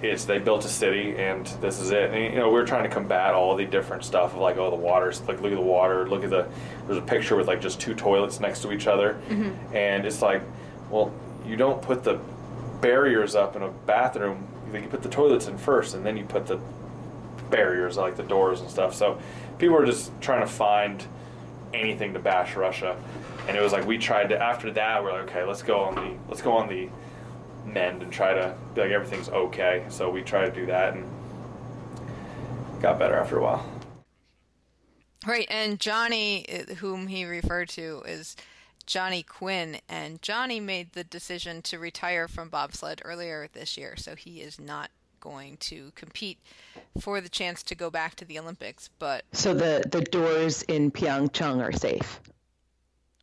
it's 0.02 0.24
they 0.24 0.38
built 0.38 0.64
a 0.64 0.68
city 0.68 1.16
and 1.18 1.46
this 1.60 1.78
is 1.80 1.90
it. 1.90 2.10
And, 2.12 2.32
you 2.34 2.38
know, 2.40 2.50
we're 2.50 2.66
trying 2.66 2.84
to 2.84 2.88
combat 2.88 3.34
all 3.34 3.54
the 3.56 3.66
different 3.66 4.04
stuff 4.04 4.32
of 4.34 4.40
like, 4.40 4.56
oh, 4.56 4.70
the 4.70 4.76
water's 4.76 5.20
like, 5.22 5.40
look 5.42 5.52
at 5.52 5.56
the 5.58 5.64
water, 5.64 6.08
look 6.08 6.24
at 6.24 6.30
the. 6.30 6.48
There's 6.86 6.98
a 6.98 7.02
picture 7.02 7.36
with 7.36 7.46
like 7.48 7.60
just 7.60 7.80
two 7.80 7.94
toilets 7.94 8.40
next 8.40 8.62
to 8.62 8.72
each 8.72 8.86
other, 8.86 9.20
Mm-hmm. 9.28 9.76
and 9.76 10.06
it's 10.06 10.22
like, 10.22 10.42
well, 10.90 11.12
you 11.46 11.56
don't 11.56 11.80
put 11.82 12.02
the 12.04 12.18
barriers 12.80 13.34
up 13.34 13.56
in 13.56 13.62
a 13.62 13.68
bathroom. 13.68 14.46
You 14.72 14.80
put 14.88 15.02
the 15.02 15.08
toilets 15.08 15.46
in 15.48 15.58
first, 15.58 15.94
and 15.94 16.06
then 16.06 16.16
you 16.16 16.24
put 16.24 16.46
the 16.46 16.58
barriers 17.50 17.96
like 17.96 18.16
the 18.16 18.22
doors 18.22 18.60
and 18.60 18.70
stuff. 18.70 18.94
So 18.94 19.18
people 19.58 19.76
are 19.76 19.84
just 19.84 20.12
trying 20.20 20.40
to 20.40 20.46
find 20.46 21.04
anything 21.74 22.12
to 22.14 22.18
bash 22.20 22.56
Russia. 22.56 22.96
And 23.48 23.56
it 23.56 23.60
was 23.62 23.72
like 23.72 23.86
we 23.86 23.98
tried 23.98 24.28
to 24.30 24.40
after 24.40 24.70
that 24.72 25.02
we're 25.02 25.12
like 25.12 25.22
okay 25.30 25.44
let's 25.44 25.62
go 25.62 25.80
on 25.80 25.94
the 25.94 26.14
let's 26.28 26.42
go 26.42 26.52
on 26.52 26.68
the 26.68 26.88
mend 27.64 28.02
and 28.02 28.12
try 28.12 28.32
to 28.34 28.54
be 28.74 28.80
like 28.82 28.90
everything's 28.90 29.28
okay. 29.28 29.84
So 29.88 30.10
we 30.10 30.22
tried 30.22 30.46
to 30.46 30.52
do 30.52 30.66
that 30.66 30.94
and 30.94 31.08
got 32.80 32.98
better 32.98 33.16
after 33.16 33.38
a 33.38 33.42
while. 33.42 33.70
Right, 35.26 35.46
and 35.50 35.78
Johnny, 35.78 36.46
uh, 36.48 36.74
whom 36.76 37.06
he 37.06 37.26
referred 37.26 37.68
to, 37.70 38.02
is 38.06 38.36
Johnny 38.86 39.22
Quinn, 39.22 39.76
and 39.86 40.22
Johnny 40.22 40.60
made 40.60 40.94
the 40.94 41.04
decision 41.04 41.60
to 41.62 41.78
retire 41.78 42.26
from 42.26 42.48
bobsled 42.48 43.02
earlier 43.04 43.46
this 43.52 43.76
year, 43.76 43.96
so 43.96 44.16
he 44.16 44.40
is 44.40 44.58
not 44.58 44.90
going 45.20 45.58
to 45.58 45.92
compete 45.94 46.38
for 46.98 47.20
the 47.20 47.28
chance 47.28 47.62
to 47.64 47.74
go 47.74 47.90
back 47.90 48.14
to 48.16 48.24
the 48.24 48.38
Olympics. 48.38 48.88
But 48.98 49.24
So 49.32 49.52
the 49.52 49.84
the 49.90 50.00
doors 50.00 50.62
in 50.62 50.90
Pyeongchang 50.90 51.62
are 51.62 51.72
safe. 51.72 52.18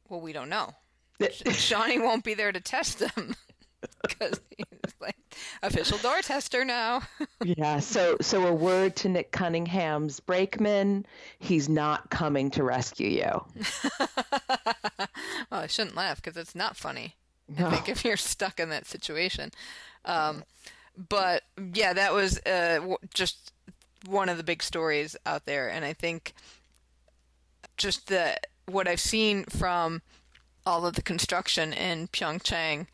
well, 0.07 0.21
we 0.21 0.33
don't 0.33 0.49
know. 0.49 0.75
Johnny 1.51 1.97
won't 1.97 2.23
be 2.23 2.35
there 2.35 2.51
to 2.51 2.59
test 2.61 2.99
them 2.99 3.35
because 4.07 4.39
he's 4.55 4.93
like 4.99 5.15
official 5.61 5.97
door 5.99 6.21
tester 6.21 6.65
now. 6.65 7.01
yeah. 7.43 7.79
So 7.79 8.17
so 8.21 8.45
a 8.47 8.53
word 8.53 8.95
to 8.97 9.09
Nick 9.09 9.31
Cunningham's 9.31 10.19
brakeman, 10.19 11.05
he's 11.39 11.69
not 11.69 12.09
coming 12.09 12.49
to 12.51 12.63
rescue 12.63 13.09
you. 13.09 13.45
well, 13.99 15.61
I 15.61 15.67
shouldn't 15.67 15.95
laugh 15.95 16.21
because 16.21 16.37
it's 16.37 16.55
not 16.55 16.75
funny. 16.75 17.15
No. 17.47 17.67
I 17.67 17.71
think 17.71 17.89
if 17.89 18.03
you're 18.03 18.17
stuck 18.17 18.59
in 18.59 18.69
that 18.69 18.85
situation. 18.85 19.51
Um, 20.05 20.43
but 21.09 21.43
yeah, 21.73 21.93
that 21.93 22.13
was 22.13 22.39
uh, 22.45 22.79
w- 22.79 22.97
just 23.13 23.53
one 24.07 24.29
of 24.29 24.37
the 24.37 24.43
big 24.43 24.63
stories 24.63 25.15
out 25.25 25.45
there, 25.45 25.69
and 25.69 25.85
I 25.85 25.93
think 25.93 26.33
just 27.77 28.07
the 28.07 28.37
what 28.65 28.87
I've 28.87 28.99
seen 28.99 29.45
from 29.45 30.01
all 30.65 30.85
of 30.85 30.95
the 30.95 31.01
construction 31.01 31.71
in 31.71 32.07
Pyeongchang 32.09 32.87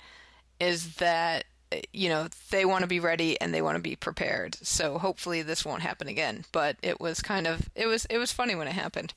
is 0.59 0.95
that 0.95 1.45
you 1.91 2.09
know 2.09 2.27
they 2.51 2.65
want 2.65 2.83
to 2.83 2.87
be 2.87 2.99
ready 2.99 3.39
and 3.41 3.53
they 3.53 3.61
want 3.61 3.75
to 3.75 3.81
be 3.81 3.95
prepared. 3.95 4.55
So 4.61 4.97
hopefully 4.97 5.41
this 5.41 5.65
won't 5.65 5.81
happen 5.81 6.07
again. 6.07 6.45
But 6.51 6.77
it 6.81 6.99
was 6.99 7.21
kind 7.21 7.47
of 7.47 7.69
it 7.75 7.87
was 7.87 8.05
it 8.05 8.17
was 8.17 8.31
funny 8.31 8.55
when 8.55 8.67
it 8.67 8.73
happened. 8.73 9.13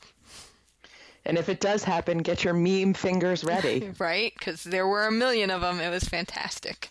And 1.24 1.36
if 1.36 1.48
it 1.48 1.58
does 1.58 1.82
happen, 1.82 2.18
get 2.18 2.44
your 2.44 2.54
meme 2.54 2.94
fingers 2.94 3.42
ready. 3.42 3.92
right? 3.98 4.32
Because 4.38 4.62
there 4.62 4.86
were 4.86 5.06
a 5.06 5.12
million 5.12 5.50
of 5.50 5.60
them. 5.60 5.80
It 5.80 5.90
was 5.90 6.04
fantastic. 6.04 6.90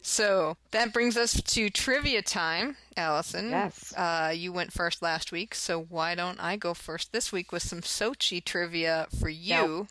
So 0.00 0.56
that 0.70 0.92
brings 0.92 1.16
us 1.16 1.42
to 1.42 1.68
trivia 1.68 2.22
time, 2.22 2.76
Allison. 2.96 3.50
Yes. 3.50 3.92
Uh, 3.96 4.32
you 4.32 4.52
went 4.52 4.72
first 4.72 5.02
last 5.02 5.32
week, 5.32 5.52
so 5.52 5.82
why 5.82 6.14
don't 6.14 6.38
I 6.38 6.56
go 6.56 6.74
first 6.74 7.10
this 7.10 7.32
week 7.32 7.50
with 7.50 7.64
some 7.64 7.80
Sochi 7.80 8.42
trivia 8.42 9.08
for 9.18 9.28
you? 9.28 9.88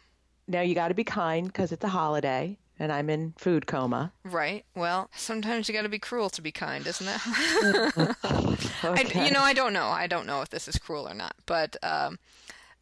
Now 0.47 0.61
you 0.61 0.73
got 0.73 0.87
to 0.87 0.93
be 0.93 1.03
kind 1.03 1.47
because 1.47 1.73
it's 1.73 1.83
a 1.83 1.89
holiday 1.89 2.57
and 2.79 2.91
I'm 2.91 3.09
in 3.09 3.33
food 3.37 3.67
coma. 3.67 4.11
Right. 4.23 4.65
Well, 4.75 5.09
sometimes 5.15 5.67
you 5.67 5.73
got 5.73 5.83
to 5.83 5.89
be 5.89 5.99
cruel 5.99 6.29
to 6.31 6.41
be 6.41 6.51
kind, 6.51 6.85
isn't 6.85 7.07
it? 7.07 7.21
I, 8.83 9.25
you 9.25 9.31
know, 9.31 9.41
I 9.41 9.53
don't 9.53 9.73
know. 9.73 9.87
I 9.87 10.07
don't 10.07 10.27
know 10.27 10.41
if 10.41 10.49
this 10.49 10.67
is 10.67 10.77
cruel 10.77 11.07
or 11.07 11.13
not, 11.13 11.35
but 11.45 11.75
um, 11.83 12.19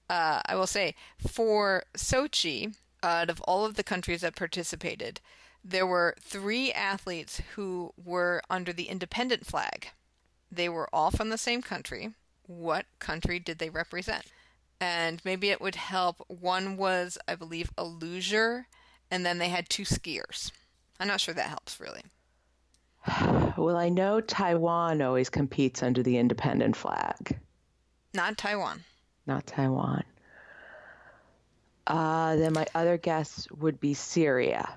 uh, 0.10 0.41
I 0.46 0.56
will 0.56 0.68
say 0.68 0.96
for 1.20 1.84
Sochi, 1.98 2.76
out 3.02 3.30
of 3.30 3.41
all 3.41 3.66
of 3.66 3.76
the 3.76 3.84
countries 3.84 4.22
that 4.22 4.36
participated, 4.36 5.20
there 5.64 5.88
were 5.88 6.16
three 6.20 6.72
athletes 6.72 7.41
who 7.56 7.94
were 8.04 8.41
under 8.50 8.74
the 8.74 8.89
independent 8.89 9.46
flag. 9.46 9.89
They 10.52 10.70
were 10.70 10.89
all 10.94 11.12
from 11.12 11.30
the 11.30 11.38
same 11.38 11.62
country. 11.62 12.12
What 12.46 12.86
country 13.00 13.39
did 13.39 13.60
they 13.60 13.70
represent? 13.70 14.26
And 14.80 15.22
maybe 15.24 15.50
it 15.50 15.62
would 15.62 15.76
help. 15.76 16.24
One 16.28 16.76
was, 16.76 17.18
I 17.28 17.36
believe, 17.36 17.72
a 17.78 17.86
luger, 17.86 18.68
and 19.14 19.24
then 19.24 19.38
they 19.38 19.49
had 19.49 19.70
two 19.70 19.84
skiers. 19.84 20.51
I'm 20.99 21.07
not 21.07 21.22
sure 21.22 21.36
that 21.36 21.47
helps 21.47 21.80
really. 21.80 22.01
Well, 23.55 23.78
I 23.78 23.89
know 23.89 24.20
Taiwan 24.20 25.01
always 25.03 25.30
competes 25.30 25.84
under 25.84 26.01
the 26.01 26.18
independent 26.18 26.76
flag, 26.76 27.38
Not 28.16 28.36
Taiwan. 28.38 28.84
not 29.28 29.45
Taiwan. 29.45 30.03
Uh, 31.86 32.36
then 32.38 32.53
my 32.53 32.66
other 32.74 32.97
guess 32.97 33.47
would 33.59 33.80
be 33.80 33.93
Syria. 33.93 34.74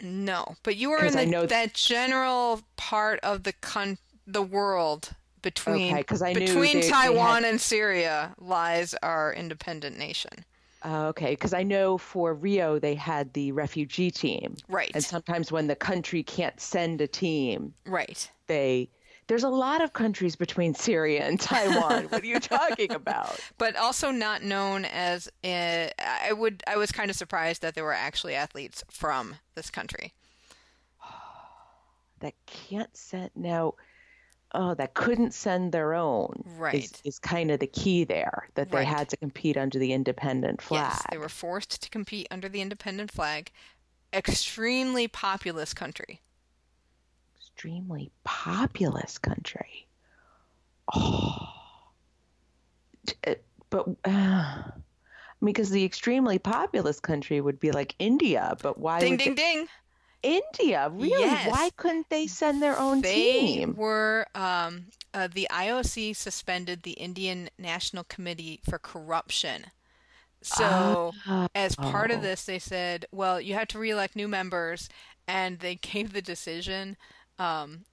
No, 0.00 0.54
but 0.62 0.76
you 0.76 0.90
were 0.90 1.04
in 1.04 1.12
the, 1.14 1.26
know- 1.26 1.46
that 1.46 1.74
general 1.74 2.60
part 2.76 3.18
of 3.24 3.42
the 3.42 3.52
con- 3.54 3.98
the 4.26 4.42
world 4.42 5.10
between 5.42 5.92
Okay, 5.92 6.32
between 6.34 6.74
they- 6.76 6.80
they 6.82 6.88
Taiwan 6.88 7.42
had- 7.42 7.50
and 7.50 7.60
Syria 7.60 8.34
lies 8.38 8.94
our 9.02 9.32
independent 9.34 9.98
nation. 9.98 10.44
Uh, 10.84 11.06
okay, 11.08 11.30
because 11.30 11.52
I 11.52 11.62
know 11.62 11.96
for 11.96 12.34
Rio 12.34 12.78
they 12.78 12.94
had 12.96 13.32
the 13.34 13.52
refugee 13.52 14.10
team. 14.10 14.56
Right. 14.68 14.90
And 14.94 15.04
sometimes 15.04 15.52
when 15.52 15.68
the 15.68 15.76
country 15.76 16.22
can't 16.24 16.58
send 16.60 17.00
a 17.00 17.06
team, 17.06 17.72
Right. 17.86 18.30
they 18.48 18.88
there's 19.28 19.44
a 19.44 19.48
lot 19.48 19.80
of 19.80 19.92
countries 19.92 20.34
between 20.34 20.74
Syria 20.74 21.22
and 21.24 21.40
Taiwan. 21.50 22.04
what 22.06 22.22
are 22.22 22.26
you 22.26 22.40
talking 22.40 22.92
about? 22.92 23.38
But 23.58 23.76
also 23.76 24.10
not 24.10 24.42
known 24.42 24.84
as 24.84 25.28
uh, 25.44 25.88
I 25.98 26.32
would 26.32 26.64
I 26.66 26.76
was 26.76 26.90
kind 26.90 27.10
of 27.10 27.16
surprised 27.16 27.62
that 27.62 27.74
there 27.76 27.84
were 27.84 27.92
actually 27.94 28.34
athletes 28.34 28.82
from 28.90 29.36
this 29.54 29.70
country. 29.70 30.12
That 32.20 32.34
can't 32.46 32.96
send 32.96 33.30
now. 33.34 33.74
Oh, 34.54 34.74
that 34.74 34.92
couldn't 34.94 35.32
send 35.32 35.72
their 35.72 35.94
own. 35.94 36.44
Right. 36.58 36.84
Is, 36.84 36.92
is 37.04 37.18
kind 37.18 37.50
of 37.50 37.60
the 37.60 37.66
key 37.66 38.04
there 38.04 38.48
that 38.54 38.70
they 38.70 38.84
had 38.84 39.08
to 39.08 39.16
compete 39.16 39.56
under 39.56 39.78
the 39.78 39.92
independent 39.92 40.60
flag. 40.60 40.90
Yes, 40.92 41.02
they 41.10 41.16
were 41.18 41.30
forced 41.30 41.82
to 41.82 41.88
compete 41.88 42.26
under 42.30 42.48
the 42.50 42.60
independent 42.60 43.10
flag. 43.10 43.50
Extremely 44.12 45.08
populous 45.08 45.72
country. 45.72 46.20
Extremely 47.38 48.10
populous 48.24 49.16
country. 49.18 49.86
Oh. 50.94 51.48
Uh, 53.26 53.34
But 53.70 53.88
uh, 54.04 54.62
because 55.42 55.70
the 55.70 55.84
extremely 55.84 56.38
populous 56.38 57.00
country 57.00 57.40
would 57.40 57.58
be 57.58 57.70
like 57.72 57.94
India, 57.98 58.54
but 58.60 58.78
why? 58.78 59.00
Ding 59.00 59.16
ding 59.16 59.34
they- 59.34 59.42
ding. 59.54 59.66
India, 60.22 60.88
really? 60.90 61.20
Yes. 61.20 61.50
Why 61.50 61.70
couldn't 61.76 62.08
they 62.10 62.26
send 62.26 62.62
their 62.62 62.78
own 62.78 63.00
they 63.00 63.14
team? 63.14 63.72
They 63.74 63.80
were 63.80 64.26
um, 64.34 64.86
uh, 65.14 65.28
the 65.32 65.48
IOC 65.50 66.14
suspended 66.16 66.82
the 66.82 66.92
Indian 66.92 67.50
National 67.58 68.04
Committee 68.04 68.60
for 68.68 68.78
corruption. 68.78 69.66
So, 70.42 71.12
as 71.54 71.76
part 71.76 72.10
of 72.10 72.18
Oh. 72.18 72.22
this, 72.22 72.44
they 72.44 72.58
said, 72.58 73.06
"Well, 73.12 73.40
you 73.40 73.54
have 73.54 73.68
to 73.68 73.78
reelect 73.78 74.16
new 74.16 74.26
members," 74.28 74.88
and 75.28 75.60
they 75.60 75.76
gave 75.76 76.12
the 76.12 76.22
decision 76.22 76.96
um, 77.38 77.84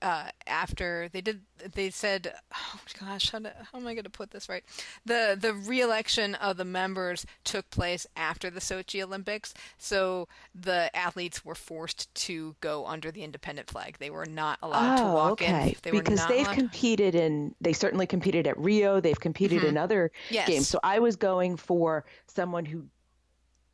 uh, 0.00 0.30
after 0.46 1.08
they 1.12 1.20
did. 1.20 1.40
They 1.74 1.90
said, 1.90 2.32
"Oh 2.54 2.80
gosh, 3.00 3.30
how, 3.30 3.40
do, 3.40 3.48
how 3.72 3.78
am 3.78 3.86
I 3.86 3.94
going 3.94 4.04
to 4.04 4.10
put 4.10 4.30
this 4.30 4.48
right?" 4.48 4.62
the 5.04 5.36
The 5.40 5.52
reelection 5.54 6.34
of 6.36 6.56
the 6.56 6.64
members 6.64 7.26
took 7.44 7.68
place 7.70 8.06
after 8.16 8.48
the 8.50 8.60
Sochi 8.60 9.02
Olympics, 9.02 9.54
so 9.76 10.28
the 10.54 10.94
athletes 10.96 11.44
were 11.44 11.56
forced 11.56 12.14
to 12.26 12.54
go 12.60 12.86
under 12.86 13.10
the 13.10 13.24
independent 13.24 13.68
flag. 13.68 13.96
They 13.98 14.10
were 14.10 14.26
not 14.26 14.58
allowed 14.62 14.96
to 14.98 15.02
Oh, 15.02 15.14
walk 15.14 15.32
okay. 15.32 15.70
in. 15.70 15.74
They 15.82 15.90
were 15.92 15.98
because 16.02 16.20
not 16.20 16.28
they've 16.28 16.46
allowed- 16.46 16.54
competed 16.56 17.14
in, 17.16 17.54
they 17.60 17.72
certainly 17.72 18.06
competed 18.06 18.46
at 18.46 18.56
Rio. 18.56 19.00
They've 19.00 19.18
competed 19.18 19.64
in 19.64 19.74
Mhm. 19.74 19.82
other 19.82 20.12
Yes. 20.30 20.48
games. 20.48 20.68
So 20.68 20.78
I 20.84 21.00
was 21.00 21.16
going 21.16 21.56
for 21.56 22.04
someone 22.28 22.64
who, 22.66 22.86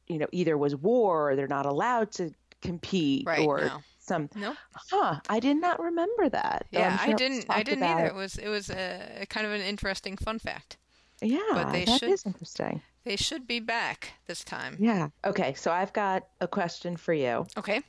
you 0.07 0.19
know, 0.19 0.27
either 0.33 0.57
was 0.57 0.75
war 0.75 1.31
or 1.31 1.37
they're 1.37 1.49
not 1.49 1.67
allowed 1.67 2.13
to 2.13 2.31
compete 2.63 3.27
Right, 3.27 3.47
or 3.47 3.61
no. 3.61 3.83
Some. 4.05 4.29
No. 4.35 4.55
Huh. 4.91 5.21
I 5.29 5.41
did 5.41 5.57
not 5.57 5.81
remember 5.81 6.29
that. 6.29 6.67
Yeah, 6.71 6.91
I'm 7.01 7.07
sure 7.07 7.15
I 7.15 7.17
didn't. 7.17 7.47
I 7.49 7.63
didn't 7.63 7.85
either. 7.85 8.07
It 8.07 8.15
was 8.15 8.37
it 8.37 8.49
was 8.49 8.71
a 8.71 9.27
kind 9.29 9.47
of 9.47 9.53
an 9.53 9.61
interesting 9.63 10.17
fun 10.17 10.39
fact. 10.39 10.77
Yeah, 11.23 11.39
but 11.53 11.73
they 11.73 11.85
that 11.85 12.01
should 12.01 12.11
is 12.11 12.27
interesting. 12.27 12.83
they 13.05 13.17
should 13.17 13.47
be 13.47 13.61
back 13.61 14.13
this 14.27 14.45
time. 14.45 14.77
Yeah. 14.79 15.09
Okay, 15.25 15.55
so 15.55 15.71
I've 15.73 15.93
got 15.93 16.25
a 16.41 16.49
question 16.49 16.97
for 16.97 17.15
you. 17.15 17.47
Okay. 17.57 17.83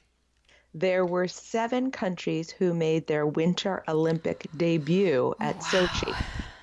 There 0.74 1.06
were 1.06 1.28
seven 1.28 1.90
countries 1.92 2.52
who 2.52 2.74
made 2.74 3.08
their 3.08 3.26
Winter 3.26 3.84
Olympic 3.88 4.46
debut 4.58 5.34
at 5.40 5.60
Sochi. 5.60 6.14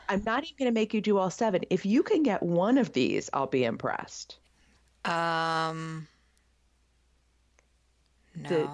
I'm 0.08 0.22
not 0.24 0.44
even 0.44 0.54
going 0.58 0.70
to 0.70 0.78
make 0.78 0.92
you 0.92 1.00
do 1.00 1.16
all 1.16 1.30
seven. 1.30 1.62
If 1.70 1.86
you 1.86 2.02
can 2.02 2.22
get 2.22 2.42
one 2.42 2.76
of 2.76 2.92
these, 2.92 3.30
I'll 3.32 3.46
be 3.46 3.64
impressed. 3.64 4.38
Um. 5.04 6.06
No. 8.36 8.48
The- 8.48 8.70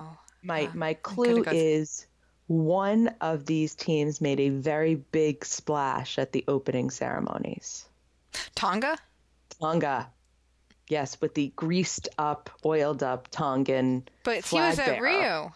my 0.49 0.65
Uh, 0.65 0.71
my 0.75 0.95
clue 0.95 1.45
is 1.53 2.07
one 2.49 3.15
of 3.21 3.47
these 3.47 3.75
teams 3.75 4.21
made 4.21 4.41
a 4.41 4.49
very 4.49 4.97
big 4.97 5.45
splash 5.45 6.19
at 6.19 6.33
the 6.33 6.45
opening 6.49 6.91
ceremonies. 6.91 7.87
Tonga. 8.55 8.99
Tonga. 9.61 10.11
Yes, 10.89 11.21
with 11.21 11.35
the 11.35 11.53
greased 11.55 12.09
up, 12.19 12.49
oiled 12.65 13.03
up 13.03 13.29
Tongan. 13.31 14.09
But 14.25 14.47
he 14.47 14.57
was 14.57 14.79
at 14.79 14.87
bearer. 14.87 15.03
Rio. 15.03 15.53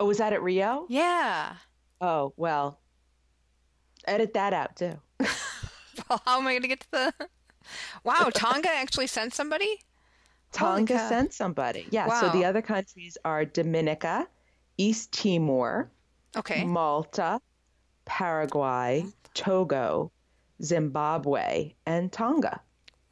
Oh, 0.00 0.06
was 0.06 0.18
that 0.18 0.32
at 0.32 0.42
Rio? 0.42 0.86
Yeah. 0.88 1.54
Oh, 2.00 2.32
well. 2.36 2.80
Edit 4.06 4.34
that 4.34 4.52
out 4.52 4.76
too. 4.76 4.98
Well, 6.10 6.20
how 6.26 6.38
am 6.38 6.46
I 6.46 6.52
going 6.52 6.62
to 6.62 6.68
get 6.68 6.80
to 6.80 6.90
the? 6.90 7.14
Wow, 8.02 8.30
Tonga 8.34 8.68
actually 8.68 9.06
sent 9.06 9.32
somebody. 9.32 9.78
Tonga 10.54 10.98
sent 11.08 11.32
somebody. 11.32 11.86
Yeah, 11.90 12.20
so 12.20 12.30
the 12.30 12.44
other 12.44 12.62
countries 12.62 13.18
are 13.24 13.44
Dominica, 13.44 14.26
East 14.78 15.12
Timor, 15.12 15.90
Okay. 16.36 16.64
Malta, 16.64 17.40
Paraguay, 18.04 19.06
Togo, 19.34 20.10
Zimbabwe, 20.62 21.74
and 21.86 22.10
Tonga. 22.12 22.60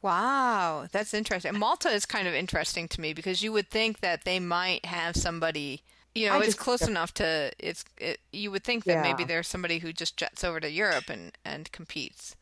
Wow, 0.01 0.87
that's 0.91 1.13
interesting. 1.13 1.57
Malta 1.57 1.89
is 1.89 2.05
kind 2.05 2.27
of 2.27 2.33
interesting 2.33 2.87
to 2.89 2.99
me 2.99 3.13
because 3.13 3.41
you 3.41 3.53
would 3.53 3.69
think 3.69 4.01
that 4.01 4.25
they 4.25 4.39
might 4.39 4.85
have 4.85 5.15
somebody. 5.15 5.81
You 6.13 6.27
know, 6.27 6.35
I 6.35 6.41
it's 6.41 6.55
close 6.55 6.81
enough 6.81 7.13
to 7.15 7.51
it's. 7.57 7.85
It, 7.97 8.19
you 8.31 8.51
would 8.51 8.63
think 8.63 8.83
that 8.83 9.01
maybe 9.01 9.23
there's 9.23 9.47
somebody 9.47 9.79
who 9.79 9.93
just 9.93 10.17
jets 10.17 10.43
over 10.43 10.59
to 10.59 10.69
Europe 10.69 11.05
and 11.09 11.31
and 11.45 11.71
competes. 11.71 12.35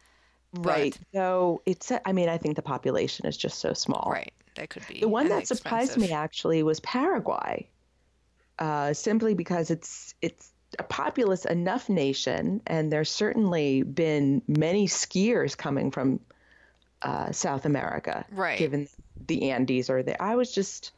Right. 0.54 0.98
So 1.14 1.62
it's, 1.66 1.92
I 2.04 2.12
mean, 2.12 2.28
I 2.28 2.38
think 2.38 2.56
the 2.56 2.62
population 2.62 3.26
is 3.26 3.38
just 3.38 3.60
so 3.60 3.74
small. 3.74 4.10
Right. 4.12 4.34
That 4.56 4.70
could 4.70 4.88
be 4.88 5.00
The 5.00 5.08
one 5.08 5.30
that 5.30 5.48
surprised 5.48 5.98
me 5.98 6.12
actually 6.12 6.64
was 6.64 6.80
Paraguay, 6.80 7.68
uh, 8.60 8.94
simply 8.94 9.34
because 9.34 9.72
it's 9.72 10.14
it's 10.22 10.52
a 10.80 10.84
populous 10.84 11.46
enough 11.46 11.90
nation, 11.90 12.62
and 12.68 12.92
there's 12.92 13.10
certainly 13.10 13.84
been 13.84 14.42
many 14.48 14.88
skiers 14.88 15.58
coming 15.58 15.92
from 15.92 16.20
uh, 17.02 17.32
South 17.32 17.66
America, 17.66 18.26
Right. 18.32 18.58
Given 18.58 18.88
the 19.28 19.52
Andes 19.52 19.90
or 19.90 20.04
there. 20.04 20.22
I 20.22 20.36
was 20.36 20.54
just 20.54 20.92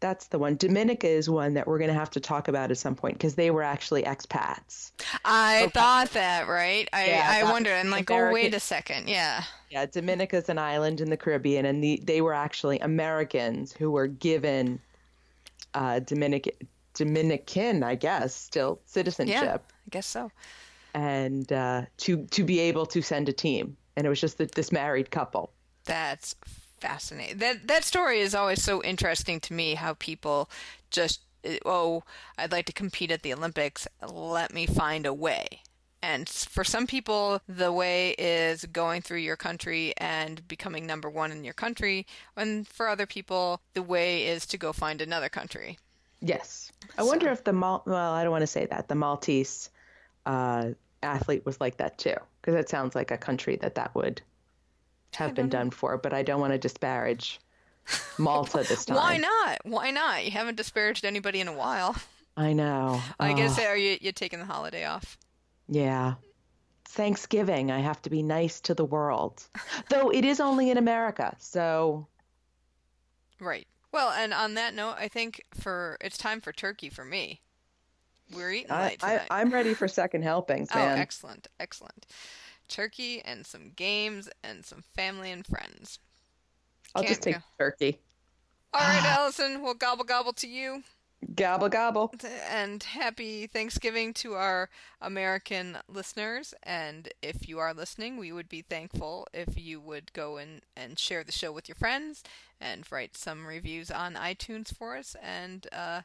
that's 0.00 0.26
the 0.28 0.38
one. 0.38 0.56
Dominica 0.56 1.06
is 1.08 1.28
one 1.30 1.54
that 1.54 1.66
we're 1.66 1.78
going 1.78 1.88
to 1.88 1.94
have 1.94 2.10
to 2.10 2.20
talk 2.20 2.48
about 2.48 2.70
at 2.70 2.78
some 2.78 2.94
point 2.94 3.14
because 3.14 3.34
they 3.34 3.50
were 3.50 3.62
actually 3.62 4.02
expats. 4.02 4.92
I 5.24 5.70
thought 5.72 6.10
that, 6.10 6.48
right? 6.48 6.88
I 6.92 7.06
Yeah, 7.06 7.26
I 7.28 7.44
wondered. 7.44 7.72
I'm 7.74 7.90
like, 7.90 8.10
oh, 8.10 8.30
wait 8.32 8.54
a 8.54 8.60
second. 8.60 9.08
Yeah. 9.08 9.42
Yeah, 9.70 9.86
Dominica's 9.86 10.48
an 10.48 10.58
island 10.58 11.00
in 11.00 11.10
the 11.10 11.16
Caribbean, 11.16 11.64
and 11.66 11.82
the, 11.82 12.00
they 12.04 12.20
were 12.20 12.34
actually 12.34 12.78
Americans 12.80 13.72
who 13.72 13.90
were 13.90 14.06
given 14.06 14.80
uh, 15.74 15.98
Dominican, 16.00 16.52
Dominican, 16.94 17.82
I 17.82 17.94
guess, 17.94 18.34
still 18.34 18.80
citizenship, 18.86 19.42
Yeah. 19.42 19.54
I 19.56 19.90
guess 19.90 20.06
so. 20.06 20.30
and 20.94 21.52
uh, 21.52 21.82
to 21.98 22.24
to 22.26 22.44
be 22.44 22.60
able 22.60 22.86
to 22.86 23.02
send 23.02 23.28
a 23.28 23.32
team. 23.32 23.76
And 23.96 24.06
it 24.06 24.10
was 24.10 24.20
just 24.20 24.38
that 24.38 24.52
this 24.54 24.70
married 24.72 25.10
couple. 25.10 25.52
That's 25.84 26.34
fascinating. 26.78 27.38
That 27.38 27.66
that 27.68 27.84
story 27.84 28.20
is 28.20 28.34
always 28.34 28.62
so 28.62 28.82
interesting 28.82 29.40
to 29.40 29.52
me. 29.52 29.74
How 29.74 29.94
people 29.94 30.50
just 30.90 31.20
oh, 31.64 32.02
I'd 32.38 32.52
like 32.52 32.66
to 32.66 32.72
compete 32.72 33.10
at 33.10 33.22
the 33.22 33.32
Olympics. 33.32 33.86
Let 34.06 34.52
me 34.52 34.66
find 34.66 35.06
a 35.06 35.14
way. 35.14 35.62
And 36.02 36.28
for 36.28 36.62
some 36.62 36.86
people, 36.86 37.40
the 37.48 37.72
way 37.72 38.10
is 38.10 38.64
going 38.66 39.02
through 39.02 39.18
your 39.18 39.36
country 39.36 39.92
and 39.96 40.46
becoming 40.46 40.86
number 40.86 41.10
one 41.10 41.32
in 41.32 41.42
your 41.42 41.54
country. 41.54 42.06
And 42.36 42.68
for 42.68 42.88
other 42.88 43.06
people, 43.06 43.60
the 43.74 43.82
way 43.82 44.26
is 44.26 44.46
to 44.46 44.58
go 44.58 44.72
find 44.72 45.00
another 45.00 45.28
country. 45.28 45.78
Yes, 46.20 46.70
I 46.96 47.02
wonder 47.02 47.30
if 47.30 47.44
the 47.44 47.52
Mal- 47.52 47.82
well, 47.86 48.12
I 48.12 48.22
don't 48.22 48.30
want 48.30 48.42
to 48.42 48.46
say 48.46 48.66
that 48.66 48.88
the 48.88 48.94
Maltese 48.94 49.70
uh, 50.24 50.70
athlete 51.02 51.44
was 51.44 51.60
like 51.60 51.76
that 51.78 51.98
too, 51.98 52.14
because 52.40 52.54
that 52.54 52.68
sounds 52.68 52.94
like 52.94 53.10
a 53.10 53.18
country 53.18 53.56
that 53.56 53.74
that 53.74 53.94
would 53.94 54.22
have 55.14 55.34
been 55.34 55.48
done 55.48 55.70
for. 55.70 55.96
But 55.96 56.12
I 56.12 56.22
don't 56.22 56.40
want 56.40 56.52
to 56.52 56.58
disparage 56.58 57.40
Malta 58.18 58.64
this 58.68 58.84
time. 58.84 58.96
Why 58.96 59.16
not? 59.16 59.58
Why 59.64 59.90
not? 59.90 60.24
You 60.24 60.30
haven't 60.30 60.56
disparaged 60.56 61.04
anybody 61.04 61.40
in 61.40 61.48
a 61.48 61.52
while. 61.52 61.96
I 62.36 62.52
know. 62.52 63.00
I 63.18 63.32
guess 63.32 63.58
Ugh. 63.58 63.64
are 63.64 63.76
you 63.76 63.96
you 64.00 64.12
taking 64.12 64.38
the 64.38 64.44
holiday 64.44 64.84
off? 64.84 65.16
Yeah. 65.68 66.14
Thanksgiving, 66.84 67.70
I 67.70 67.80
have 67.80 68.00
to 68.02 68.10
be 68.10 68.22
nice 68.22 68.60
to 68.62 68.74
the 68.74 68.84
world. 68.84 69.42
Though 69.90 70.10
it 70.10 70.24
is 70.24 70.40
only 70.40 70.70
in 70.70 70.78
America, 70.78 71.34
so 71.38 72.06
Right. 73.40 73.66
Well, 73.92 74.10
and 74.10 74.32
on 74.32 74.54
that 74.54 74.74
note, 74.74 74.96
I 74.98 75.08
think 75.08 75.44
for 75.54 75.96
it's 76.00 76.18
time 76.18 76.40
for 76.40 76.52
turkey 76.52 76.90
for 76.90 77.04
me. 77.04 77.40
We're 78.34 78.50
eating 78.52 78.72
I, 78.72 78.96
I. 79.02 79.20
I'm 79.30 79.50
ready 79.50 79.72
for 79.74 79.88
second 79.88 80.22
helpings, 80.22 80.68
oh, 80.74 80.78
man. 80.78 80.98
excellent, 80.98 81.48
excellent. 81.60 82.06
Turkey 82.68 83.22
and 83.24 83.46
some 83.46 83.70
games 83.74 84.28
and 84.42 84.64
some 84.64 84.82
family 84.94 85.30
and 85.30 85.46
friends. 85.46 85.98
I'll 86.94 87.02
Can't 87.02 87.10
just 87.10 87.22
take 87.22 87.34
go- 87.36 87.42
turkey. 87.58 87.98
All 88.74 88.80
right, 88.80 89.04
Allison, 89.04 89.62
we'll 89.62 89.74
gobble 89.74 90.04
gobble 90.04 90.32
to 90.34 90.46
you. 90.48 90.82
Gobble 91.34 91.70
gobble. 91.70 92.12
And 92.50 92.82
happy 92.82 93.46
Thanksgiving 93.46 94.12
to 94.14 94.34
our 94.34 94.68
American 95.00 95.78
listeners. 95.88 96.52
And 96.62 97.08
if 97.22 97.48
you 97.48 97.58
are 97.58 97.72
listening, 97.72 98.18
we 98.18 98.32
would 98.32 98.48
be 98.50 98.60
thankful 98.62 99.26
if 99.32 99.58
you 99.58 99.80
would 99.80 100.12
go 100.12 100.36
and, 100.36 100.60
and 100.76 100.98
share 100.98 101.24
the 101.24 101.32
show 101.32 101.52
with 101.52 101.68
your 101.68 101.76
friends 101.76 102.22
and 102.60 102.84
write 102.92 103.16
some 103.16 103.46
reviews 103.46 103.90
on 103.90 104.14
iTunes 104.14 104.76
for 104.76 104.96
us 104.96 105.16
and 105.22 105.66
uh, 105.72 106.02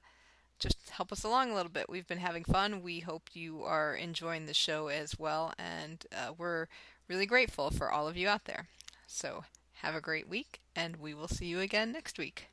just 0.62 0.90
help 0.92 1.12
us 1.12 1.24
along 1.24 1.52
a 1.52 1.56
little 1.56 1.72
bit. 1.72 1.90
We've 1.90 2.08
been 2.08 2.20
having 2.20 2.44
fun. 2.44 2.82
We 2.82 3.00
hope 3.00 3.30
you 3.34 3.64
are 3.64 3.96
enjoying 3.96 4.46
the 4.46 4.54
show 4.54 4.88
as 4.88 5.20
well. 5.20 5.54
And 5.58 6.06
uh, 6.16 6.34
we're 6.38 6.68
really 7.08 7.26
grateful 7.26 7.72
for 7.72 7.92
all 7.92 8.08
of 8.08 8.16
you 8.16 8.30
out 8.30 8.46
there. 8.46 8.68
So 9.08 9.44
have 9.74 9.96
a 9.96 10.02
great 10.02 10.30
week, 10.30 10.62
and 10.76 10.98
we 10.98 11.14
will 11.14 11.28
see 11.28 11.48
you 11.48 11.60
again 11.60 11.92
next 11.92 12.18
week. 12.18 12.48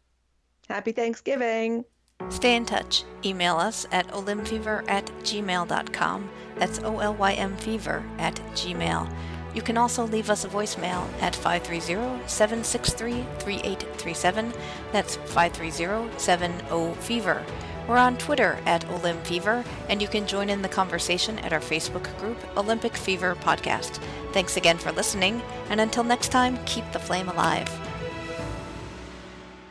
Happy 0.69 0.93
Thanksgiving. 0.93 1.85
Stay 2.31 2.57
in 2.57 2.65
touch. 2.65 3.05
Email 3.25 3.57
us 3.57 3.87
at 3.93 4.09
olymfever 4.13 4.85
at 4.89 5.07
gmail.com. 5.23 6.29
That's 6.57 6.81
O 6.81 6.99
L 6.99 7.15
Y 7.15 7.33
M 7.35 7.57
fever 7.59 8.03
at 8.19 8.35
gmail. 8.55 9.09
You 9.55 9.63
can 9.63 9.79
also 9.79 10.07
leave 10.07 10.31
us 10.31 10.45
a 10.45 10.49
voicemail 10.49 11.09
at 11.21 11.35
530 11.35 12.29
763 12.29 13.25
3837. 13.39 14.53
That's 14.93 15.17
530 15.17 16.19
70 16.19 16.95
fever. 17.01 17.45
We're 17.89 17.97
on 17.97 18.18
Twitter 18.18 18.59
at 18.66 18.86
Olymp 18.89 19.26
Fever, 19.26 19.64
and 19.89 20.03
you 20.03 20.09
can 20.09 20.26
join 20.26 20.51
in 20.51 20.61
the 20.61 20.68
conversation 20.68 21.39
at 21.39 21.55
our 21.55 21.61
Facebook 21.61 22.05
group, 22.18 22.36
Olympic 22.57 22.95
Fever 22.95 23.34
Podcast. 23.34 23.99
Thanks 24.32 24.59
again 24.59 24.76
for 24.76 24.93
listening, 24.93 25.41
and 25.70 25.80
until 25.80 26.05
next 26.05 26.28
time, 26.28 26.59
keep 26.66 26.84
the 26.93 26.99
flame 26.99 27.30
alive. 27.30 27.66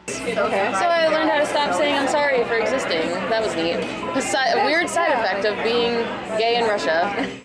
Okay. 0.10 0.72
So 0.74 0.86
I 0.86 1.08
learned 1.10 1.30
how 1.30 1.40
to 1.40 1.46
stop 1.46 1.76
saying 1.76 1.96
I'm 1.96 2.08
sorry 2.08 2.44
for 2.46 2.56
existing. 2.56 3.10
That 3.30 3.44
was 3.44 3.56
neat. 3.56 3.76
A, 3.76 4.22
si- 4.22 4.60
a 4.60 4.66
weird 4.66 4.90
side 4.90 5.12
effect 5.12 5.46
of 5.46 5.56
being 5.64 5.94
gay 6.38 6.58
in 6.58 6.64
Russia. 6.66 7.14